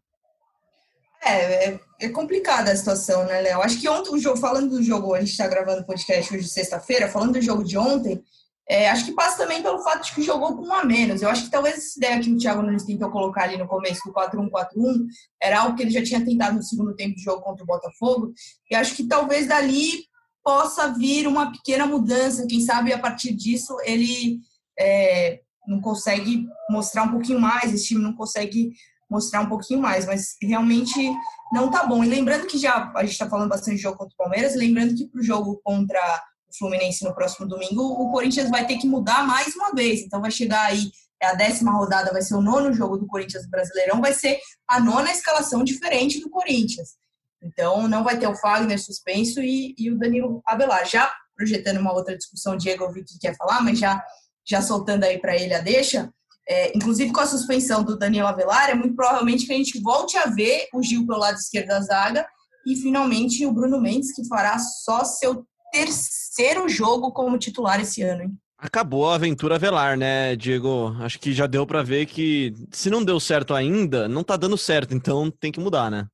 É, 1.24 1.70
é, 1.70 1.80
é 2.02 2.10
complicada 2.10 2.72
a 2.72 2.76
situação, 2.76 3.26
né, 3.26 3.42
Léo? 3.42 3.62
Acho 3.62 3.80
que 3.80 3.88
ontem 3.90 4.14
o 4.14 4.20
jogo, 4.20 4.38
falando 4.38 4.70
do 4.70 4.84
jogo, 4.84 5.16
a 5.16 5.20
gente 5.20 5.32
está 5.32 5.48
gravando 5.48 5.82
o 5.82 5.86
podcast 5.86 6.36
hoje 6.36 6.48
sexta-feira, 6.48 7.08
falando 7.08 7.34
do 7.34 7.42
jogo 7.42 7.64
de 7.64 7.78
ontem, 7.78 8.24
É, 8.68 8.90
acho 8.90 9.06
que 9.06 9.14
passa 9.14 9.38
também 9.38 9.62
pelo 9.62 9.84
fato 9.84 10.06
de 10.06 10.16
que 10.16 10.24
jogou 10.24 10.56
com 10.58 10.68
um 10.68 10.74
a 10.74 10.84
menos. 10.84 11.22
Eu 11.22 11.30
acho 11.30 11.44
que 11.44 11.52
talvez 11.52 11.78
essa 11.78 11.98
ideia 11.98 12.20
que 12.20 12.32
o 12.32 12.38
Thiago 12.38 12.64
Nunes 12.64 12.84
tentou 12.84 13.12
colocar 13.12 13.44
ali 13.44 13.58
no 13.58 13.68
começo 13.68 14.02
do 14.06 14.14
4-1-4-1 14.14 15.06
era 15.42 15.60
algo 15.60 15.76
que 15.76 15.84
ele 15.84 15.92
já 15.92 16.04
tinha 16.04 16.26
tentado 16.26 16.56
no 16.56 16.64
segundo 16.64 16.96
tempo 16.96 17.16
de 17.16 17.22
jogo 17.22 17.44
contra 17.44 17.64
o 17.64 17.68
Botafogo. 17.68 18.34
E 18.70 18.76
acho 18.76 18.96
que 18.96 19.08
talvez 19.08 19.48
dali 19.48 20.06
possa 20.44 20.88
vir 20.88 21.28
uma 21.28 21.52
pequena 21.52 21.86
mudança. 21.86 22.48
Quem 22.48 22.60
sabe 22.62 22.92
a 22.92 23.00
partir 23.00 23.34
disso 23.34 23.78
ele 23.84 24.40
é, 24.80 25.42
não 25.68 25.80
consegue 25.80 26.48
mostrar 26.70 27.04
um 27.04 27.12
pouquinho 27.12 27.40
mais, 27.40 27.72
esse 27.72 27.88
time 27.88 28.02
não 28.02 28.14
consegue 28.14 28.72
mostrar 29.10 29.42
um 29.42 29.50
pouquinho 29.50 29.80
mais, 29.80 30.06
mas 30.06 30.36
realmente 30.42 31.12
não 31.54 31.70
tá 31.70 31.86
bom. 31.86 32.04
E 32.04 32.08
lembrando 32.08 32.48
que 32.48 32.58
já 32.58 32.92
a 32.96 33.04
gente 33.04 33.14
está 33.14 33.30
falando 33.30 33.50
bastante 33.50 33.78
de 33.78 33.82
jogo 33.84 33.98
contra 33.98 34.14
o 34.14 34.18
Palmeiras, 34.18 34.56
lembrando 34.56 34.96
que 34.96 35.08
para 35.08 35.22
o 35.22 35.24
jogo 35.24 35.62
contra 35.64 36.24
Fluminense 36.58 37.04
no 37.04 37.14
próximo 37.14 37.48
domingo, 37.48 37.82
o 37.82 38.12
Corinthians 38.12 38.50
vai 38.50 38.66
ter 38.66 38.78
que 38.78 38.88
mudar 38.88 39.26
mais 39.26 39.56
uma 39.56 39.72
vez. 39.74 40.02
Então 40.02 40.22
vai 40.22 40.32
chegar 40.32 40.66
aí, 40.66 40.90
é 41.22 41.28
a 41.28 41.34
décima 41.34 41.72
rodada, 41.72 42.12
vai 42.12 42.22
ser 42.22 42.36
o 42.36 42.42
nono 42.42 42.74
jogo 42.74 42.98
do 42.98 43.08
Corinthians 43.08 43.48
Brasileirão, 43.50 44.02
vai 44.02 44.14
ser 44.14 44.40
a 44.68 44.80
nona 44.80 45.12
escalação 45.12 45.64
diferente 45.64 46.20
do 46.20 46.30
Corinthians. 46.30 46.96
Então 47.42 47.88
não 47.88 48.04
vai 48.04 48.18
ter 48.18 48.28
o 48.28 48.36
Fagner 48.36 48.80
suspenso 48.82 49.40
e, 49.42 49.76
e 49.78 49.92
o 49.92 49.98
Danilo 49.98 50.42
Avelar. 50.46 50.86
Já 50.86 51.12
projetando 51.36 51.80
uma 51.80 51.94
outra 51.94 52.18
discussão, 52.18 52.58
Diego, 52.58 52.84
eu 52.84 52.92
vi 52.92 53.04
que 53.04 53.20
quer 53.20 53.36
falar, 53.36 53.62
mas 53.62 53.78
já, 53.78 54.04
já 54.46 54.62
soltando 54.62 55.04
aí 55.04 55.20
para 55.20 55.36
ele 55.36 55.54
a 55.54 55.62
deixa. 55.62 56.12
É, 56.48 56.78
inclusive 56.78 57.12
com 57.12 57.20
a 57.20 57.26
suspensão 57.26 57.84
do 57.84 57.98
Daniel 57.98 58.28
Avelar, 58.28 58.70
é 58.70 58.76
muito 58.76 58.96
provavelmente 58.96 59.46
que 59.46 59.54
a 59.54 59.58
gente 59.58 59.82
volte 59.82 60.16
a 60.18 60.28
ver 60.28 60.68
o 60.74 60.82
Gil 60.82 61.06
pelo 61.06 61.20
lado 61.20 61.38
esquerdo 61.38 61.68
da 61.68 61.82
zaga 61.82 62.28
e 62.66 62.76
finalmente 62.76 63.46
o 63.46 63.52
Bruno 63.52 63.82
Mendes, 63.82 64.14
que 64.14 64.28
fará 64.28 64.58
só 64.60 65.04
seu 65.04 65.46
terceiro 65.72 66.25
jogo 66.68 67.12
como 67.12 67.38
titular 67.38 67.80
esse 67.80 68.02
ano. 68.02 68.24
Hein? 68.24 68.38
Acabou 68.58 69.10
a 69.10 69.16
aventura 69.16 69.56
Avelar, 69.56 69.98
né, 69.98 70.36
Diego? 70.36 70.96
Acho 71.00 71.20
que 71.20 71.34
já 71.34 71.46
deu 71.46 71.68
para 71.68 71.84
ver 71.84 72.06
que 72.06 72.54
se 72.72 72.90
não 72.90 73.04
deu 73.04 73.20
certo 73.20 73.54
ainda, 73.54 74.08
não 74.08 74.24
tá 74.24 74.38
dando 74.38 74.58
certo, 74.58 74.94
então 74.94 75.30
tem 75.30 75.52
que 75.52 75.60
mudar, 75.60 75.92
né? 75.92 76.08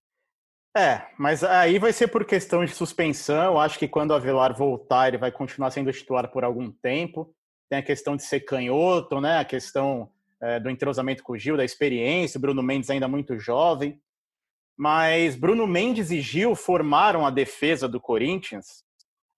É, 0.75 1.05
mas 1.17 1.43
aí 1.43 1.77
vai 1.77 1.91
ser 1.91 2.07
por 2.07 2.25
questão 2.25 2.63
de 2.63 2.73
suspensão. 2.73 3.53
Eu 3.53 3.59
acho 3.59 3.77
que 3.77 3.87
quando 3.87 4.11
o 4.11 4.13
Avelar 4.13 4.55
voltar, 4.55 5.09
ele 5.09 5.17
vai 5.17 5.31
continuar 5.31 5.69
sendo 5.69 5.91
titular 5.91 6.31
por 6.31 6.43
algum 6.43 6.71
tempo. 6.71 7.33
Tem 7.69 7.79
a 7.79 7.83
questão 7.83 8.15
de 8.15 8.23
ser 8.23 8.41
canhoto, 8.41 9.19
né? 9.19 9.39
A 9.39 9.45
questão 9.45 10.09
é, 10.41 10.59
do 10.59 10.69
entrosamento 10.69 11.23
com 11.23 11.33
o 11.33 11.37
Gil, 11.37 11.57
da 11.57 11.65
experiência, 11.65 12.37
o 12.37 12.41
Bruno 12.41 12.63
Mendes 12.63 12.89
ainda 12.89 13.07
muito 13.07 13.37
jovem. 13.37 13.99
Mas 14.77 15.35
Bruno 15.35 15.67
Mendes 15.67 16.09
e 16.09 16.21
Gil 16.21 16.55
formaram 16.55 17.25
a 17.25 17.29
defesa 17.29 17.87
do 17.87 17.99
Corinthians 17.99 18.83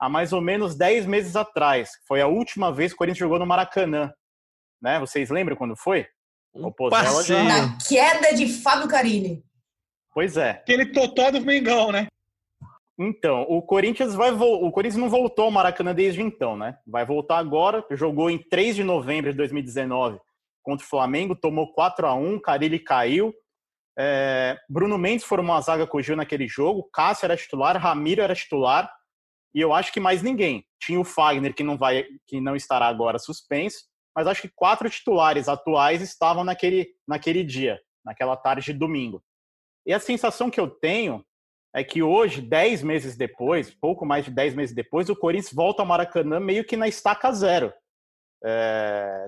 há 0.04 0.10
mais 0.10 0.34
ou 0.34 0.42
menos 0.42 0.76
10 0.76 1.06
meses 1.06 1.36
atrás. 1.38 1.92
Foi 2.06 2.22
a 2.22 2.28
última 2.28 2.74
vez 2.74 2.92
que 2.92 2.96
o 2.96 2.98
Corinthians 2.98 3.20
jogou 3.20 3.40
no 3.40 3.46
Maracanã. 3.46 4.14
Né? 4.82 5.00
Vocês 5.00 5.30
lembram 5.30 5.56
quando 5.56 5.78
foi? 5.78 6.06
Um 6.54 6.68
o 6.68 6.74
Pozella 6.74 7.24
já... 7.24 7.42
Na 7.42 7.78
queda 7.78 8.34
de 8.34 8.48
Fábio 8.48 8.90
Carilli. 8.90 9.42
Pois 10.14 10.36
é. 10.36 10.52
Aquele 10.52 10.88
totó 10.88 11.32
do 11.32 11.40
Mengão, 11.40 11.90
né? 11.92 12.08
Então, 13.00 13.44
o 13.44 13.62
Corinthians 13.62 14.14
vai 14.14 14.32
o 14.32 14.72
Corinthians 14.72 15.02
não 15.02 15.10
voltou 15.10 15.46
ao 15.46 15.52
Maracanã 15.52 15.96
desde 15.96 16.22
então, 16.22 16.56
né? 16.56 16.78
Vai 16.86 17.06
voltar 17.06 17.40
agora, 17.40 17.84
jogou 17.92 18.30
em 18.30 18.38
3 18.38 18.76
de 18.76 18.84
novembro 18.84 19.32
de 19.32 19.38
2019 19.38 20.20
contra 20.62 20.86
o 20.86 20.90
Flamengo, 20.90 21.36
tomou 21.36 21.74
4 21.74 22.06
a 22.06 22.14
1 22.14 22.40
Carilli 22.40 22.78
caiu. 22.78 23.34
É, 23.98 24.58
Bruno 24.70 24.98
Mendes 24.98 25.26
formou 25.26 25.56
a 25.56 25.62
zaga 25.62 25.88
com 25.88 25.98
o 25.98 26.02
Gil 26.02 26.16
naquele 26.16 26.48
jogo, 26.48 26.88
Cássio 26.94 27.26
era 27.26 27.38
titular, 27.38 27.78
Ramiro 27.78 28.22
era 28.22 28.36
titular, 28.36 28.92
e 29.54 29.62
eu 29.62 29.74
acho 29.74 29.92
que 29.92 30.00
mais 30.00 30.22
ninguém. 30.22 30.66
Tinha 30.80 31.00
o 31.00 31.04
Fagner, 31.04 31.54
que 31.54 31.64
não, 31.64 31.78
vai, 31.78 32.06
que 32.28 32.42
não 32.42 32.56
estará 32.56 32.88
agora 32.88 33.20
suspenso, 33.20 33.86
mas 34.16 34.28
acho 34.28 34.42
que 34.42 34.52
quatro 34.56 34.90
titulares 34.90 35.48
atuais 35.48 36.02
estavam 36.02 36.44
naquele, 36.44 36.94
naquele 37.08 37.44
dia, 37.44 37.80
naquela 38.06 38.36
tarde 38.36 38.66
de 38.66 38.74
domingo. 38.74 39.24
E 39.86 39.94
a 39.94 40.00
sensação 40.00 40.50
que 40.50 40.60
eu 40.60 40.70
tenho 40.70 41.24
é 41.76 41.84
que 41.84 42.04
hoje, 42.04 42.42
dez 42.42 42.84
meses 42.84 43.18
depois, 43.18 43.74
pouco 43.74 44.06
mais 44.06 44.26
de 44.26 44.32
dez 44.32 44.54
meses 44.54 44.76
depois, 44.76 45.10
o 45.10 45.16
Corinthians 45.16 45.54
volta 45.54 45.82
ao 45.82 45.88
Maracanã 45.88 46.40
meio 46.40 46.64
que 46.64 46.78
na 46.78 46.88
estaca 46.88 47.32
zero. 47.32 47.74
É, 48.46 49.28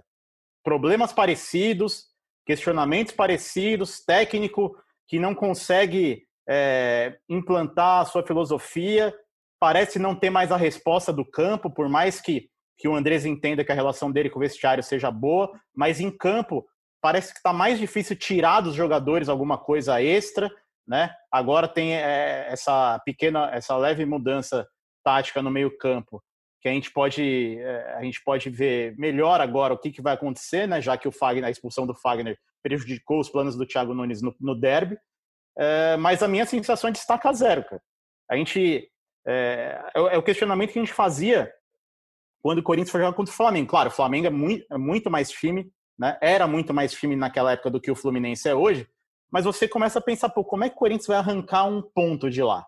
problemas 0.63 1.11
parecidos, 1.11 2.05
questionamentos 2.45 3.13
parecidos, 3.13 4.03
técnico 4.05 4.77
que 5.07 5.17
não 5.19 5.33
consegue 5.33 6.27
é, 6.47 7.17
implantar 7.27 8.01
a 8.01 8.05
sua 8.05 8.25
filosofia, 8.25 9.15
parece 9.59 9.99
não 9.99 10.15
ter 10.15 10.29
mais 10.29 10.51
a 10.51 10.57
resposta 10.57 11.11
do 11.11 11.25
campo, 11.25 11.69
por 11.69 11.89
mais 11.89 12.19
que, 12.21 12.49
que 12.77 12.87
o 12.87 12.95
Andrés 12.95 13.25
entenda 13.25 13.63
que 13.63 13.71
a 13.71 13.75
relação 13.75 14.11
dele 14.11 14.29
com 14.29 14.39
o 14.39 14.41
vestiário 14.41 14.83
seja 14.83 15.09
boa, 15.09 15.51
mas 15.75 15.99
em 15.99 16.15
campo 16.15 16.65
parece 17.01 17.31
que 17.31 17.39
está 17.39 17.53
mais 17.53 17.79
difícil 17.79 18.15
tirar 18.15 18.61
dos 18.61 18.75
jogadores 18.75 19.29
alguma 19.29 19.57
coisa 19.57 20.01
extra, 20.01 20.51
né? 20.87 21.13
Agora 21.31 21.67
tem 21.67 21.95
é, 21.95 22.47
essa 22.49 22.99
pequena, 23.05 23.49
essa 23.53 23.75
leve 23.77 24.05
mudança 24.05 24.67
tática 25.03 25.41
no 25.41 25.51
meio 25.51 25.75
campo 25.77 26.21
que 26.65 26.69
a 26.69 26.71
gente 26.71 26.91
pode 26.91 27.59
é, 27.59 27.93
a 27.95 28.03
gente 28.03 28.23
pode 28.23 28.49
ver 28.49 28.97
melhor 28.97 29.39
agora 29.39 29.71
o 29.71 29.77
que, 29.77 29.91
que 29.91 30.01
vai 30.01 30.15
acontecer, 30.15 30.67
né? 30.67 30.81
Já 30.81 30.97
que 30.97 31.07
o 31.07 31.11
Fagner, 31.11 31.45
a 31.45 31.51
expulsão 31.51 31.85
do 31.85 31.93
Fagner 31.93 32.39
prejudicou 32.63 33.19
os 33.19 33.29
planos 33.29 33.55
do 33.55 33.67
Thiago 33.67 33.93
Nunes 33.93 34.23
no, 34.23 34.35
no 34.39 34.59
derby. 34.59 34.97
É, 35.55 35.95
mas 35.97 36.23
a 36.23 36.27
minha 36.27 36.43
sensação 36.43 36.87
é 36.87 36.91
de 36.91 36.97
estaca 36.97 37.31
zero, 37.33 37.63
cara. 37.65 37.81
A 38.27 38.35
gente 38.35 38.89
é, 39.27 39.81
é, 39.95 39.99
é, 39.99 40.17
o 40.17 40.23
questionamento 40.23 40.71
que 40.71 40.79
a 40.79 40.81
gente 40.81 40.93
fazia 40.93 41.51
quando 42.41 42.59
o 42.59 42.63
Corinthians 42.63 42.91
foi 42.91 43.01
jogar 43.01 43.13
contra 43.13 43.33
o 43.33 43.35
Flamengo. 43.35 43.69
Claro, 43.69 43.89
o 43.89 43.93
Flamengo 43.93 44.27
é 44.27 44.29
muito, 44.29 44.65
é 44.71 44.77
muito 44.77 45.09
mais 45.09 45.31
time, 45.31 45.71
né? 45.97 46.17
Era 46.21 46.47
muito 46.47 46.73
mais 46.73 46.91
time 46.93 47.15
naquela 47.15 47.53
época 47.53 47.71
do 47.71 47.81
que 47.81 47.89
o 47.89 47.95
Fluminense 47.95 48.47
é 48.47 48.53
hoje. 48.53 48.87
Mas 49.31 49.45
você 49.45 49.67
começa 49.67 49.99
a 49.99 50.01
pensar, 50.01 50.29
pô, 50.29 50.43
como 50.43 50.63
é 50.63 50.69
que 50.69 50.75
o 50.75 50.79
Corinthians 50.79 51.07
vai 51.07 51.17
arrancar 51.17 51.65
um 51.65 51.81
ponto 51.81 52.29
de 52.29 52.43
lá, 52.43 52.65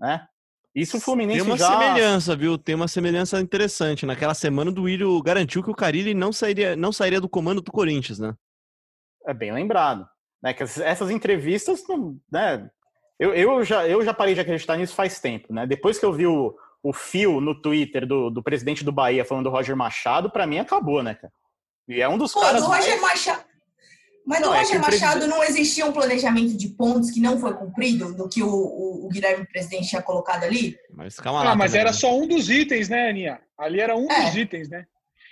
né? 0.00 0.26
Isso 0.74 0.96
o 0.96 1.00
Fluminense 1.00 1.40
Tem 1.40 1.48
uma 1.48 1.56
já... 1.56 1.68
semelhança, 1.68 2.34
viu? 2.34 2.56
Tem 2.56 2.74
uma 2.74 2.88
semelhança 2.88 3.40
interessante. 3.40 4.06
Naquela 4.06 4.34
semana 4.34 4.70
o 4.70 4.74
Duílio 4.74 5.22
garantiu 5.22 5.62
que 5.62 5.70
o 5.70 5.74
Carilli 5.74 6.14
não 6.14 6.32
sairia, 6.32 6.74
não 6.74 6.92
sairia 6.92 7.20
do 7.20 7.28
comando 7.28 7.60
do 7.60 7.70
Corinthians, 7.70 8.18
né? 8.18 8.34
É 9.26 9.34
bem 9.34 9.52
lembrado. 9.52 10.08
Né? 10.42 10.54
Que 10.54 10.62
essas 10.62 11.10
entrevistas, 11.10 11.82
né? 12.30 12.70
Eu, 13.22 13.34
eu, 13.34 13.64
já, 13.64 13.86
eu 13.86 14.04
já 14.04 14.12
parei 14.12 14.34
de 14.34 14.40
acreditar 14.40 14.76
nisso 14.76 14.94
faz 14.94 15.20
tempo, 15.20 15.52
né? 15.52 15.64
Depois 15.64 15.96
que 15.96 16.04
eu 16.04 16.12
vi 16.12 16.26
o, 16.26 16.56
o 16.82 16.92
fio 16.92 17.40
no 17.40 17.54
Twitter 17.54 18.04
do, 18.04 18.30
do 18.30 18.42
presidente 18.42 18.82
do 18.82 18.90
Bahia 18.90 19.24
falando 19.24 19.44
do 19.44 19.50
Roger 19.50 19.76
Machado, 19.76 20.28
para 20.28 20.44
mim 20.46 20.58
acabou, 20.58 21.04
né, 21.04 21.14
cara? 21.14 21.32
E 21.88 22.00
é 22.00 22.08
um 22.08 22.18
dos 22.18 22.32
Pô, 22.32 22.40
caras. 22.40 22.62
Do 22.62 22.68
Roger 22.68 23.00
mais... 23.00 23.26
Machado 23.26 23.44
mas 24.24 24.40
não, 24.40 24.50
no 24.50 24.56
Roger 24.56 24.76
é 24.76 24.78
Machado 24.78 25.12
presidente... 25.12 25.28
não 25.28 25.44
existia 25.44 25.86
um 25.86 25.92
planejamento 25.92 26.56
de 26.56 26.68
pontos 26.68 27.10
que 27.10 27.20
não 27.20 27.38
foi 27.38 27.54
cumprido 27.54 28.14
do 28.14 28.28
que 28.28 28.42
o, 28.42 28.48
o, 28.48 29.06
o 29.06 29.08
Guilherme 29.08 29.46
Presidente 29.46 29.88
tinha 29.88 30.02
colocado 30.02 30.44
ali? 30.44 30.76
Mas 30.92 31.16
calma 31.16 31.42
lá. 31.42 31.52
Ah, 31.52 31.56
mas 31.56 31.74
era 31.74 31.90
né? 31.90 31.92
só 31.92 32.16
um 32.16 32.26
dos 32.26 32.48
itens, 32.48 32.88
né, 32.88 33.08
Aninha? 33.08 33.40
Ali 33.58 33.80
era 33.80 33.96
um 33.96 34.10
é. 34.10 34.24
dos 34.24 34.36
itens, 34.36 34.68
né? 34.68 34.86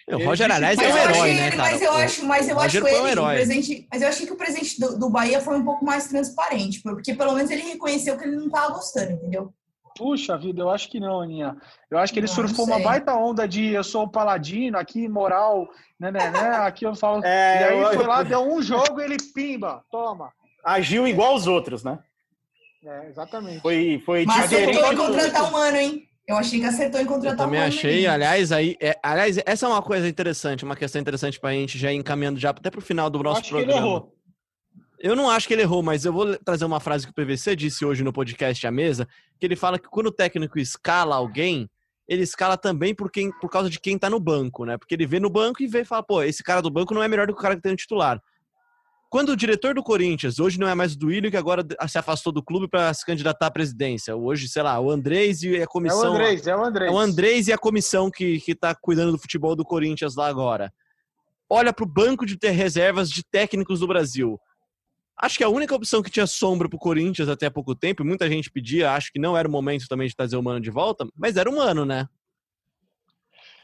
O 0.08 0.24
Roger 0.24 0.50
Aliás 0.50 0.78
é 0.78 0.92
um 0.92 0.96
herói, 0.96 1.34
né, 1.34 1.50
cara? 1.50 1.70
Mas 1.70 1.82
eu 1.82 1.92
acho, 1.92 2.26
mas 2.26 2.48
eu 2.48 2.58
acho 2.58 2.76
ele, 2.76 3.00
um 3.00 3.06
herói. 3.06 3.34
Presidente, 3.36 3.88
mas 3.92 4.02
eu 4.02 4.08
achei 4.08 4.26
que 4.26 4.32
o 4.32 4.36
presidente 4.36 4.80
do, 4.80 4.98
do, 4.98 5.10
Bahia 5.10 5.40
foi 5.40 5.56
um 5.58 5.64
pouco 5.64 5.84
mais 5.84 6.08
transparente, 6.08 6.80
porque 6.82 7.14
pelo 7.14 7.34
menos 7.34 7.50
ele 7.50 7.62
reconheceu 7.62 8.16
que 8.16 8.24
ele 8.24 8.36
não 8.36 8.46
estava 8.46 8.72
gostando, 8.72 9.12
entendeu? 9.12 9.52
Puxa 9.96 10.38
vida, 10.38 10.62
eu 10.62 10.70
acho 10.70 10.88
que 10.88 10.98
não, 10.98 11.20
Aninha. 11.20 11.56
Eu 11.90 11.98
acho 11.98 12.12
que 12.12 12.18
ele 12.18 12.26
não, 12.26 12.34
surfou 12.34 12.66
não 12.66 12.76
uma 12.76 12.84
baita 12.84 13.14
onda 13.14 13.46
de 13.46 13.72
eu 13.72 13.84
sou 13.84 14.04
o 14.04 14.10
paladino, 14.10 14.78
aqui 14.78 15.08
moral, 15.08 15.68
né, 15.98 16.10
né, 16.10 16.30
né? 16.30 16.50
Aqui 16.58 16.86
eu 16.86 16.94
falo. 16.94 17.20
É, 17.24 17.60
e 17.60 17.64
aí 17.64 17.78
eu... 17.78 17.92
foi 17.92 18.06
lá, 18.06 18.22
deu 18.22 18.40
um 18.40 18.62
jogo, 18.62 19.00
ele 19.00 19.16
pimba, 19.34 19.84
toma. 19.90 20.32
Agiu 20.64 21.06
igual 21.06 21.34
os 21.34 21.46
outros, 21.46 21.84
né? 21.84 21.98
É, 22.84 23.08
exatamente. 23.08 23.60
Foi, 23.60 24.02
foi 24.06 24.24
Mas 24.24 24.48
diferente. 24.48 24.78
em 24.78 24.96
contratar 24.96 25.52
um 25.52 25.56
ano, 25.56 25.76
hein? 25.76 26.09
Eu 26.30 26.36
achei 26.36 26.60
que 26.60 26.66
acertou 26.66 27.00
em 27.00 27.04
contratar 27.04 27.40
eu 27.40 27.44
também 27.44 27.60
achei, 27.60 28.06
aliás, 28.06 28.52
aí, 28.52 28.76
é, 28.80 28.96
aliás, 29.02 29.36
essa 29.44 29.66
é 29.66 29.68
uma 29.68 29.82
coisa 29.82 30.08
interessante, 30.08 30.64
uma 30.64 30.76
questão 30.76 31.00
interessante 31.00 31.40
pra 31.40 31.50
gente 31.50 31.76
já 31.76 31.92
ir 31.92 31.96
encaminhando 31.96 32.38
já 32.38 32.50
até 32.50 32.70
pro 32.70 32.80
final 32.80 33.10
do 33.10 33.20
nosso 33.20 33.40
Acho 33.40 33.50
programa. 33.50 33.72
Que 33.72 33.78
ele 33.78 33.84
errou. 33.84 34.16
Eu 35.00 35.16
não 35.16 35.28
acho 35.28 35.48
que 35.48 35.54
ele 35.54 35.62
errou, 35.62 35.82
mas 35.82 36.04
eu 36.04 36.12
vou 36.12 36.36
trazer 36.38 36.64
uma 36.64 36.78
frase 36.78 37.04
que 37.04 37.10
o 37.10 37.14
PVC 37.14 37.56
disse 37.56 37.84
hoje 37.84 38.04
no 38.04 38.12
podcast 38.12 38.64
à 38.64 38.70
mesa, 38.70 39.08
que 39.40 39.46
ele 39.46 39.56
fala 39.56 39.76
que 39.76 39.88
quando 39.88 40.06
o 40.06 40.12
técnico 40.12 40.56
escala 40.56 41.16
alguém, 41.16 41.68
ele 42.06 42.22
escala 42.22 42.56
também 42.56 42.94
por, 42.94 43.10
quem, 43.10 43.32
por 43.40 43.50
causa 43.50 43.68
de 43.68 43.80
quem 43.80 43.98
tá 43.98 44.08
no 44.08 44.20
banco, 44.20 44.64
né? 44.64 44.78
Porque 44.78 44.94
ele 44.94 45.06
vê 45.06 45.18
no 45.18 45.30
banco 45.30 45.60
e 45.64 45.66
vê 45.66 45.80
e 45.80 45.84
fala, 45.84 46.04
pô, 46.04 46.22
esse 46.22 46.44
cara 46.44 46.62
do 46.62 46.70
banco 46.70 46.94
não 46.94 47.02
é 47.02 47.08
melhor 47.08 47.26
do 47.26 47.32
que 47.32 47.40
o 47.40 47.42
cara 47.42 47.56
que 47.56 47.62
tem 47.62 47.72
no 47.72 47.76
titular. 47.76 48.22
Quando 49.10 49.30
o 49.30 49.36
diretor 49.36 49.74
do 49.74 49.82
Corinthians, 49.82 50.38
hoje 50.38 50.58
não 50.58 50.68
é 50.68 50.74
mais 50.74 50.94
o 50.94 50.98
Duílio, 50.98 51.32
que 51.32 51.36
agora 51.36 51.66
se 51.88 51.98
afastou 51.98 52.32
do 52.32 52.40
clube 52.40 52.68
para 52.68 52.94
se 52.94 53.04
candidatar 53.04 53.46
à 53.46 53.50
presidência. 53.50 54.14
Hoje, 54.14 54.48
sei 54.48 54.62
lá, 54.62 54.78
o 54.78 54.88
Andrés 54.88 55.42
e 55.42 55.60
a 55.60 55.66
comissão. 55.66 56.04
É 56.04 56.08
o 56.08 56.12
Andrés, 56.12 56.46
é 56.46 56.56
o 56.56 56.64
Andrés. 56.64 56.90
É 56.90 56.94
o 56.94 56.98
Andrés 56.98 57.48
e 57.48 57.52
a 57.52 57.58
comissão 57.58 58.08
que, 58.08 58.38
que 58.38 58.54
tá 58.54 58.72
cuidando 58.72 59.10
do 59.10 59.18
futebol 59.18 59.56
do 59.56 59.64
Corinthians 59.64 60.14
lá 60.14 60.28
agora. 60.28 60.72
Olha 61.50 61.72
para 61.72 61.82
o 61.82 61.88
banco 61.88 62.24
de 62.24 62.38
ter 62.38 62.50
reservas 62.50 63.10
de 63.10 63.24
técnicos 63.24 63.80
do 63.80 63.88
Brasil. 63.88 64.40
Acho 65.20 65.38
que 65.38 65.44
a 65.44 65.48
única 65.48 65.74
opção 65.74 66.02
que 66.02 66.10
tinha 66.10 66.26
sombra 66.26 66.68
pro 66.68 66.78
Corinthians 66.78 67.28
até 67.28 67.46
há 67.46 67.50
pouco 67.50 67.74
tempo, 67.74 68.04
e 68.04 68.06
muita 68.06 68.28
gente 68.28 68.48
pedia, 68.48 68.92
acho 68.92 69.12
que 69.12 69.18
não 69.18 69.36
era 69.36 69.48
o 69.48 69.50
momento 69.50 69.88
também 69.88 70.06
de 70.06 70.14
trazer 70.14 70.36
o 70.36 70.42
Mano 70.42 70.60
de 70.60 70.70
volta, 70.70 71.04
mas 71.16 71.36
era 71.36 71.50
o 71.50 71.56
Mano, 71.56 71.84
né? 71.84 72.08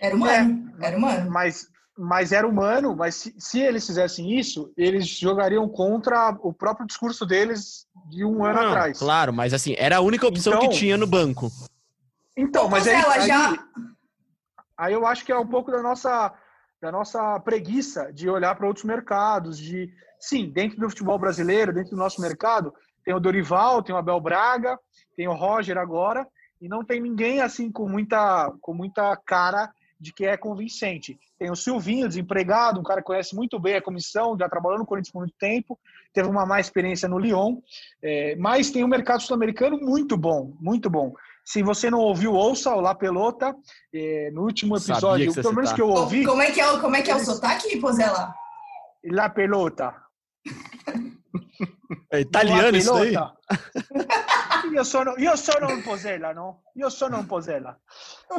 Era 0.00 0.14
humano, 0.14 0.74
é, 0.80 0.86
era 0.86 0.96
humano. 0.98 1.30
Mas, 1.30 1.68
mas 1.96 2.32
era 2.32 2.46
humano, 2.46 2.94
mas 2.94 3.14
se, 3.14 3.34
se, 3.38 3.60
eles 3.60 3.86
fizessem 3.86 4.38
isso, 4.38 4.72
eles 4.76 5.06
jogariam 5.06 5.68
contra 5.68 6.36
o 6.42 6.52
próprio 6.52 6.86
discurso 6.86 7.24
deles 7.24 7.86
de 8.08 8.24
um 8.24 8.44
ano 8.44 8.60
Não, 8.60 8.68
atrás. 8.68 8.98
Claro, 8.98 9.32
mas 9.32 9.54
assim, 9.54 9.74
era 9.78 9.96
a 9.96 10.00
única 10.00 10.26
opção 10.26 10.54
então, 10.54 10.68
que 10.68 10.76
tinha 10.76 10.96
no 10.96 11.06
banco. 11.06 11.50
Então, 12.36 12.68
mas 12.68 12.86
aí, 12.86 12.94
aí, 12.94 13.26
já... 13.26 13.64
aí 14.76 14.92
eu 14.92 15.06
acho 15.06 15.24
que 15.24 15.32
é 15.32 15.38
um 15.38 15.46
pouco 15.46 15.70
da 15.70 15.82
nossa, 15.82 16.34
da 16.80 16.92
nossa 16.92 17.40
preguiça 17.40 18.12
de 18.12 18.28
olhar 18.28 18.54
para 18.54 18.66
outros 18.66 18.84
mercados, 18.84 19.58
de 19.58 19.90
sim, 20.20 20.50
dentro 20.50 20.78
do 20.78 20.90
futebol 20.90 21.18
brasileiro, 21.18 21.72
dentro 21.72 21.92
do 21.92 21.96
nosso 21.96 22.20
mercado, 22.20 22.74
tem 23.04 23.14
o 23.14 23.20
Dorival, 23.20 23.82
tem 23.82 23.94
o 23.94 23.98
Abel 23.98 24.20
Braga, 24.20 24.78
tem 25.16 25.28
o 25.28 25.34
Roger 25.34 25.78
agora, 25.78 26.26
e 26.60 26.68
não 26.68 26.84
tem 26.84 27.00
ninguém 27.00 27.40
assim 27.40 27.70
com 27.70 27.88
muita, 27.88 28.52
com 28.60 28.74
muita 28.74 29.16
cara 29.16 29.70
de 29.98 30.12
que 30.12 30.24
é 30.26 30.36
convincente. 30.36 31.18
Tem 31.38 31.50
o 31.50 31.56
Silvinho, 31.56 32.08
desempregado, 32.08 32.80
um 32.80 32.82
cara 32.82 33.00
que 33.00 33.06
conhece 33.06 33.34
muito 33.34 33.58
bem 33.58 33.76
a 33.76 33.82
comissão, 33.82 34.36
já 34.38 34.48
trabalhou 34.48 34.78
no 34.78 34.86
Corinthians 34.86 35.12
por 35.12 35.20
muito 35.20 35.34
tempo, 35.38 35.78
teve 36.12 36.28
uma 36.28 36.46
má 36.46 36.60
experiência 36.60 37.08
no 37.08 37.18
Lyon, 37.18 37.58
é, 38.02 38.36
mas 38.36 38.70
tem 38.70 38.84
um 38.84 38.88
mercado 38.88 39.22
sul-americano 39.22 39.78
muito 39.78 40.16
bom, 40.16 40.54
muito 40.60 40.90
bom. 40.90 41.14
Se 41.44 41.62
você 41.62 41.90
não 41.90 42.00
ouviu, 42.00 42.32
ouça 42.32 42.74
o 42.74 42.80
La 42.80 42.94
Pelota, 42.94 43.54
é, 43.94 44.30
no 44.32 44.42
último 44.42 44.76
episódio, 44.76 45.32
pelo 45.32 45.54
menos 45.54 45.72
que 45.72 45.80
eu 45.80 45.88
ouvi... 45.88 46.24
Como 46.24 46.42
é 46.42 46.50
que 46.50 46.60
é, 46.60 46.78
como 46.78 46.96
é, 46.96 47.02
que 47.02 47.10
é 47.10 47.14
o 47.14 47.24
sotaque, 47.24 47.78
Pozela? 47.78 48.34
La 49.04 49.28
Pelota. 49.28 49.94
É 52.10 52.20
italiano 52.20 52.76
isso 52.76 52.94
aí? 52.94 53.14
Io 54.72 54.84
sono, 54.84 55.14
io 55.16 55.36
sono 55.36 55.68
un 55.68 55.82
Pozella, 55.82 56.32
no? 56.32 56.62
Io 56.74 56.88
sono 56.90 57.18
un 57.18 57.26
Pozella. 57.26 57.78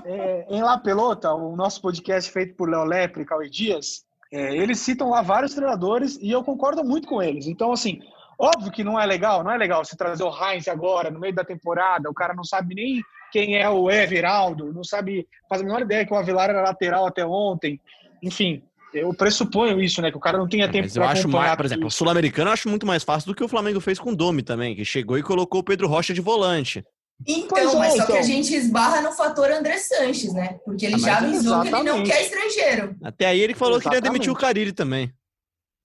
Em 0.06 0.62
La 0.62 0.80
Pelota, 0.80 1.34
o 1.34 1.56
nosso 1.56 1.82
podcast 1.82 2.32
feito 2.32 2.56
por 2.56 2.70
Léo 2.70 2.84
Lepre 2.84 3.24
e 3.24 3.26
Cauê 3.26 3.50
Dias, 3.50 4.06
é, 4.32 4.56
eles 4.56 4.80
citam 4.80 5.10
lá 5.10 5.22
vários 5.22 5.54
treinadores 5.54 6.18
e 6.22 6.32
eu 6.32 6.44
concordo 6.44 6.84
muito 6.84 7.08
com 7.08 7.22
eles. 7.22 7.48
Então, 7.48 7.72
assim, 7.72 8.00
óbvio 8.38 8.72
que 8.72 8.84
não 8.84 9.00
é 9.00 9.06
legal, 9.06 9.44
não 9.44 9.52
é 9.52 9.58
legal 9.58 9.84
se 9.86 9.96
trazer 9.96 10.24
o 10.24 10.32
Heinz 10.32 10.68
agora, 10.68 11.10
no 11.10 11.20
meio 11.20 11.34
da 11.34 11.44
temporada, 11.44 12.10
o 12.10 12.14
cara 12.14 12.34
não 12.34 12.44
sabe 12.44 12.76
nem 12.76 13.02
quem 13.32 13.58
é 13.58 13.70
o 13.70 13.90
Everaldo, 13.90 14.74
não 14.74 14.84
sabe, 14.84 15.28
faz 15.50 15.62
a 15.62 15.66
menor 15.66 15.82
ideia 15.82 16.06
que 16.06 16.14
o 16.14 16.18
Avelar 16.18 16.50
era 16.50 16.62
lateral 16.62 17.06
até 17.06 17.26
ontem. 17.26 17.80
Enfim, 18.22 18.64
eu 19.00 19.14
pressuponho 19.14 19.82
isso, 19.82 20.02
né? 20.02 20.12
Que 20.12 20.18
o 20.18 20.22
cara 20.22 20.38
não 20.38 20.48
tenha 20.48 20.66
é, 20.66 20.68
tempo 20.68 20.92
para 20.92 21.04
eu 21.04 21.08
acho 21.08 21.28
mais, 21.28 21.56
por 21.56 21.66
exemplo, 21.66 21.88
o 21.88 21.92
sul-americano 21.92 22.50
eu 22.50 22.54
acho 22.54 22.70
muito 22.70 22.86
mais 22.86 23.04
fácil 23.04 23.28
do 23.28 23.36
que 23.36 23.44
o 23.44 23.48
Flamengo 23.48 23.80
fez 23.80 24.00
com 24.00 24.12
o 24.12 24.16
Domi 24.16 24.44
também, 24.44 24.76
que 24.76 24.84
chegou 24.86 25.18
e 25.18 25.24
colocou 25.24 25.62
o 25.62 25.64
Pedro 25.64 25.88
Rocha 25.88 26.14
de 26.14 26.22
volante. 26.22 26.84
Então, 27.26 27.58
é, 27.58 27.76
mas 27.76 27.94
só 27.94 28.04
então. 28.04 28.08
que 28.08 28.18
a 28.18 28.22
gente 28.22 28.54
esbarra 28.54 29.02
no 29.02 29.12
fator 29.12 29.50
André 29.52 29.78
Sanches, 29.78 30.34
né? 30.34 30.60
Porque 30.64 30.86
ele 30.86 30.96
ah, 30.96 31.00
já 31.00 31.18
avisou 31.18 31.64
exatamente. 31.64 31.72
que 31.72 31.76
ele 31.76 31.84
não 31.84 32.04
quer 32.04 32.22
estrangeiro. 32.22 32.96
Até 33.02 33.26
aí 33.26 33.40
ele 33.40 33.56
falou 33.56 33.78
exatamente. 33.78 34.02
que 34.02 34.08
ia 34.08 34.12
demitir 34.12 34.32
o 34.32 34.36
Carilli 34.36 34.72
também. 34.72 35.12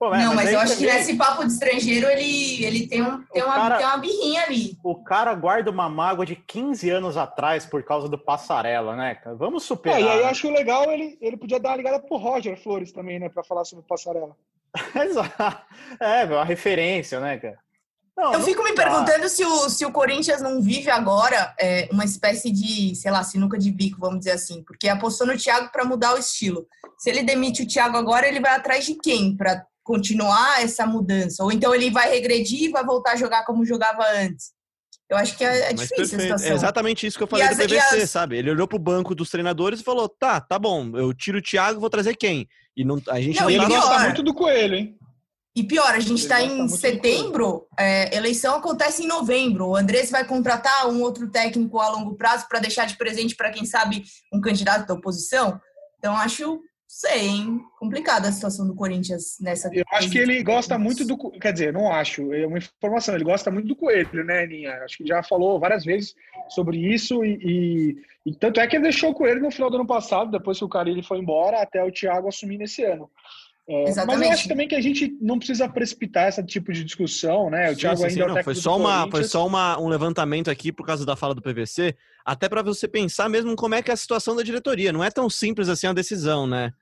Pô, 0.03 0.13
é, 0.13 0.25
não, 0.25 0.35
mas, 0.35 0.45
mas 0.45 0.51
eu 0.51 0.59
acho 0.59 0.73
também... 0.73 0.89
que 0.89 0.97
nesse 0.97 1.15
papo 1.15 1.45
de 1.45 1.53
estrangeiro 1.53 2.09
ele, 2.09 2.65
ele 2.65 2.87
tem, 2.87 3.01
um, 3.01 3.23
tem, 3.23 3.41
uma, 3.41 3.53
cara, 3.53 3.77
tem 3.77 3.85
uma 3.85 3.97
birrinha 3.97 4.43
ali. 4.43 4.77
O 4.83 5.01
cara 5.01 5.33
guarda 5.33 5.71
uma 5.71 5.87
mágoa 5.87 6.25
de 6.25 6.35
15 6.35 6.89
anos 6.89 7.15
atrás 7.15 7.65
por 7.65 7.81
causa 7.83 8.09
do 8.09 8.17
passarela, 8.17 8.97
né? 8.97 9.17
Vamos 9.37 9.63
superar. 9.63 10.01
É, 10.01 10.03
e 10.03 10.09
aí 10.09 10.19
eu 10.19 10.27
acho 10.27 10.51
legal 10.51 10.91
ele, 10.91 11.17
ele 11.21 11.37
podia 11.37 11.57
dar 11.57 11.69
uma 11.69 11.77
ligada 11.77 11.99
pro 12.01 12.17
Roger 12.17 12.61
Flores 12.61 12.91
também, 12.91 13.17
né? 13.17 13.29
Pra 13.29 13.45
falar 13.45 13.63
sobre 13.63 13.85
o 13.85 13.87
passarela. 13.87 14.35
Exato. 14.93 15.61
É, 16.01 16.25
uma 16.25 16.43
referência, 16.43 17.21
né, 17.21 17.37
cara? 17.37 17.57
Não, 18.17 18.33
eu 18.33 18.41
fico 18.41 18.61
me 18.61 18.73
perguntando 18.73 19.29
se 19.29 19.43
o, 19.45 19.69
se 19.69 19.85
o 19.85 19.91
Corinthians 19.91 20.41
não 20.41 20.61
vive 20.61 20.89
agora 20.91 21.55
é, 21.57 21.87
uma 21.93 22.03
espécie 22.03 22.51
de, 22.51 22.93
sei 22.93 23.09
lá, 23.09 23.23
sinuca 23.23 23.57
de 23.57 23.71
bico, 23.71 24.01
vamos 24.01 24.19
dizer 24.19 24.31
assim, 24.31 24.63
porque 24.63 24.89
apostou 24.89 25.25
no 25.25 25.37
Thiago 25.37 25.71
para 25.71 25.85
mudar 25.85 26.13
o 26.13 26.19
estilo. 26.19 26.67
Se 26.97 27.09
ele 27.09 27.23
demite 27.23 27.63
o 27.63 27.67
Thiago 27.67 27.95
agora, 27.95 28.27
ele 28.27 28.41
vai 28.41 28.53
atrás 28.53 28.85
de 28.85 28.95
quem 28.95 29.35
para 29.35 29.65
continuar 29.83 30.63
essa 30.63 30.85
mudança? 30.85 31.43
Ou 31.43 31.51
então 31.51 31.73
ele 31.73 31.91
vai 31.91 32.09
regredir 32.09 32.63
e 32.63 32.69
vai 32.69 32.83
voltar 32.83 33.13
a 33.13 33.15
jogar 33.15 33.45
como 33.45 33.65
jogava 33.65 34.03
antes? 34.15 34.51
Eu 35.09 35.17
acho 35.17 35.37
que 35.37 35.43
é, 35.43 35.69
é 35.69 35.73
difícil 35.73 36.17
a 36.17 36.21
situação. 36.21 36.49
É 36.49 36.53
exatamente 36.53 37.05
isso 37.05 37.17
que 37.17 37.23
eu 37.23 37.27
falei 37.27 37.45
as, 37.45 37.57
do 37.57 37.63
PVC, 37.63 38.01
as... 38.01 38.09
sabe? 38.09 38.37
Ele 38.37 38.49
olhou 38.49 38.67
pro 38.67 38.79
banco 38.79 39.13
dos 39.13 39.29
treinadores 39.29 39.79
e 39.81 39.83
falou: 39.83 40.09
tá, 40.09 40.41
tá 40.41 40.57
bom, 40.57 40.97
eu 40.97 41.13
tiro 41.13 41.37
o 41.37 41.41
Thiago, 41.41 41.79
vou 41.79 41.89
trazer 41.89 42.15
quem? 42.15 42.47
E 42.75 42.83
não, 42.83 42.99
a 43.09 43.21
gente 43.21 43.39
não, 43.39 43.49
não 43.49 43.69
tá... 43.69 43.79
gosta 43.79 43.99
muito 43.99 44.23
do 44.23 44.33
Coelho, 44.33 44.75
hein? 44.75 44.97
E 45.55 45.61
pior, 45.61 45.93
a 45.93 45.99
gente 45.99 46.17
está 46.17 46.41
em 46.41 46.67
setembro, 46.67 47.67
é, 47.77 48.15
eleição 48.15 48.55
acontece 48.55 49.03
em 49.03 49.07
novembro. 49.07 49.67
O 49.67 49.75
Andrés 49.75 50.09
vai 50.09 50.25
contratar 50.25 50.89
um 50.89 50.99
outro 51.03 51.29
técnico 51.29 51.79
a 51.79 51.89
longo 51.89 52.15
prazo 52.15 52.47
para 52.49 52.59
deixar 52.59 52.87
de 52.87 52.97
presente 52.97 53.35
para 53.35 53.51
quem 53.51 53.63
sabe 53.63 54.03
um 54.33 54.41
candidato 54.41 54.87
da 54.87 54.95
oposição. 54.95 55.61
Então 55.99 56.17
acho 56.17 56.59
sei, 56.93 57.27
hein? 57.27 57.59
Complicada 57.79 58.27
a 58.27 58.31
situação 58.31 58.67
do 58.67 58.75
Corinthians 58.75 59.37
nessa. 59.41 59.67
Eu 59.73 59.83
acho 59.91 60.11
que 60.11 60.17
ele 60.19 60.43
gosta 60.43 60.77
muito 60.77 61.03
do. 61.03 61.17
Quer 61.31 61.51
dizer, 61.51 61.73
não 61.73 61.91
acho, 61.91 62.31
é 62.31 62.45
uma 62.45 62.59
informação. 62.59 63.15
Ele 63.15 63.23
gosta 63.23 63.49
muito 63.49 63.67
do 63.67 63.75
Coelho, 63.75 64.23
né, 64.23 64.45
Ninha? 64.45 64.73
Acho 64.83 64.97
que 64.97 65.07
já 65.07 65.23
falou 65.23 65.59
várias 65.59 65.83
vezes 65.83 66.13
sobre 66.49 66.77
isso 66.77 67.25
e, 67.25 67.39
e, 67.41 68.31
e 68.31 68.35
tanto 68.35 68.59
é 68.59 68.67
que 68.67 68.75
ele 68.75 68.83
deixou 68.83 69.09
o 69.09 69.13
Coelho 69.15 69.41
no 69.41 69.49
final 69.49 69.71
do 69.71 69.77
ano 69.77 69.87
passado, 69.87 70.29
depois 70.29 70.59
que 70.59 70.65
o 70.65 70.69
Carilli 70.69 71.01
foi 71.01 71.17
embora, 71.17 71.61
até 71.61 71.83
o 71.83 71.91
Thiago 71.91 72.27
assumir 72.27 72.59
nesse 72.59 72.83
ano. 72.83 73.09
É, 73.67 73.85
mas 74.05 74.21
eu 74.21 74.29
acho 74.29 74.47
também 74.49 74.67
que 74.67 74.75
a 74.75 74.81
gente 74.81 75.17
não 75.21 75.37
precisa 75.37 75.69
precipitar 75.69 76.27
esse 76.27 76.43
tipo 76.43 76.73
de 76.73 76.83
discussão, 76.83 77.49
né? 77.49 77.71
O 77.71 77.75
Thiago 77.75 77.97
sim, 77.97 78.09
sim, 78.09 78.21
ainda 78.21 78.29
sim, 78.29 78.35
não, 78.35 78.43
foi 78.43 78.55
só 78.55 78.77
uma 78.77 79.09
Foi 79.09 79.23
só 79.23 79.47
uma, 79.47 79.79
um 79.79 79.87
levantamento 79.87 80.51
aqui 80.51 80.71
por 80.71 80.85
causa 80.85 81.05
da 81.05 81.15
fala 81.15 81.33
do 81.33 81.41
PVC, 81.41 81.95
até 82.25 82.49
para 82.49 82.61
você 82.61 82.87
pensar 82.89 83.29
mesmo 83.29 83.55
como 83.55 83.73
é 83.73 83.81
que 83.81 83.89
é 83.89 83.93
a 83.93 83.97
situação 83.97 84.35
da 84.35 84.43
diretoria. 84.43 84.91
Não 84.91 85.03
é 85.03 85.09
tão 85.09 85.29
simples 85.29 85.69
assim 85.69 85.87
a 85.87 85.93
decisão, 85.93 86.45
né? 86.45 86.73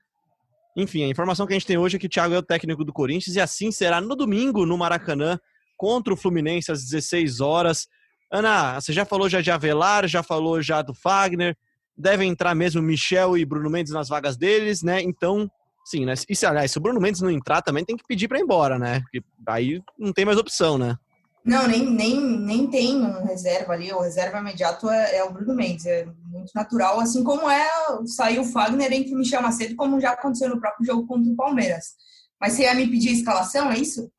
Enfim, 0.76 1.04
a 1.04 1.08
informação 1.08 1.46
que 1.46 1.52
a 1.52 1.56
gente 1.58 1.66
tem 1.66 1.76
hoje 1.76 1.96
é 1.96 1.98
que 1.98 2.06
o 2.06 2.08
Thiago 2.10 2.34
é 2.34 2.38
o 2.38 2.42
técnico 2.42 2.84
do 2.84 2.92
Corinthians 2.92 3.36
e 3.36 3.40
assim 3.40 3.70
será 3.70 4.00
no 4.00 4.16
domingo 4.16 4.64
no 4.64 4.78
Maracanã 4.78 5.38
contra 5.76 6.14
o 6.14 6.16
Fluminense 6.16 6.72
às 6.72 6.84
16 6.84 7.40
horas. 7.40 7.88
Ana, 8.30 8.80
você 8.80 8.92
já 8.92 9.04
falou 9.04 9.28
já 9.28 9.40
de 9.40 9.50
Avelar, 9.50 10.08
já 10.08 10.22
falou 10.22 10.62
já 10.62 10.80
do 10.80 10.94
Fagner, 10.94 11.56
deve 11.96 12.24
entrar 12.24 12.54
mesmo 12.54 12.80
Michel 12.80 13.36
e 13.36 13.44
Bruno 13.44 13.68
Mendes 13.68 13.92
nas 13.92 14.08
vagas 14.08 14.36
deles, 14.36 14.82
né? 14.82 15.02
Então, 15.02 15.50
sim, 15.84 16.06
né? 16.06 16.14
E 16.28 16.34
se, 16.34 16.46
aliás, 16.46 16.70
se 16.70 16.78
o 16.78 16.80
Bruno 16.80 17.00
Mendes 17.00 17.20
não 17.20 17.30
entrar, 17.30 17.60
também 17.60 17.84
tem 17.84 17.96
que 17.96 18.04
pedir 18.08 18.28
para 18.28 18.38
ir 18.38 18.42
embora, 18.42 18.78
né? 18.78 19.00
Porque 19.00 19.22
aí 19.46 19.82
não 19.98 20.12
tem 20.12 20.24
mais 20.24 20.38
opção, 20.38 20.78
né? 20.78 20.96
Não, 21.44 21.66
nem, 21.66 21.84
nem, 21.84 22.20
nem 22.20 22.66
tem 22.68 22.96
um 22.96 23.24
reserva 23.24 23.72
ali. 23.72 23.92
O 23.92 24.00
reserva 24.00 24.38
imediato 24.38 24.88
é, 24.88 25.16
é, 25.16 25.24
o 25.24 25.32
Bruno 25.32 25.54
Mendes. 25.54 25.86
É 25.86 26.06
muito 26.42 26.52
natural, 26.54 27.00
assim 27.00 27.22
como 27.22 27.48
é 27.48 27.68
sair 28.06 28.38
o 28.38 28.44
Fagner 28.44 28.92
entre 28.92 29.14
Michel 29.14 29.42
Macedo, 29.42 29.76
como 29.76 30.00
já 30.00 30.10
aconteceu 30.10 30.48
no 30.48 30.60
próprio 30.60 30.84
jogo 30.84 31.06
contra 31.06 31.30
o 31.30 31.36
Palmeiras. 31.36 31.94
Mas 32.40 32.54
você 32.54 32.62
ia 32.62 32.74
me 32.74 32.88
pedir 32.88 33.10
a 33.10 33.12
escalação, 33.12 33.70
é 33.70 33.78
isso? 33.78 34.10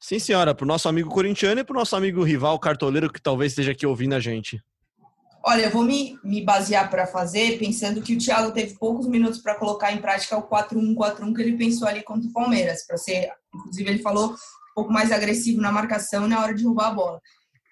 Sim, 0.00 0.18
senhora. 0.18 0.54
Para 0.54 0.64
o 0.64 0.68
nosso 0.68 0.88
amigo 0.88 1.08
corintiano 1.08 1.60
e 1.60 1.64
para 1.64 1.74
o 1.74 1.78
nosso 1.78 1.96
amigo 1.96 2.22
rival 2.22 2.58
cartoleiro 2.58 3.12
que 3.12 3.20
talvez 3.20 3.52
esteja 3.52 3.72
aqui 3.72 3.86
ouvindo 3.86 4.14
a 4.14 4.20
gente. 4.20 4.62
Olha, 5.44 5.62
eu 5.62 5.70
vou 5.70 5.84
me, 5.84 6.18
me 6.22 6.44
basear 6.44 6.90
para 6.90 7.06
fazer, 7.06 7.58
pensando 7.58 8.02
que 8.02 8.14
o 8.14 8.18
Thiago 8.18 8.52
teve 8.52 8.76
poucos 8.76 9.06
minutos 9.06 9.38
para 9.40 9.54
colocar 9.54 9.92
em 9.92 10.00
prática 10.00 10.36
o 10.36 10.48
4-1-4-1 10.48 11.34
que 11.34 11.42
ele 11.42 11.56
pensou 11.56 11.86
ali 11.86 12.02
contra 12.02 12.28
o 12.28 12.32
Palmeiras. 12.32 12.84
Para 12.86 12.96
ser, 12.96 13.30
inclusive, 13.54 13.88
ele 13.88 14.02
falou 14.02 14.34
pouco 14.74 14.92
mais 14.92 15.10
agressivo 15.10 15.60
na 15.60 15.72
marcação 15.72 16.28
na 16.28 16.40
hora 16.40 16.54
de 16.54 16.64
roubar 16.64 16.88
a 16.88 16.94
bola. 16.94 17.20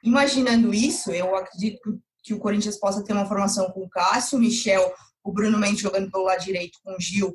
Imaginando 0.02 0.72
isso, 0.72 1.10
eu 1.10 1.36
acredito 1.36 1.80
que 1.82 1.90
o 1.90 2.00
Corinthians 2.34 2.78
possa 2.78 3.02
ter 3.04 3.12
uma 3.12 3.26
formação 3.26 3.70
com 3.70 3.80
o 3.80 3.88
Cássio, 3.88 4.38
Michel, 4.38 4.92
o 5.22 5.32
Bruno 5.32 5.58
Mendes 5.58 5.80
jogando 5.80 6.10
pelo 6.10 6.24
lado 6.24 6.44
direito 6.44 6.78
com 6.84 6.92
o 6.92 7.00
Gil, 7.00 7.34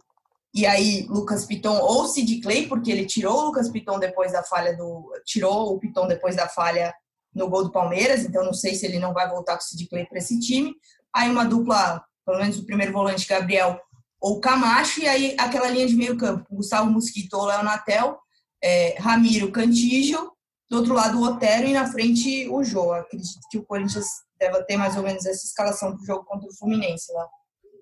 e 0.54 0.66
aí 0.66 1.06
Lucas 1.08 1.46
Piton 1.46 1.78
ou 1.80 2.08
Sid 2.08 2.42
Clay, 2.42 2.68
porque 2.68 2.92
ele 2.92 3.06
tirou 3.06 3.38
o 3.38 3.46
Lucas 3.46 3.70
Piton 3.70 4.00
depois 4.00 4.34
da 4.34 4.44
falha 4.44 4.76
do. 4.76 5.10
tirou 5.26 5.74
o 5.74 5.80
Piton 5.80 6.08
depois 6.08 6.36
da 6.36 6.48
falha 6.48 6.94
no 7.34 7.50
gol 7.50 7.64
do 7.64 7.72
Palmeiras, 7.72 8.26
então 8.26 8.44
não 8.44 8.54
sei 8.54 8.76
se 8.76 8.86
ele 8.86 9.00
não 9.00 9.14
vai 9.14 9.30
voltar 9.30 9.54
com 9.54 9.64
o 9.64 9.66
Sid 9.66 9.88
Clay 9.88 10.06
para 10.06 10.18
esse 10.18 10.38
time. 10.40 10.74
Aí 11.16 11.30
uma 11.30 11.46
dupla, 11.46 12.04
pelo 12.26 12.40
menos 12.40 12.60
o 12.60 12.66
primeiro 12.66 12.92
volante, 12.92 13.28
Gabriel 13.28 13.80
ou 14.20 14.42
Camacho, 14.42 15.02
e 15.02 15.08
aí 15.08 15.36
aquela 15.40 15.70
linha 15.70 15.88
de 15.88 15.96
meio 15.96 16.18
campo, 16.18 16.46
Gustavo 16.52 16.92
Mosquito 16.92 17.34
ou 17.36 17.46
Léo 17.46 17.64
Natel, 17.64 18.20
é, 18.62 18.96
Ramiro 19.00 19.52
Cantígio, 19.52 20.31
do 20.72 20.78
outro 20.78 20.94
lado 20.94 21.20
o 21.20 21.26
Otero 21.26 21.68
e 21.68 21.74
na 21.74 21.86
frente 21.86 22.48
o 22.48 22.64
Jô. 22.64 22.94
Acredito 22.94 23.42
que 23.52 23.58
o 23.58 23.64
Corinthians 23.64 24.06
deve 24.40 24.64
ter 24.64 24.78
mais 24.78 24.96
ou 24.96 25.04
menos 25.04 25.26
essa 25.26 25.46
escalação 25.46 25.92
para 25.92 26.02
o 26.02 26.06
jogo 26.06 26.24
contra 26.24 26.48
o 26.48 26.56
Fluminense 26.56 27.12
lá. 27.12 27.28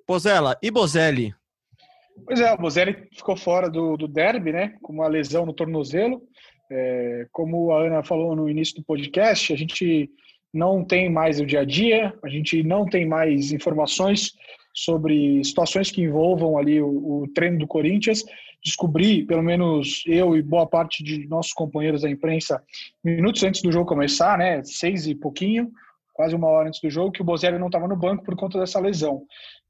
Pozella, 0.07 0.57
e 0.59 0.71
Bozelli? 0.71 1.35
Pois 2.25 2.41
é, 2.41 2.51
o 2.51 2.57
Bozelli 2.57 3.07
ficou 3.15 3.37
fora 3.37 3.69
do, 3.69 3.95
do 3.95 4.07
derby, 4.07 4.51
né? 4.51 4.75
Com 4.81 4.91
uma 4.91 5.07
lesão 5.07 5.45
no 5.45 5.53
tornozelo. 5.53 6.23
É, 6.71 7.27
como 7.31 7.71
a 7.71 7.83
Ana 7.83 8.03
falou 8.03 8.35
no 8.35 8.49
início 8.49 8.75
do 8.75 8.83
podcast, 8.83 9.53
a 9.53 9.55
gente 9.55 10.09
não 10.51 10.83
tem 10.83 11.11
mais 11.11 11.39
o 11.39 11.45
dia 11.45 11.61
a 11.61 11.65
dia, 11.65 12.11
a 12.23 12.27
gente 12.27 12.63
não 12.63 12.87
tem 12.87 13.07
mais 13.07 13.51
informações 13.51 14.33
sobre 14.83 15.43
situações 15.43 15.91
que 15.91 16.01
envolvam 16.01 16.57
ali 16.57 16.81
o, 16.81 16.87
o 17.23 17.27
treino 17.33 17.59
do 17.59 17.67
Corinthians 17.67 18.23
descobri, 18.63 19.25
pelo 19.25 19.43
menos 19.43 20.03
eu 20.05 20.35
e 20.35 20.41
boa 20.41 20.67
parte 20.67 21.03
de 21.03 21.27
nossos 21.27 21.53
companheiros 21.53 22.01
da 22.01 22.09
imprensa, 22.09 22.61
minutos 23.03 23.43
antes 23.43 23.61
do 23.61 23.71
jogo 23.71 23.85
começar, 23.85 24.37
né, 24.37 24.61
seis 24.63 25.07
e 25.07 25.15
pouquinho, 25.15 25.71
quase 26.13 26.35
uma 26.35 26.47
hora 26.47 26.67
antes 26.67 26.81
do 26.81 26.89
jogo, 26.89 27.11
que 27.11 27.21
o 27.21 27.25
Bozelli 27.25 27.57
não 27.57 27.67
estava 27.67 27.87
no 27.87 27.95
banco 27.95 28.23
por 28.23 28.35
conta 28.35 28.59
dessa 28.59 28.79
lesão. 28.79 29.23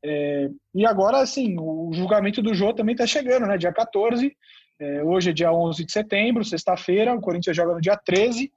É, 0.03 0.49
e 0.73 0.85
agora, 0.85 1.19
assim, 1.19 1.55
o 1.59 1.91
julgamento 1.93 2.41
do 2.41 2.53
jogo 2.53 2.73
também 2.73 2.93
está 2.93 3.05
chegando, 3.05 3.45
né? 3.45 3.57
Dia 3.57 3.71
14, 3.71 4.35
é, 4.79 5.03
hoje 5.03 5.29
é 5.29 5.33
dia 5.33 5.51
11 5.51 5.85
de 5.85 5.91
setembro, 5.91 6.43
sexta-feira, 6.43 7.13
o 7.13 7.21
Corinthians 7.21 7.55
joga 7.55 7.75
no 7.75 7.81
dia 7.81 7.97
13, 7.97 8.51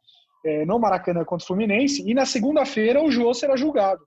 é, 0.44 0.64
no 0.64 0.78
Maracanã 0.78 1.24
contra 1.24 1.44
o 1.44 1.46
Fluminense, 1.46 2.02
e 2.08 2.14
na 2.14 2.24
segunda-feira 2.24 3.02
o 3.02 3.10
Jô 3.10 3.34
será 3.34 3.56
julgado. 3.56 4.02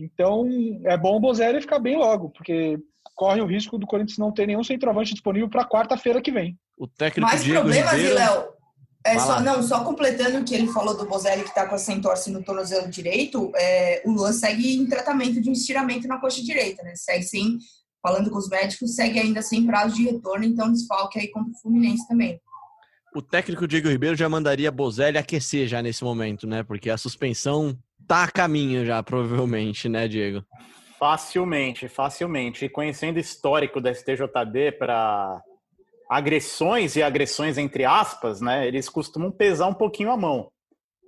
Então, 0.00 0.48
é 0.84 0.96
bom 0.96 1.16
o 1.16 1.20
Bozelli 1.20 1.60
ficar 1.60 1.78
bem 1.78 1.96
logo, 1.96 2.30
porque 2.30 2.78
corre 3.14 3.40
o 3.40 3.46
risco 3.46 3.76
do 3.76 3.86
Corinthians 3.86 4.16
não 4.16 4.32
ter 4.32 4.46
nenhum 4.46 4.64
centroavante 4.64 5.12
disponível 5.12 5.48
para 5.48 5.68
quarta-feira 5.68 6.22
que 6.22 6.32
vem. 6.32 6.58
O 6.78 6.88
técnico 6.88 7.28
Mais 7.28 7.44
Diego 7.44 7.60
problemas, 7.60 7.92
Ribeiro... 7.92 8.14
Léo? 8.14 8.60
É 9.04 9.18
só, 9.18 9.40
não, 9.40 9.62
só 9.62 9.82
completando 9.82 10.38
o 10.38 10.44
que 10.44 10.54
ele 10.54 10.66
falou 10.66 10.94
do 10.96 11.06
Bozelli 11.06 11.42
que 11.42 11.48
está 11.48 11.66
com 11.66 11.74
a 11.74 11.78
centorse 11.78 12.30
no 12.30 12.42
tornozelo 12.42 12.88
direito, 12.88 13.50
é, 13.56 14.02
o 14.04 14.10
Luan 14.10 14.32
segue 14.32 14.76
em 14.76 14.86
tratamento 14.86 15.40
de 15.40 15.48
um 15.48 15.52
estiramento 15.52 16.06
na 16.06 16.18
coxa 16.18 16.42
direita, 16.42 16.82
né? 16.82 16.92
Segue 16.94 17.24
sem, 17.24 17.58
falando 18.02 18.30
com 18.30 18.36
os 18.36 18.48
médicos, 18.48 18.94
segue 18.94 19.18
ainda 19.18 19.40
sem 19.40 19.66
prazo 19.66 19.96
de 19.96 20.04
retorno, 20.04 20.44
então 20.44 20.70
desfalque 20.70 21.18
aí 21.18 21.28
contra 21.28 21.50
o 21.50 21.60
Fluminense 21.62 22.06
também. 22.06 22.38
O 23.14 23.22
técnico 23.22 23.66
Diego 23.66 23.88
Ribeiro 23.88 24.16
já 24.16 24.28
mandaria 24.28 24.70
Bozelli 24.70 25.16
aquecer 25.16 25.66
já 25.66 25.80
nesse 25.80 26.04
momento, 26.04 26.46
né? 26.46 26.62
Porque 26.62 26.90
a 26.90 26.98
suspensão 26.98 27.76
tá 28.10 28.24
a 28.24 28.28
caminho 28.28 28.84
já, 28.84 29.00
provavelmente, 29.04 29.88
né, 29.88 30.08
Diego? 30.08 30.44
Facilmente, 30.98 31.86
facilmente. 31.86 32.64
E 32.64 32.68
conhecendo 32.68 33.16
o 33.16 33.20
histórico 33.20 33.80
da 33.80 33.94
STJD 33.94 34.72
para 34.76 35.40
agressões 36.10 36.96
e 36.96 37.04
agressões 37.04 37.56
entre 37.56 37.84
aspas, 37.84 38.40
né? 38.40 38.66
Eles 38.66 38.88
costumam 38.88 39.30
pesar 39.30 39.68
um 39.68 39.74
pouquinho 39.74 40.10
a 40.10 40.16
mão. 40.16 40.50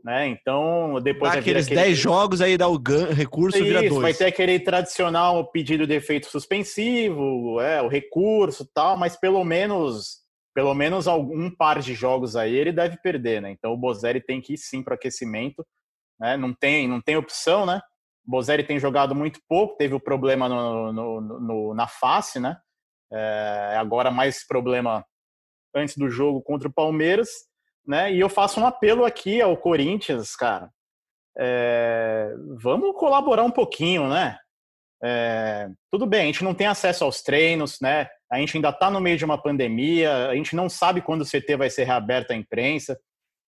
Né? 0.05 0.29
Então, 0.29 1.01
depois 1.03 1.33
aqueles 1.33 1.67
aquele... 1.67 1.81
10 1.81 1.99
jogos 1.99 2.41
aí 2.41 2.57
dá 2.57 2.69
o 2.69 2.77
recurso 3.13 3.59
Isso, 3.59 3.67
vira 3.67 3.89
dois. 3.89 4.01
vai 4.03 4.15
ter 4.15 4.27
aquele 4.27 4.59
tradicional 4.61 5.49
pedido 5.51 5.87
de 5.87 5.95
efeito 5.95 6.29
suspensivo, 6.29 7.61
é, 7.61 7.83
o 7.83 7.89
recurso, 7.89 8.69
tal, 8.73 8.97
mas 8.97 9.17
pelo 9.17 9.45
menos 9.45 10.23
pelo 10.55 10.75
menos 10.75 11.09
algum 11.09 11.51
par 11.51 11.81
de 11.81 11.95
jogos 11.95 12.37
aí 12.37 12.55
ele 12.55 12.73
deve 12.73 12.97
perder, 12.99 13.41
né? 13.41 13.51
Então 13.53 13.73
o 13.73 13.77
Bozelli 13.77 14.21
tem 14.21 14.41
que 14.41 14.55
ir 14.55 14.59
sim 14.59 14.83
para 14.83 14.97
aquecimento, 14.97 15.65
né? 16.23 16.37
Não 16.37 16.55
tem, 16.55 16.87
não 16.87 17.01
tem 17.01 17.17
opção, 17.17 17.67
né? 17.67 17.81
O 18.25 18.31
Bozelli 18.31 18.63
tem 18.63 18.79
jogado 18.79 19.13
muito 19.13 19.41
pouco, 19.49 19.77
teve 19.77 19.93
o 19.93 20.01
problema 20.01 20.49
no, 20.49 20.93
no, 20.93 21.21
no 21.21 21.75
na 21.75 21.89
face, 21.89 22.39
né? 22.39 22.57
É, 23.13 23.77
agora 23.77 24.09
mais 24.09 24.47
problema 24.47 25.05
antes 25.75 25.97
do 25.97 26.09
jogo 26.09 26.41
contra 26.41 26.69
o 26.69 26.73
Palmeiras, 26.73 27.29
né? 27.85 28.13
E 28.13 28.21
eu 28.21 28.29
faço 28.29 28.61
um 28.61 28.67
apelo 28.67 29.05
aqui 29.05 29.43
ao 29.43 29.57
Corinthians, 29.57 30.37
cara. 30.37 30.71
É, 31.37 32.33
vamos 32.57 32.97
colaborar 32.97 33.43
um 33.43 33.51
pouquinho, 33.51 34.09
né? 34.09 34.39
É, 35.03 35.69
tudo 35.91 36.07
bem, 36.07 36.23
a 36.23 36.27
gente 36.27 36.45
não 36.45 36.55
tem 36.55 36.69
acesso 36.69 37.03
aos 37.03 37.21
treinos, 37.21 37.81
né? 37.81 38.09
A 38.31 38.39
gente 38.39 38.57
ainda 38.57 38.69
está 38.69 38.89
no 38.89 39.01
meio 39.01 39.19
de 39.19 39.25
uma 39.25 39.43
pandemia, 39.43 40.29
a 40.29 40.37
gente 40.37 40.55
não 40.55 40.69
sabe 40.69 41.03
quando 41.03 41.23
o 41.23 41.27
CT 41.27 41.57
vai 41.57 41.69
ser 41.69 41.83
reaberto 41.83 42.33
à 42.33 42.37
imprensa. 42.37 42.97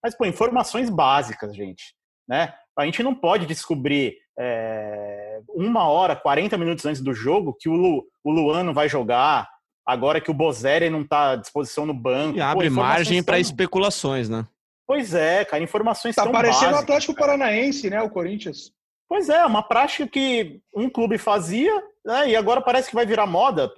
Mas, 0.03 0.13
pô, 0.13 0.25
informações 0.25 0.89
básicas, 0.89 1.55
gente. 1.55 1.95
Né? 2.27 2.53
A 2.77 2.85
gente 2.85 3.01
não 3.01 3.15
pode 3.15 3.45
descobrir 3.45 4.17
é, 4.37 5.39
uma 5.49 5.87
hora, 5.87 6.15
40 6.15 6.57
minutos 6.57 6.85
antes 6.85 7.01
do 7.01 7.13
jogo 7.13 7.55
que 7.57 7.69
o, 7.69 7.73
Lu, 7.73 8.05
o 8.23 8.31
Luan 8.31 8.63
não 8.63 8.73
vai 8.73 8.89
jogar, 8.89 9.49
agora 9.85 10.19
que 10.19 10.29
o 10.29 10.33
Bozelli 10.33 10.89
não 10.89 11.01
está 11.01 11.31
à 11.31 11.35
disposição 11.35 11.85
no 11.85 11.93
banco. 11.93 12.37
E 12.37 12.41
abre 12.41 12.69
Pô, 12.69 12.75
margem 12.75 13.23
para 13.23 13.39
especulações, 13.39 14.27
né? 14.27 14.45
Pois 14.87 15.13
é, 15.13 15.45
cara, 15.45 15.63
informações 15.63 16.15
Tá 16.15 16.29
parecendo 16.29 16.75
o 16.75 16.79
Atlético 16.79 17.15
Paranaense, 17.15 17.89
né, 17.89 18.01
o 18.01 18.09
Corinthians. 18.09 18.71
Pois 19.07 19.29
é, 19.29 19.45
uma 19.45 19.63
prática 19.63 20.07
que 20.07 20.59
um 20.73 20.89
clube 20.89 21.17
fazia, 21.17 21.73
né, 22.05 22.29
e 22.29 22.35
agora 22.35 22.61
parece 22.61 22.89
que 22.89 22.95
vai 22.95 23.05
virar 23.05 23.25
moda. 23.25 23.71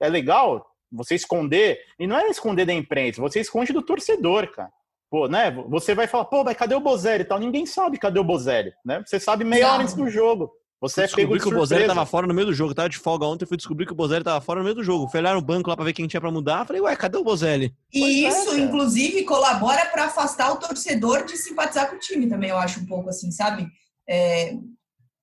É 0.00 0.08
legal 0.08 0.66
você 0.92 1.14
esconder, 1.14 1.78
e 1.98 2.06
não 2.06 2.18
é 2.18 2.28
esconder 2.28 2.66
da 2.66 2.72
imprensa, 2.72 3.22
você 3.22 3.40
esconde 3.40 3.72
do 3.72 3.82
torcedor, 3.82 4.50
cara. 4.50 4.72
Pô, 5.10 5.26
né? 5.26 5.50
Você 5.68 5.92
vai 5.92 6.06
falar, 6.06 6.26
pô, 6.26 6.44
mas 6.44 6.56
cadê 6.56 6.74
o 6.74 6.80
Bozelli 6.80 7.22
e 7.22 7.26
tal? 7.26 7.40
Ninguém 7.40 7.66
sabe 7.66 7.98
cadê 7.98 8.20
o 8.20 8.24
Bozelli, 8.24 8.72
né? 8.84 9.02
Você 9.04 9.18
sabe 9.18 9.44
meia 9.44 9.72
hora 9.72 9.82
antes 9.82 9.94
do 9.94 10.08
jogo. 10.08 10.52
Você 10.80 11.02
é 11.02 11.08
pego 11.08 11.36
de 11.36 11.42
que 11.42 11.48
o 11.48 11.54
Bozelli 11.54 11.86
tava 11.86 12.06
fora 12.06 12.26
no 12.26 12.32
meio 12.32 12.46
do 12.46 12.54
jogo. 12.54 12.74
Tava 12.74 12.88
de 12.88 12.96
folga 12.96 13.26
ontem, 13.26 13.44
fui 13.44 13.56
descobrir 13.56 13.84
que 13.84 13.92
o 13.92 13.94
Bozelli 13.94 14.24
tava 14.24 14.40
fora 14.40 14.60
no 14.60 14.64
meio 14.64 14.76
do 14.76 14.84
jogo. 14.84 15.08
Fui 15.08 15.20
olhar 15.20 15.34
no 15.34 15.42
banco 15.42 15.68
lá 15.68 15.76
pra 15.76 15.84
ver 15.84 15.92
quem 15.92 16.06
tinha 16.06 16.20
pra 16.20 16.30
mudar. 16.30 16.64
Falei, 16.64 16.80
ué, 16.80 16.96
cadê 16.96 17.18
o 17.18 17.24
Bozelli? 17.24 17.74
E 17.92 18.00
pois 18.00 18.12
é, 18.12 18.28
isso, 18.28 18.54
é, 18.54 18.58
inclusive, 18.60 19.24
colabora 19.24 19.84
para 19.86 20.04
afastar 20.04 20.52
o 20.52 20.56
torcedor 20.56 21.24
de 21.24 21.36
simpatizar 21.36 21.90
com 21.90 21.96
o 21.96 21.98
time 21.98 22.28
também, 22.28 22.48
eu 22.48 22.56
acho 22.56 22.80
um 22.80 22.86
pouco 22.86 23.10
assim, 23.10 23.30
sabe? 23.30 23.66
É, 24.08 24.54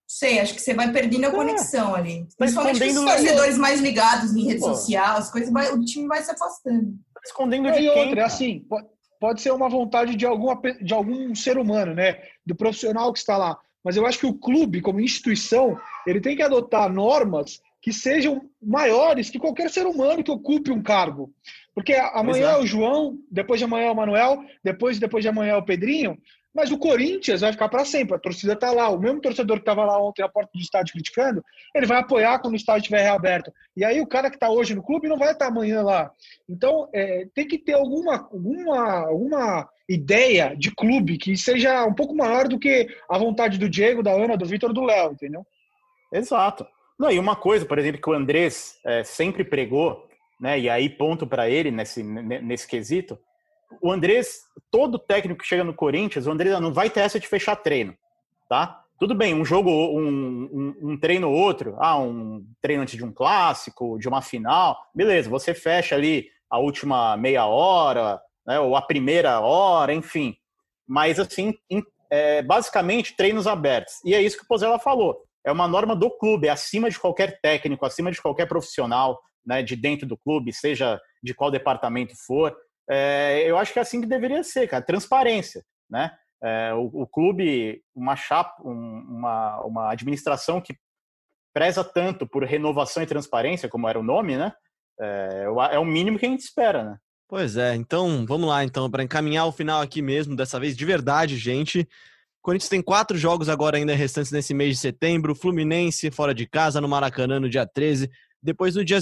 sei, 0.05 0.39
acho 0.39 0.53
que 0.53 0.61
você 0.61 0.75
vai 0.75 0.91
perdendo 0.91 1.25
a 1.25 1.29
é. 1.29 1.31
conexão 1.31 1.95
ali. 1.95 2.25
Tá 2.25 2.35
Principalmente 2.37 2.83
os 2.83 2.93
torcedores 2.93 3.57
mais 3.57 3.81
ligados 3.81 4.35
em 4.35 4.45
rede 4.45 4.59
Pô. 4.59 4.75
social, 4.75 5.17
as 5.17 5.31
coisas 5.31 5.51
vai, 5.51 5.71
o 5.71 5.83
time 5.83 6.07
vai 6.07 6.21
se 6.21 6.29
afastando. 6.29 6.91
Tá 7.15 7.21
escondendo 7.25 7.71
de 7.71 7.79
e 7.79 7.91
quem? 7.91 8.05
Outra, 8.05 8.25
assim, 8.25 8.59
pode 8.69 8.96
ser 9.37 9.51
uma 9.51 9.69
vontade 9.69 10.15
de, 10.15 10.25
alguma, 10.25 10.59
de 10.81 10.93
algum 10.93 11.33
ser 11.35 11.57
humano, 11.57 11.93
né? 11.93 12.19
Do 12.45 12.55
profissional 12.55 13.11
que 13.11 13.19
está 13.19 13.37
lá 13.37 13.57
mas 13.87 13.95
eu 13.95 14.05
acho 14.05 14.19
que 14.19 14.25
o 14.25 14.33
clube, 14.33 14.81
como 14.81 14.99
instituição, 14.99 15.79
ele 16.05 16.19
tem 16.19 16.35
que 16.35 16.43
adotar 16.43 16.91
normas 16.91 17.61
que 17.81 17.93
sejam 17.93 18.41
maiores 18.61 19.29
que 19.29 19.39
qualquer 19.39 19.69
ser 19.69 19.87
humano 19.87 20.21
que 20.21 20.29
ocupe 20.29 20.69
um 20.71 20.83
cargo. 20.83 21.31
Porque 21.73 21.93
amanhã 21.93 22.49
é 22.49 22.57
o 22.57 22.65
João, 22.65 23.17
depois 23.31 23.61
de 23.61 23.63
amanhã 23.63 23.87
é 23.87 23.91
o 23.91 23.95
Manuel, 23.95 24.43
depois 24.61 24.99
depois 24.99 25.23
de 25.23 25.29
amanhã 25.29 25.53
é 25.53 25.55
o 25.55 25.63
Pedrinho, 25.63 26.17
mas 26.57 26.71
o 26.71 26.77
Corinthians 26.79 27.41
vai 27.41 27.51
ficar 27.51 27.69
para 27.69 27.85
sempre. 27.85 28.15
A 28.15 28.19
torcida 28.19 28.53
está 28.53 28.71
lá. 28.71 28.89
O 28.89 28.99
mesmo 28.99 29.21
torcedor 29.21 29.57
que 29.57 29.61
estava 29.61 29.85
lá 29.85 30.01
ontem 30.01 30.23
na 30.23 30.27
porta 30.27 30.49
do 30.51 30.59
estádio 30.59 30.91
criticando, 30.91 31.45
ele 31.75 31.85
vai 31.85 31.99
apoiar 31.99 32.39
quando 32.39 32.55
o 32.55 32.57
estádio 32.57 32.79
estiver 32.79 33.03
reaberto. 33.03 33.53
E 33.75 33.85
aí 33.85 34.01
o 34.01 34.07
cara 34.07 34.27
que 34.27 34.37
está 34.37 34.49
hoje 34.49 34.73
no 34.73 34.81
clube 34.81 35.07
não 35.07 35.19
vai 35.19 35.33
estar 35.33 35.45
tá 35.45 35.51
amanhã 35.51 35.83
lá. 35.83 36.11
Então 36.49 36.89
é, 36.91 37.27
tem 37.35 37.47
que 37.47 37.59
ter 37.59 37.73
alguma, 37.73 38.27
alguma, 38.33 39.05
alguma 39.05 39.69
ideia 39.87 40.55
de 40.57 40.73
clube 40.73 41.19
que 41.19 41.37
seja 41.37 41.85
um 41.85 41.93
pouco 41.93 42.15
maior 42.15 42.47
do 42.47 42.57
que 42.57 42.87
a 43.07 43.19
vontade 43.19 43.59
do 43.59 43.69
Diego, 43.69 44.01
da 44.01 44.11
Ana, 44.11 44.35
do 44.35 44.47
Vitor, 44.47 44.73
do 44.73 44.83
Léo, 44.83 45.11
entendeu? 45.11 45.45
Exato. 46.11 46.65
Não, 46.97 47.11
e 47.11 47.19
uma 47.19 47.35
coisa, 47.35 47.67
por 47.67 47.77
exemplo, 47.77 48.01
que 48.01 48.09
o 48.09 48.13
Andrés 48.13 48.79
é, 48.83 49.03
sempre 49.03 49.43
pregou, 49.43 50.07
né? 50.41 50.59
E 50.59 50.67
aí 50.67 50.89
ponto 50.89 51.27
para 51.27 51.47
ele 51.47 51.69
nesse 51.69 52.01
nesse 52.01 52.67
quesito 52.67 53.15
o 53.81 53.91
Andrés, 53.91 54.39
todo 54.71 54.99
técnico 54.99 55.41
que 55.41 55.47
chega 55.47 55.63
no 55.63 55.73
Corinthians, 55.73 56.27
o 56.27 56.31
Andrés 56.31 56.59
não 56.59 56.73
vai 56.73 56.89
ter 56.89 57.01
essa 57.01 57.19
de 57.19 57.27
fechar 57.27 57.55
treino, 57.55 57.95
tá? 58.49 58.83
Tudo 58.99 59.13
bem, 59.13 59.33
um 59.33 59.45
jogo, 59.45 59.69
um, 59.69 60.49
um, 60.51 60.91
um 60.91 60.99
treino 60.99 61.29
ou 61.29 61.35
outro, 61.35 61.75
ah, 61.79 61.99
um 61.99 62.43
treino 62.61 62.81
antes 62.81 62.95
de 62.95 63.05
um 63.05 63.11
clássico, 63.11 63.99
de 63.99 64.07
uma 64.07 64.21
final, 64.21 64.77
beleza, 64.93 65.29
você 65.29 65.53
fecha 65.53 65.95
ali 65.95 66.27
a 66.49 66.57
última 66.57 67.15
meia 67.15 67.45
hora, 67.45 68.19
né, 68.45 68.59
ou 68.59 68.75
a 68.75 68.81
primeira 68.81 69.39
hora, 69.39 69.93
enfim. 69.93 70.35
Mas, 70.87 71.19
assim, 71.19 71.53
é, 72.09 72.41
basicamente, 72.41 73.15
treinos 73.15 73.45
abertos. 73.45 73.95
E 74.05 74.15
é 74.15 74.21
isso 74.21 74.37
que 74.37 74.45
o 74.45 74.47
Pozella 74.47 74.79
falou. 74.79 75.21
É 75.45 75.51
uma 75.51 75.67
norma 75.67 75.95
do 75.95 76.09
clube, 76.09 76.47
é 76.47 76.51
acima 76.51 76.89
de 76.89 76.99
qualquer 76.99 77.39
técnico, 77.41 77.85
acima 77.85 78.11
de 78.11 78.21
qualquer 78.21 78.47
profissional 78.47 79.19
né, 79.45 79.61
de 79.61 79.75
dentro 79.75 80.07
do 80.07 80.17
clube, 80.17 80.53
seja 80.53 80.99
de 81.21 81.33
qual 81.33 81.51
departamento 81.51 82.13
for. 82.25 82.55
É, 82.89 83.43
eu 83.45 83.57
acho 83.57 83.73
que 83.73 83.79
é 83.79 83.81
assim 83.81 84.01
que 84.01 84.07
deveria 84.07 84.43
ser, 84.43 84.67
cara, 84.67 84.83
transparência, 84.83 85.63
né? 85.89 86.11
É, 86.41 86.73
o, 86.73 87.01
o, 87.01 87.07
clube, 87.07 87.81
uma 87.95 88.15
chapa, 88.15 88.61
um, 88.63 88.71
uma, 88.71 89.61
uma 89.63 89.91
administração 89.91 90.61
que 90.61 90.77
preza 91.53 91.83
tanto 91.83 92.27
por 92.27 92.43
renovação 92.43 93.01
e 93.01 93.07
transparência, 93.07 93.67
como 93.67 93.87
era 93.87 93.99
o 93.99 94.03
nome, 94.03 94.37
né? 94.37 94.53
É, 94.99 95.45
é 95.71 95.79
o 95.79 95.85
mínimo 95.85 96.17
que 96.17 96.25
a 96.25 96.29
gente 96.29 96.41
espera, 96.41 96.83
né? 96.83 96.97
Pois 97.27 97.57
é, 97.57 97.75
então 97.75 98.25
vamos 98.25 98.47
lá, 98.47 98.63
então, 98.63 98.89
para 98.89 99.03
encaminhar 99.03 99.47
o 99.47 99.51
final 99.51 99.81
aqui 99.81 100.01
mesmo, 100.01 100.35
dessa 100.35 100.59
vez 100.59 100.77
de 100.77 100.85
verdade, 100.85 101.35
gente. 101.35 101.81
O 101.81 102.43
Corinthians 102.47 102.69
tem 102.69 102.81
quatro 102.81 103.17
jogos 103.17 103.49
agora 103.49 103.75
ainda 103.75 103.93
restantes 103.93 104.31
nesse 104.31 104.53
mês 104.53 104.75
de 104.75 104.81
setembro. 104.81 105.35
Fluminense 105.35 106.09
fora 106.09 106.33
de 106.33 106.47
casa 106.47 106.79
no 106.79 106.87
Maracanã 106.87 107.39
no 107.39 107.49
dia 107.49 107.65
13. 107.65 108.09
Depois 108.41 108.75
no 108.75 108.85
dia. 108.85 108.99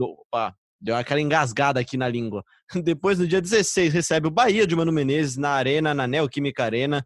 Opa, 0.00 0.56
Deu 0.80 0.94
aquela 0.94 1.20
engasgada 1.20 1.80
aqui 1.80 1.96
na 1.96 2.08
língua. 2.08 2.44
Depois, 2.84 3.18
no 3.18 3.26
dia 3.26 3.40
16, 3.40 3.92
recebe 3.92 4.28
o 4.28 4.30
Bahia 4.30 4.66
de 4.66 4.76
Mano 4.76 4.92
Menezes 4.92 5.36
na 5.36 5.50
Arena, 5.50 5.92
na 5.92 6.06
Neoquímica 6.06 6.64
Arena. 6.64 7.04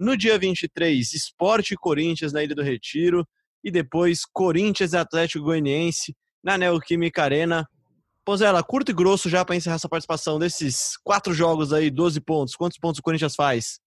No 0.00 0.16
dia 0.16 0.38
23, 0.38 1.12
Esporte 1.12 1.76
Corinthians 1.76 2.32
na 2.32 2.42
Ilha 2.42 2.54
do 2.54 2.62
Retiro. 2.62 3.26
E 3.62 3.70
depois, 3.70 4.22
Corinthians 4.24 4.92
e 4.92 4.96
Atlético 4.96 5.44
Goianiense 5.44 6.16
na 6.42 6.58
Neoquímica 6.58 7.22
Arena. 7.22 7.68
Pozela, 8.24 8.62
curto 8.62 8.90
e 8.90 8.94
grosso 8.94 9.28
já 9.28 9.44
para 9.44 9.56
encerrar 9.56 9.76
essa 9.76 9.88
participação 9.88 10.38
desses 10.38 10.96
quatro 11.04 11.34
jogos 11.34 11.72
aí, 11.72 11.90
12 11.90 12.20
pontos. 12.20 12.56
Quantos 12.56 12.78
pontos 12.78 12.98
o 12.98 13.02
Corinthians 13.02 13.34
faz? 13.34 13.80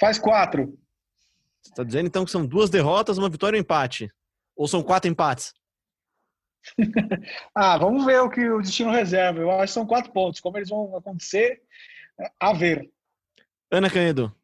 Faz 0.00 0.18
quatro. 0.18 0.78
Você 1.62 1.70
está 1.70 1.84
dizendo 1.84 2.06
então 2.06 2.24
que 2.24 2.30
são 2.30 2.46
duas 2.46 2.70
derrotas, 2.70 3.18
uma 3.18 3.28
vitória 3.28 3.56
e 3.56 3.60
um 3.60 3.62
empate? 3.62 4.10
Ou 4.56 4.66
são 4.66 4.82
quatro 4.82 5.10
empates? 5.10 5.52
Ah, 7.54 7.78
vamos 7.78 8.04
ver 8.04 8.20
o 8.20 8.30
que 8.30 8.48
o 8.48 8.60
destino 8.60 8.90
reserva. 8.90 9.40
Eu 9.40 9.50
acho 9.50 9.66
que 9.66 9.72
são 9.72 9.86
quatro 9.86 10.12
pontos. 10.12 10.40
Como 10.40 10.56
eles 10.58 10.68
vão 10.68 10.96
acontecer, 10.96 11.62
a 12.38 12.52
ver. 12.52 12.90
Ana 13.70 13.90
Canedo. 13.90 14.34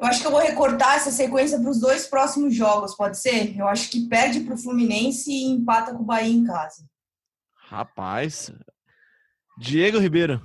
Eu 0.00 0.08
acho 0.08 0.20
que 0.20 0.26
eu 0.26 0.32
vou 0.32 0.40
recortar 0.40 0.96
essa 0.96 1.12
sequência 1.12 1.60
para 1.60 1.70
os 1.70 1.80
dois 1.80 2.08
próximos 2.08 2.54
jogos, 2.54 2.96
pode 2.96 3.18
ser? 3.18 3.56
Eu 3.56 3.68
acho 3.68 3.88
que 3.88 4.08
perde 4.08 4.40
para 4.40 4.54
o 4.54 4.58
Fluminense 4.58 5.30
e 5.30 5.44
empata 5.44 5.94
com 5.94 6.02
o 6.02 6.04
Bahia 6.04 6.32
em 6.32 6.44
casa. 6.44 6.84
Rapaz. 7.54 8.52
Diego 9.56 9.98
Ribeiro. 9.98 10.42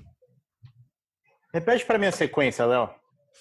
Repete 1.52 1.84
para 1.86 1.98
mim 1.98 2.06
a 2.06 2.12
sequência, 2.12 2.66
Léo. 2.66 2.90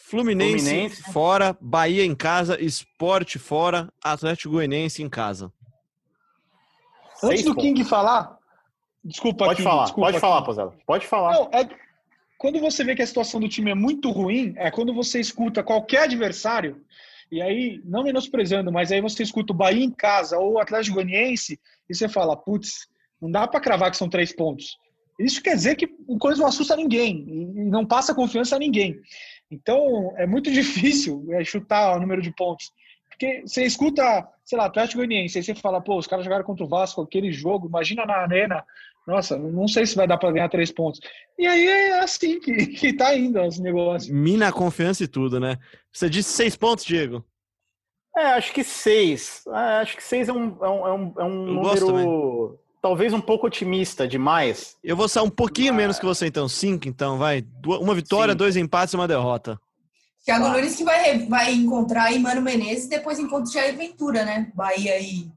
Fluminense, 0.08 0.64
Fluminense, 0.64 1.02
fora, 1.12 1.58
Bahia 1.60 2.04
em 2.04 2.14
casa, 2.14 2.58
Esporte 2.62 3.38
fora, 3.38 3.92
Atlético 4.02 4.54
Goianiense 4.54 5.02
em 5.02 5.08
casa. 5.08 5.52
Antes 7.22 7.44
do 7.44 7.54
King 7.54 7.84
falar, 7.84 8.38
desculpa. 9.04 9.46
Pode 9.46 9.56
King, 9.56 9.68
falar, 9.68 9.84
desculpa, 9.84 10.06
pode 10.10 10.20
falar. 10.20 10.72
Pode 10.86 11.06
falar. 11.06 11.32
Não, 11.32 11.50
é, 11.52 11.68
quando 12.38 12.60
você 12.60 12.84
vê 12.84 12.94
que 12.94 13.02
a 13.02 13.06
situação 13.06 13.40
do 13.40 13.48
time 13.48 13.70
é 13.70 13.74
muito 13.74 14.10
ruim, 14.10 14.54
é 14.56 14.70
quando 14.70 14.92
você 14.92 15.18
escuta 15.20 15.62
qualquer 15.62 16.02
adversário, 16.02 16.82
e 17.30 17.42
aí, 17.42 17.80
não 17.84 18.04
menosprezando, 18.04 18.70
mas 18.70 18.92
aí 18.92 19.00
você 19.00 19.22
escuta 19.22 19.52
o 19.52 19.56
Bahia 19.56 19.84
em 19.84 19.90
casa 19.90 20.38
ou 20.38 20.54
o 20.54 20.58
Atlético 20.58 20.94
Goianiense, 20.94 21.58
e 21.88 21.94
você 21.94 22.08
fala, 22.08 22.36
putz, 22.36 22.86
não 23.20 23.30
dá 23.30 23.48
para 23.48 23.60
cravar 23.60 23.90
que 23.90 23.96
são 23.96 24.08
três 24.08 24.34
pontos. 24.34 24.76
Isso 25.18 25.42
quer 25.42 25.54
dizer 25.54 25.76
que 25.76 25.88
o 26.06 26.18
coisa 26.18 26.40
não 26.40 26.48
assusta 26.48 26.76
ninguém 26.76 27.24
e 27.28 27.64
não 27.64 27.86
passa 27.86 28.14
confiança 28.14 28.56
a 28.56 28.58
ninguém. 28.58 29.00
Então, 29.50 30.12
é 30.16 30.26
muito 30.26 30.50
difícil 30.52 31.26
é, 31.30 31.42
chutar 31.42 31.96
o 31.96 32.00
número 32.00 32.20
de 32.20 32.32
pontos. 32.34 32.70
Porque 33.18 33.42
você 33.46 33.64
escuta, 33.64 34.28
sei 34.44 34.58
lá, 34.58 34.66
Atlético 34.66 34.98
Goianiense, 34.98 35.38
aí 35.38 35.44
você 35.44 35.54
fala, 35.54 35.80
pô, 35.80 35.96
os 35.96 36.06
caras 36.06 36.24
jogaram 36.24 36.44
contra 36.44 36.64
o 36.64 36.68
Vasco, 36.68 37.00
aquele 37.00 37.32
jogo, 37.32 37.66
imagina 37.66 38.04
na 38.04 38.16
arena, 38.16 38.62
nossa, 39.06 39.38
não 39.38 39.66
sei 39.66 39.86
se 39.86 39.96
vai 39.96 40.06
dar 40.06 40.18
para 40.18 40.32
ganhar 40.32 40.48
três 40.50 40.70
pontos. 40.70 41.00
E 41.38 41.46
aí 41.46 41.66
é 41.66 42.00
assim 42.00 42.38
que, 42.38 42.66
que 42.66 42.92
tá 42.92 43.16
indo 43.16 43.40
os 43.40 43.58
negócios. 43.58 44.10
Mina 44.10 44.48
a 44.48 44.52
confiança 44.52 45.02
e 45.02 45.08
tudo, 45.08 45.40
né? 45.40 45.56
Você 45.90 46.10
disse 46.10 46.30
seis 46.30 46.56
pontos, 46.56 46.84
Diego? 46.84 47.24
É, 48.14 48.32
acho 48.32 48.52
que 48.52 48.62
seis. 48.62 49.44
É, 49.48 49.80
acho 49.80 49.96
que 49.96 50.02
seis 50.02 50.28
é 50.28 50.32
um, 50.32 50.56
é 50.62 50.68
um, 50.68 51.14
é 51.18 51.24
um 51.24 51.24
é 51.24 51.28
número 51.28 52.58
talvez 52.86 53.12
um 53.12 53.20
pouco 53.20 53.48
otimista 53.48 54.06
demais. 54.06 54.76
Eu 54.84 54.96
vou 54.96 55.08
ser 55.08 55.20
um 55.20 55.28
pouquinho 55.30 55.72
Mas... 55.72 55.82
menos 55.82 55.98
que 55.98 56.06
você, 56.06 56.26
então. 56.26 56.48
Cinco, 56.48 56.86
então, 56.86 57.18
vai. 57.18 57.44
Uma 57.66 57.94
vitória, 57.94 58.32
Cinco. 58.32 58.38
dois 58.38 58.56
empates 58.56 58.94
e 58.94 58.96
uma 58.96 59.08
derrota. 59.08 59.58
Thiago 60.26 60.48
Nunes 60.48 60.74
que 60.74 60.82
vai, 60.82 61.18
vai 61.26 61.54
encontrar 61.54 62.06
aí 62.06 62.18
Mano 62.18 62.42
Menezes 62.42 62.86
e 62.86 62.88
depois 62.88 63.16
encontra 63.16 63.52
Jair 63.52 63.76
Ventura, 63.76 64.24
né? 64.24 64.50
Bahia 64.56 64.98
e 64.98 65.30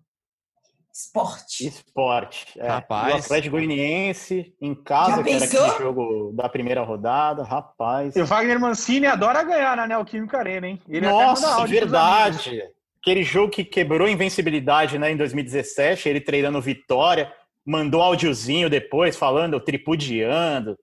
Esporte. 0.92 1.68
Esporte. 1.68 2.60
É. 2.60 2.68
Rapaz. 2.68 3.14
O 3.14 3.18
Atlético 3.20 3.56
Goianiense 3.56 4.52
em 4.60 4.74
casa, 4.74 5.24
que 5.24 5.30
era 5.30 5.46
aquele 5.46 5.78
jogo 5.78 6.34
da 6.34 6.50
primeira 6.50 6.82
rodada. 6.82 7.44
Rapaz. 7.44 8.16
E 8.16 8.22
o 8.22 8.26
Wagner 8.26 8.60
Mancini 8.60 9.06
adora 9.06 9.44
ganhar 9.44 9.78
na 9.78 9.88
Neoquímica 9.88 10.40
Arena, 10.40 10.68
hein? 10.68 10.82
Ele 10.90 11.08
Nossa, 11.08 11.66
verdade. 11.68 12.62
Aquele 13.00 13.24
jogo 13.24 13.52
que 13.52 13.64
quebrou 13.64 14.08
a 14.08 14.12
invencibilidade 14.12 14.98
né, 14.98 15.12
em 15.12 15.16
2017, 15.16 16.10
ele 16.10 16.20
treinando 16.20 16.60
Vitória, 16.60 17.32
mandou 17.66 18.02
áudiozinho 18.02 18.70
depois 18.70 19.16
falando, 19.16 19.60
tripudiando. 19.60 20.76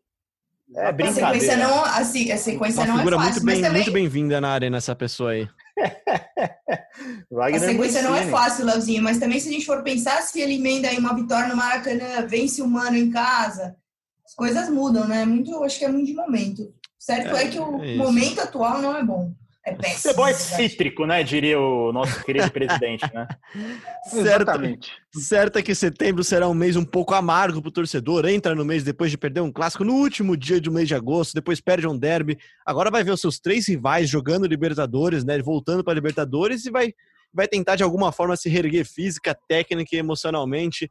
É 0.74 0.92
brincadeira. 0.92 1.28
A 1.28 1.32
sequência 1.32 1.56
não, 1.56 1.84
a, 1.84 1.96
a 1.98 2.04
sequência 2.04 2.80
Uma 2.82 2.86
não 2.86 2.94
é 2.94 2.98
figura 2.98 3.16
é 3.16 3.18
fácil, 3.18 3.32
muito 3.34 3.46
bem, 3.46 3.62
também... 3.62 3.82
muito 3.82 3.92
bem-vinda 3.92 4.40
na 4.40 4.48
arena 4.48 4.76
essa 4.78 4.96
pessoa 4.96 5.30
aí. 5.30 5.48
a 7.54 7.58
sequência 7.58 8.02
não 8.02 8.16
é 8.16 8.26
fácil, 8.26 8.64
Leozinho, 8.64 9.02
mas 9.02 9.18
também 9.18 9.38
se 9.38 9.48
a 9.48 9.52
gente 9.52 9.66
for 9.66 9.82
pensar, 9.82 10.20
se 10.22 10.40
ele 10.40 10.54
emenda 10.54 10.88
aí 10.88 10.98
uma 10.98 11.14
vitória 11.14 11.48
no 11.48 11.56
Maracanã, 11.56 12.26
vence 12.26 12.60
o 12.62 12.68
Mano 12.68 12.96
em 12.96 13.10
casa, 13.10 13.76
as 14.24 14.34
coisas 14.34 14.68
mudam, 14.68 15.06
né? 15.06 15.24
Muito, 15.24 15.62
acho 15.62 15.78
que 15.78 15.84
é 15.84 15.88
muito 15.88 16.06
de 16.06 16.14
momento. 16.14 16.74
Certo 16.98 17.36
é, 17.36 17.44
é 17.44 17.48
que 17.48 17.58
o 17.60 17.82
é 17.82 17.94
momento 17.94 18.40
atual 18.40 18.82
não 18.82 18.96
é 18.96 19.04
bom. 19.04 19.32
É 19.66 19.74
péssimo. 19.74 20.14
Futebol 20.14 20.28
é 20.28 20.32
cítrico, 20.32 21.06
né? 21.06 21.24
Diria 21.24 21.58
o 21.58 21.92
nosso 21.92 22.22
querido 22.22 22.48
presidente, 22.52 23.04
né? 23.12 23.26
Exatamente. 24.14 24.92
Certo 25.12 25.58
é 25.58 25.62
que 25.62 25.74
setembro 25.74 26.22
será 26.22 26.48
um 26.48 26.54
mês 26.54 26.76
um 26.76 26.84
pouco 26.84 27.14
amargo 27.14 27.60
para 27.60 27.68
o 27.68 27.72
torcedor. 27.72 28.26
Entra 28.28 28.54
no 28.54 28.64
mês 28.64 28.84
depois 28.84 29.10
de 29.10 29.18
perder 29.18 29.40
um 29.40 29.50
clássico 29.50 29.82
no 29.82 29.94
último 29.94 30.36
dia 30.36 30.60
do 30.60 30.70
mês 30.70 30.86
de 30.86 30.94
agosto, 30.94 31.34
depois 31.34 31.60
perde 31.60 31.88
um 31.88 31.98
derby. 31.98 32.38
Agora 32.64 32.92
vai 32.92 33.02
ver 33.02 33.10
os 33.10 33.20
seus 33.20 33.40
três 33.40 33.66
rivais 33.66 34.08
jogando 34.08 34.46
Libertadores, 34.46 35.24
né? 35.24 35.36
Voltando 35.42 35.82
para 35.82 35.94
Libertadores 35.94 36.64
e 36.64 36.70
vai, 36.70 36.94
vai 37.34 37.48
tentar 37.48 37.74
de 37.74 37.82
alguma 37.82 38.12
forma 38.12 38.36
se 38.36 38.48
reerguer 38.48 38.86
física, 38.86 39.36
técnica 39.48 39.96
e 39.96 39.98
emocionalmente. 39.98 40.88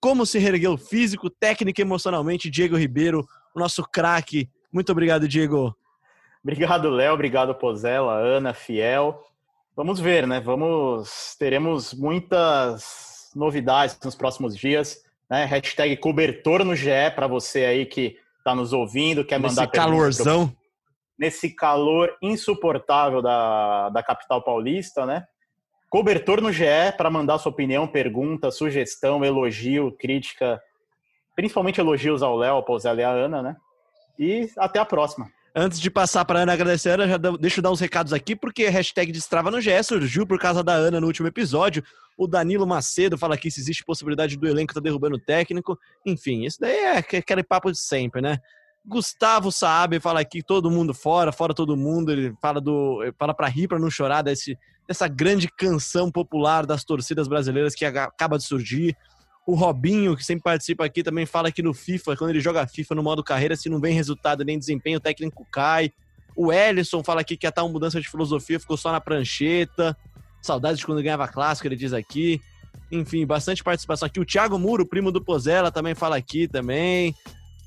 Como 0.00 0.24
se 0.24 0.38
reergueu 0.38 0.78
físico, 0.78 1.28
técnica 1.28 1.82
e 1.82 1.84
emocionalmente, 1.84 2.48
Diego 2.48 2.74
Ribeiro, 2.74 3.26
o 3.54 3.60
nosso 3.60 3.82
craque. 3.82 4.48
Muito 4.72 4.90
obrigado, 4.92 5.28
Diego. 5.28 5.76
Obrigado, 6.44 6.90
Léo. 6.90 7.14
Obrigado, 7.14 7.54
Pozella, 7.54 8.12
Ana, 8.12 8.52
Fiel. 8.52 9.18
Vamos 9.74 9.98
ver, 9.98 10.26
né? 10.26 10.40
Vamos. 10.40 11.34
Teremos 11.38 11.94
muitas 11.94 13.30
novidades 13.34 13.98
nos 14.04 14.14
próximos 14.14 14.54
dias. 14.54 15.02
Né? 15.28 15.46
Hashtag 15.46 15.96
cobertor 15.96 16.62
no 16.62 16.76
GE 16.76 17.10
para 17.14 17.26
você 17.26 17.64
aí 17.64 17.86
que 17.86 18.18
está 18.38 18.54
nos 18.54 18.74
ouvindo, 18.74 19.24
quer 19.24 19.40
Nesse 19.40 19.56
mandar 19.56 19.70
calorzão. 19.70 20.48
Pro... 20.48 20.56
Nesse 21.18 21.48
calor 21.48 22.14
insuportável 22.20 23.22
da, 23.22 23.88
da 23.88 24.02
capital 24.02 24.42
paulista, 24.42 25.06
né? 25.06 25.26
Cobertor 25.88 26.42
no 26.42 26.52
GE 26.52 26.92
para 26.96 27.08
mandar 27.08 27.38
sua 27.38 27.52
opinião, 27.52 27.86
pergunta, 27.86 28.50
sugestão, 28.50 29.24
elogio, 29.24 29.92
crítica, 29.98 30.60
principalmente 31.34 31.80
elogios 31.80 32.22
ao 32.22 32.36
Léo, 32.36 32.56
ao 32.56 32.64
Pozella 32.64 33.00
e 33.00 33.04
à 33.04 33.10
Ana, 33.10 33.42
né? 33.42 33.56
E 34.18 34.50
até 34.58 34.78
a 34.78 34.84
próxima. 34.84 35.30
Antes 35.56 35.78
de 35.78 35.88
passar 35.88 36.24
para 36.24 36.40
Ana 36.40 36.52
agradecer, 36.52 36.90
Ana, 36.90 37.06
já 37.06 37.16
deixa 37.16 37.60
eu 37.60 37.62
dar 37.62 37.70
uns 37.70 37.78
recados 37.78 38.12
aqui, 38.12 38.34
porque 38.34 38.64
a 38.66 38.70
hashtag 38.70 39.12
Destrava 39.12 39.52
no 39.52 39.60
GE 39.60 39.82
surgiu 39.84 40.26
por 40.26 40.36
causa 40.36 40.64
da 40.64 40.72
Ana 40.72 41.00
no 41.00 41.06
último 41.06 41.28
episódio. 41.28 41.84
O 42.18 42.26
Danilo 42.26 42.66
Macedo 42.66 43.16
fala 43.16 43.36
aqui 43.36 43.50
se 43.52 43.60
existe 43.60 43.84
possibilidade 43.84 44.36
do 44.36 44.48
elenco 44.48 44.74
tá 44.74 44.80
derrubando 44.80 45.14
o 45.14 45.20
técnico. 45.20 45.78
Enfim, 46.04 46.44
isso 46.44 46.58
daí 46.60 46.76
é 46.76 46.98
aquele 46.98 47.44
papo 47.44 47.70
de 47.70 47.78
sempre, 47.78 48.20
né? 48.20 48.38
Gustavo 48.84 49.52
Saab 49.52 49.98
fala 50.00 50.20
aqui 50.20 50.42
todo 50.42 50.70
mundo 50.70 50.92
fora, 50.92 51.30
fora 51.30 51.54
todo 51.54 51.76
mundo. 51.76 52.10
Ele 52.10 52.34
fala 52.42 52.60
do, 52.60 53.00
fala 53.16 53.32
para 53.32 53.46
rir, 53.46 53.68
para 53.68 53.78
não 53.78 53.88
chorar 53.88 54.22
desse, 54.22 54.58
dessa 54.88 55.06
grande 55.06 55.48
canção 55.48 56.10
popular 56.10 56.66
das 56.66 56.82
torcidas 56.82 57.28
brasileiras 57.28 57.76
que 57.76 57.84
acaba 57.84 58.36
de 58.36 58.44
surgir. 58.44 58.96
O 59.46 59.54
Robinho, 59.54 60.16
que 60.16 60.24
sempre 60.24 60.42
participa 60.42 60.84
aqui, 60.84 61.02
também 61.02 61.26
fala 61.26 61.52
que 61.52 61.62
no 61.62 61.74
FIFA, 61.74 62.16
quando 62.16 62.30
ele 62.30 62.40
joga 62.40 62.66
FIFA 62.66 62.94
no 62.94 63.02
modo 63.02 63.22
carreira, 63.22 63.54
se 63.56 63.68
não 63.68 63.78
vem 63.78 63.94
resultado 63.94 64.44
nem 64.44 64.58
desempenho, 64.58 64.96
o 64.96 65.00
técnico 65.00 65.46
cai. 65.50 65.92
O 66.34 66.52
Ellison 66.52 67.04
fala 67.04 67.20
aqui 67.20 67.36
que 67.36 67.46
a 67.46 67.52
tal 67.52 67.68
mudança 67.68 68.00
de 68.00 68.08
filosofia 68.08 68.58
ficou 68.58 68.76
só 68.76 68.90
na 68.90 69.00
prancheta. 69.00 69.96
Saudades 70.42 70.78
de 70.78 70.86
quando 70.86 71.02
ganhava 71.02 71.28
clássico, 71.28 71.68
ele 71.68 71.76
diz 71.76 71.92
aqui. 71.92 72.40
Enfim, 72.90 73.26
bastante 73.26 73.62
participação 73.62 74.06
aqui. 74.06 74.18
O 74.18 74.24
Thiago 74.24 74.58
Muro, 74.58 74.86
primo 74.86 75.12
do 75.12 75.22
Pozella, 75.22 75.70
também 75.70 75.94
fala 75.94 76.16
aqui 76.16 76.48
também. 76.48 77.14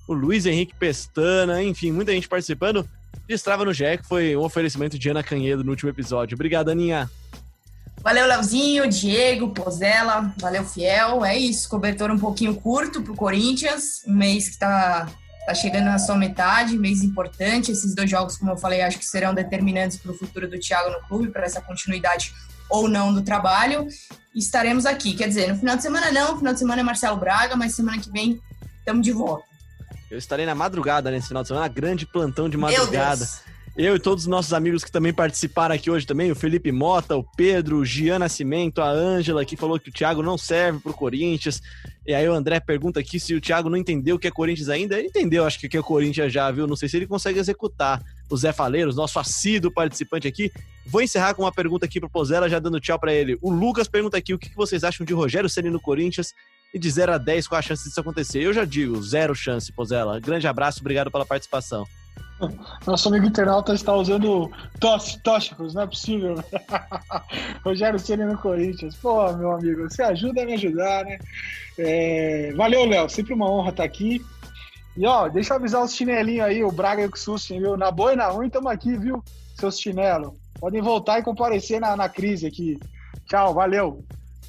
O 0.08 0.14
Luiz 0.14 0.46
Henrique 0.46 0.76
Pestana, 0.76 1.62
enfim, 1.64 1.92
muita 1.92 2.12
gente 2.12 2.28
participando. 2.28 2.88
Destrava 3.28 3.66
no 3.66 3.74
Jack, 3.74 4.06
foi 4.06 4.36
um 4.36 4.42
oferecimento 4.42 4.98
de 4.98 5.10
Ana 5.10 5.22
Canhedo 5.22 5.64
no 5.64 5.72
último 5.72 5.90
episódio. 5.90 6.36
Obrigado, 6.36 6.70
Aninha. 6.70 7.10
Valeu, 8.02 8.28
Leozinho, 8.28 8.88
Diego, 8.88 9.50
Pozella, 9.50 10.34
valeu, 10.38 10.64
Fiel. 10.64 11.26
É 11.26 11.38
isso, 11.38 11.68
cobertor 11.70 12.10
um 12.12 12.20
pouquinho 12.20 12.56
curto 12.56 13.02
para 13.02 13.12
o 13.12 13.16
Corinthians, 13.16 14.02
um 14.08 14.14
mês 14.14 14.46
que 14.46 14.54
está 14.54 15.08
tá 15.46 15.54
chegando 15.54 15.86
na 15.86 16.00
sua 16.00 16.16
metade, 16.16 16.78
mês 16.78 17.04
importante. 17.04 17.72
Esses 17.72 17.94
dois 17.94 18.10
jogos, 18.10 18.38
como 18.38 18.52
eu 18.52 18.58
falei, 18.58 18.82
acho 18.82 19.00
que 19.00 19.06
serão 19.06 19.34
determinantes 19.34 19.98
para 19.98 20.12
o 20.12 20.18
futuro 20.18 20.48
do 20.50 20.60
Thiago 20.60 20.90
no 20.90 21.08
clube, 21.08 21.30
para 21.30 21.46
essa 21.46 21.62
continuidade 21.62 22.34
ou 22.70 22.88
não 22.88 23.14
do 23.14 23.22
trabalho. 23.22 23.88
Estaremos 24.36 24.86
aqui, 24.86 25.14
quer 25.14 25.28
dizer, 25.28 25.52
no 25.52 25.58
final 25.58 25.76
de 25.76 25.82
semana 25.82 26.12
não, 26.12 26.34
no 26.34 26.38
final 26.38 26.54
de 26.54 26.60
semana 26.60 26.82
é 26.82 26.84
Marcelo 26.84 27.18
Braga, 27.18 27.56
mas 27.56 27.76
semana 27.76 28.00
que 28.00 28.12
vem 28.12 28.40
estamos 28.80 29.04
de 29.06 29.12
volta. 29.12 29.46
Eu 30.10 30.18
estarei 30.18 30.46
na 30.46 30.56
madrugada 30.56 31.12
nesse 31.12 31.28
final 31.28 31.44
de 31.44 31.50
semana, 31.50 31.68
grande 31.68 32.06
plantão 32.06 32.50
de 32.50 32.56
madrugada. 32.56 33.28
Eu 33.78 33.96
e 33.96 34.00
todos 34.00 34.24
os 34.24 34.28
nossos 34.28 34.54
amigos 34.54 34.84
que 34.84 34.92
também 34.92 35.14
participaram 35.14 35.76
aqui 35.76 35.92
hoje 35.92 36.04
também, 36.04 36.32
o 36.32 36.36
Felipe 36.36 36.72
Mota, 36.72 37.16
o 37.16 37.24
Pedro, 37.24 37.78
o 37.78 37.86
Gian 37.86 38.18
Nascimento, 38.18 38.82
a 38.82 38.90
Ângela, 38.90 39.46
que 39.46 39.56
falou 39.56 39.80
que 39.80 39.90
o 39.90 39.94
Thiago 39.94 40.24
não 40.24 40.36
serve 40.36 40.80
pro 40.80 40.96
Corinthians. 40.96 41.62
E 42.04 42.12
aí 42.12 42.28
o 42.28 42.34
André 42.34 42.60
pergunta 42.60 43.00
aqui 43.00 43.20
se 43.20 43.36
o 43.36 43.40
Thiago 43.40 43.70
não 43.70 43.78
entendeu 43.78 44.16
o 44.16 44.20
que 44.20 44.28
é 44.28 44.32
Corinthians 44.32 44.70
ainda. 44.70 44.98
Ele 44.98 45.10
entendeu, 45.10 45.46
acho 45.46 45.60
que 45.60 45.68
o 45.68 45.70
que 45.70 45.78
é 45.78 45.82
Corinthians 45.84 46.34
já, 46.34 46.50
viu? 46.50 46.66
Não 46.66 46.76
sei 46.76 46.90
se 46.90 46.98
ele 46.98 47.06
consegue 47.06 47.38
executar. 47.38 48.02
O 48.32 48.36
Zé 48.36 48.52
Faleiros, 48.52 48.96
nosso 48.96 49.20
assíduo 49.20 49.70
participante 49.70 50.28
aqui. 50.28 50.52
Vou 50.84 51.04
encerrar 51.04 51.36
com 51.36 51.44
uma 51.44 51.52
pergunta 51.52 51.86
aqui 51.86 52.00
pro 52.00 52.10
Pozella, 52.10 52.50
já 52.50 52.58
dando 52.58 52.80
tchau 52.80 52.98
para 52.98 53.14
ele. 53.14 53.38
O 53.44 53.52
Lucas 53.52 53.88
pergunta 53.88 54.18
aqui 54.18 54.34
o 54.34 54.40
que 54.40 54.56
vocês 54.56 54.84
acham 54.84 55.06
de 55.06 55.14
Rogério 55.14 55.48
Ceni 55.48 55.70
no 55.70 55.80
Corinthians 55.80 56.34
e 56.74 56.80
de 56.80 56.90
0 56.90 57.14
a 57.14 57.18
10 57.20 57.48
qual 57.48 57.60
a 57.60 57.62
chance 57.62 57.88
disso 57.88 58.00
acontecer. 58.00 58.42
Eu 58.42 58.54
já 58.54 58.66
digo, 58.66 59.00
zero 59.04 59.36
chance, 59.36 59.72
Pozella. 59.72 60.20
Grande 60.20 60.48
abraço, 60.48 60.80
obrigado 60.80 61.12
pela 61.12 61.28
participação. 61.28 61.86
Nosso 62.86 63.10
amigo 63.10 63.26
internauta 63.26 63.74
está 63.74 63.94
usando 63.94 64.52
tóxicos, 65.24 65.74
não 65.74 65.82
é 65.82 65.88
possível. 65.88 66.36
Rogério 67.64 68.00
Ceni 68.00 68.26
no 68.26 68.38
Corinthians. 68.38 68.96
Pô, 68.96 69.32
meu 69.34 69.52
amigo, 69.52 69.90
você 69.90 70.04
ajuda 70.04 70.44
a 70.44 70.46
me 70.46 70.54
ajudar, 70.54 71.06
né? 71.06 71.18
É... 71.78 72.54
Valeu, 72.56 72.86
Léo. 72.86 73.10
Sempre 73.10 73.34
uma 73.34 73.50
honra 73.50 73.72
estar 73.72 73.84
aqui. 73.84 74.24
E 74.96 75.06
ó, 75.06 75.28
deixa 75.28 75.54
eu 75.54 75.58
avisar 75.58 75.84
os 75.84 75.94
chinelinhos 75.94 76.46
aí, 76.46 76.64
o 76.64 76.72
Braga 76.72 77.04
e 77.04 77.06
o 77.06 77.12
Ksussin, 77.12 77.60
viu? 77.60 77.78
Na 77.78 77.92
boa 77.92 78.14
e 78.14 78.16
na 78.16 78.28
ruim, 78.28 78.48
estamos 78.48 78.72
aqui, 78.72 78.98
viu? 78.98 79.24
Seus 79.56 79.80
chinelos. 79.80 80.34
Podem 80.60 80.82
voltar 80.82 81.20
e 81.20 81.24
comparecer 81.24 81.80
na, 81.80 81.96
na 81.96 82.10
crise 82.10 82.48
aqui. 82.48 82.80
Tchau, 83.28 83.54
valeu. 83.54 84.04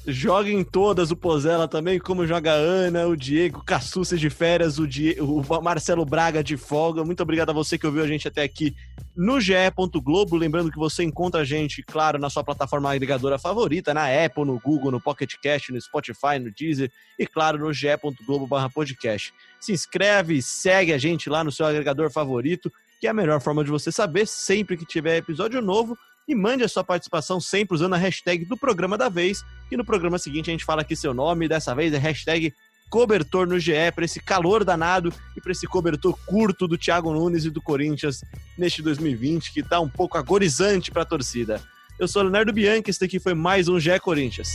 Joguem 0.07 0.63
todas 0.63 1.11
o 1.11 1.15
Pozella 1.15 1.67
também, 1.67 1.99
como 1.99 2.25
joga 2.25 2.53
a 2.53 2.55
Ana, 2.55 3.05
o 3.05 3.15
Diego, 3.15 3.63
Cassucci 3.63 4.17
de 4.17 4.29
férias, 4.29 4.79
o, 4.79 4.87
Die... 4.87 5.17
o 5.19 5.43
Marcelo 5.61 6.05
Braga 6.05 6.43
de 6.43 6.55
folga. 6.55 7.03
Muito 7.03 7.21
obrigado 7.21 7.49
a 7.49 7.53
você 7.53 7.77
que 7.77 7.85
ouviu 7.85 8.03
a 8.03 8.07
gente 8.07 8.27
até 8.27 8.41
aqui 8.41 8.73
no 9.15 9.39
GE. 9.41 9.53
Globo. 10.01 10.37
Lembrando 10.37 10.71
que 10.71 10.77
você 10.77 11.03
encontra 11.03 11.41
a 11.41 11.43
gente, 11.43 11.83
claro, 11.83 12.17
na 12.17 12.29
sua 12.29 12.43
plataforma 12.43 12.91
agregadora 12.91 13.37
favorita, 13.37 13.93
na 13.93 14.05
Apple, 14.05 14.45
no 14.45 14.59
Google, 14.59 14.91
no 14.91 15.01
Pocket 15.01 15.33
Cast, 15.41 15.71
no 15.71 15.81
Spotify, 15.81 16.39
no 16.39 16.49
Deezer 16.51 16.89
e, 17.17 17.27
claro, 17.27 17.59
no 17.59 17.73
ge.globo/podcast. 17.73 19.33
Se 19.59 19.73
inscreve, 19.73 20.41
segue 20.41 20.93
a 20.93 20.97
gente 20.97 21.29
lá 21.29 21.43
no 21.43 21.51
seu 21.51 21.65
agregador 21.65 22.09
favorito, 22.09 22.71
que 23.01 23.07
é 23.07 23.09
a 23.09 23.13
melhor 23.13 23.41
forma 23.41 23.63
de 23.63 23.69
você 23.69 23.91
saber 23.91 24.25
sempre 24.25 24.77
que 24.77 24.85
tiver 24.85 25.17
episódio 25.17 25.61
novo 25.61 25.97
e 26.29 26.35
mande 26.35 26.63
a 26.63 26.69
sua 26.69 26.83
participação 26.83 27.41
sempre 27.41 27.73
usando 27.73 27.95
a 27.95 27.97
hashtag 27.97 28.45
do 28.45 28.55
programa 28.55 28.95
da 28.95 29.09
vez. 29.09 29.43
E 29.71 29.75
no 29.75 29.83
programa 29.83 30.19
seguinte 30.19 30.51
a 30.51 30.53
gente 30.53 30.63
fala 30.63 30.81
aqui 30.81 30.95
seu 30.95 31.11
nome, 31.11 31.47
dessa 31.47 31.73
vez 31.73 31.91
é 31.91 31.97
hashtag 31.97 32.53
cobertor 32.87 33.47
no 33.47 33.59
GE 33.59 33.91
para 33.93 34.05
esse 34.05 34.19
calor 34.19 34.63
danado 34.63 35.11
e 35.35 35.41
para 35.41 35.51
esse 35.51 35.65
cobertor 35.67 36.17
curto 36.25 36.67
do 36.67 36.77
Thiago 36.77 37.11
Nunes 37.13 37.45
e 37.45 37.49
do 37.49 37.61
Corinthians 37.61 38.23
neste 38.57 38.81
2020 38.81 39.53
que 39.53 39.61
está 39.61 39.79
um 39.79 39.89
pouco 39.89 40.17
agorizante 40.17 40.91
para 40.91 41.01
a 41.01 41.05
torcida. 41.05 41.61
Eu 41.99 42.07
sou 42.07 42.21
Leonardo 42.21 42.53
Bianchi, 42.53 42.91
esse 42.91 42.99
daqui 42.99 43.19
foi 43.19 43.33
mais 43.33 43.67
um 43.67 43.79
GE 43.79 43.99
Corinthians. 43.99 44.49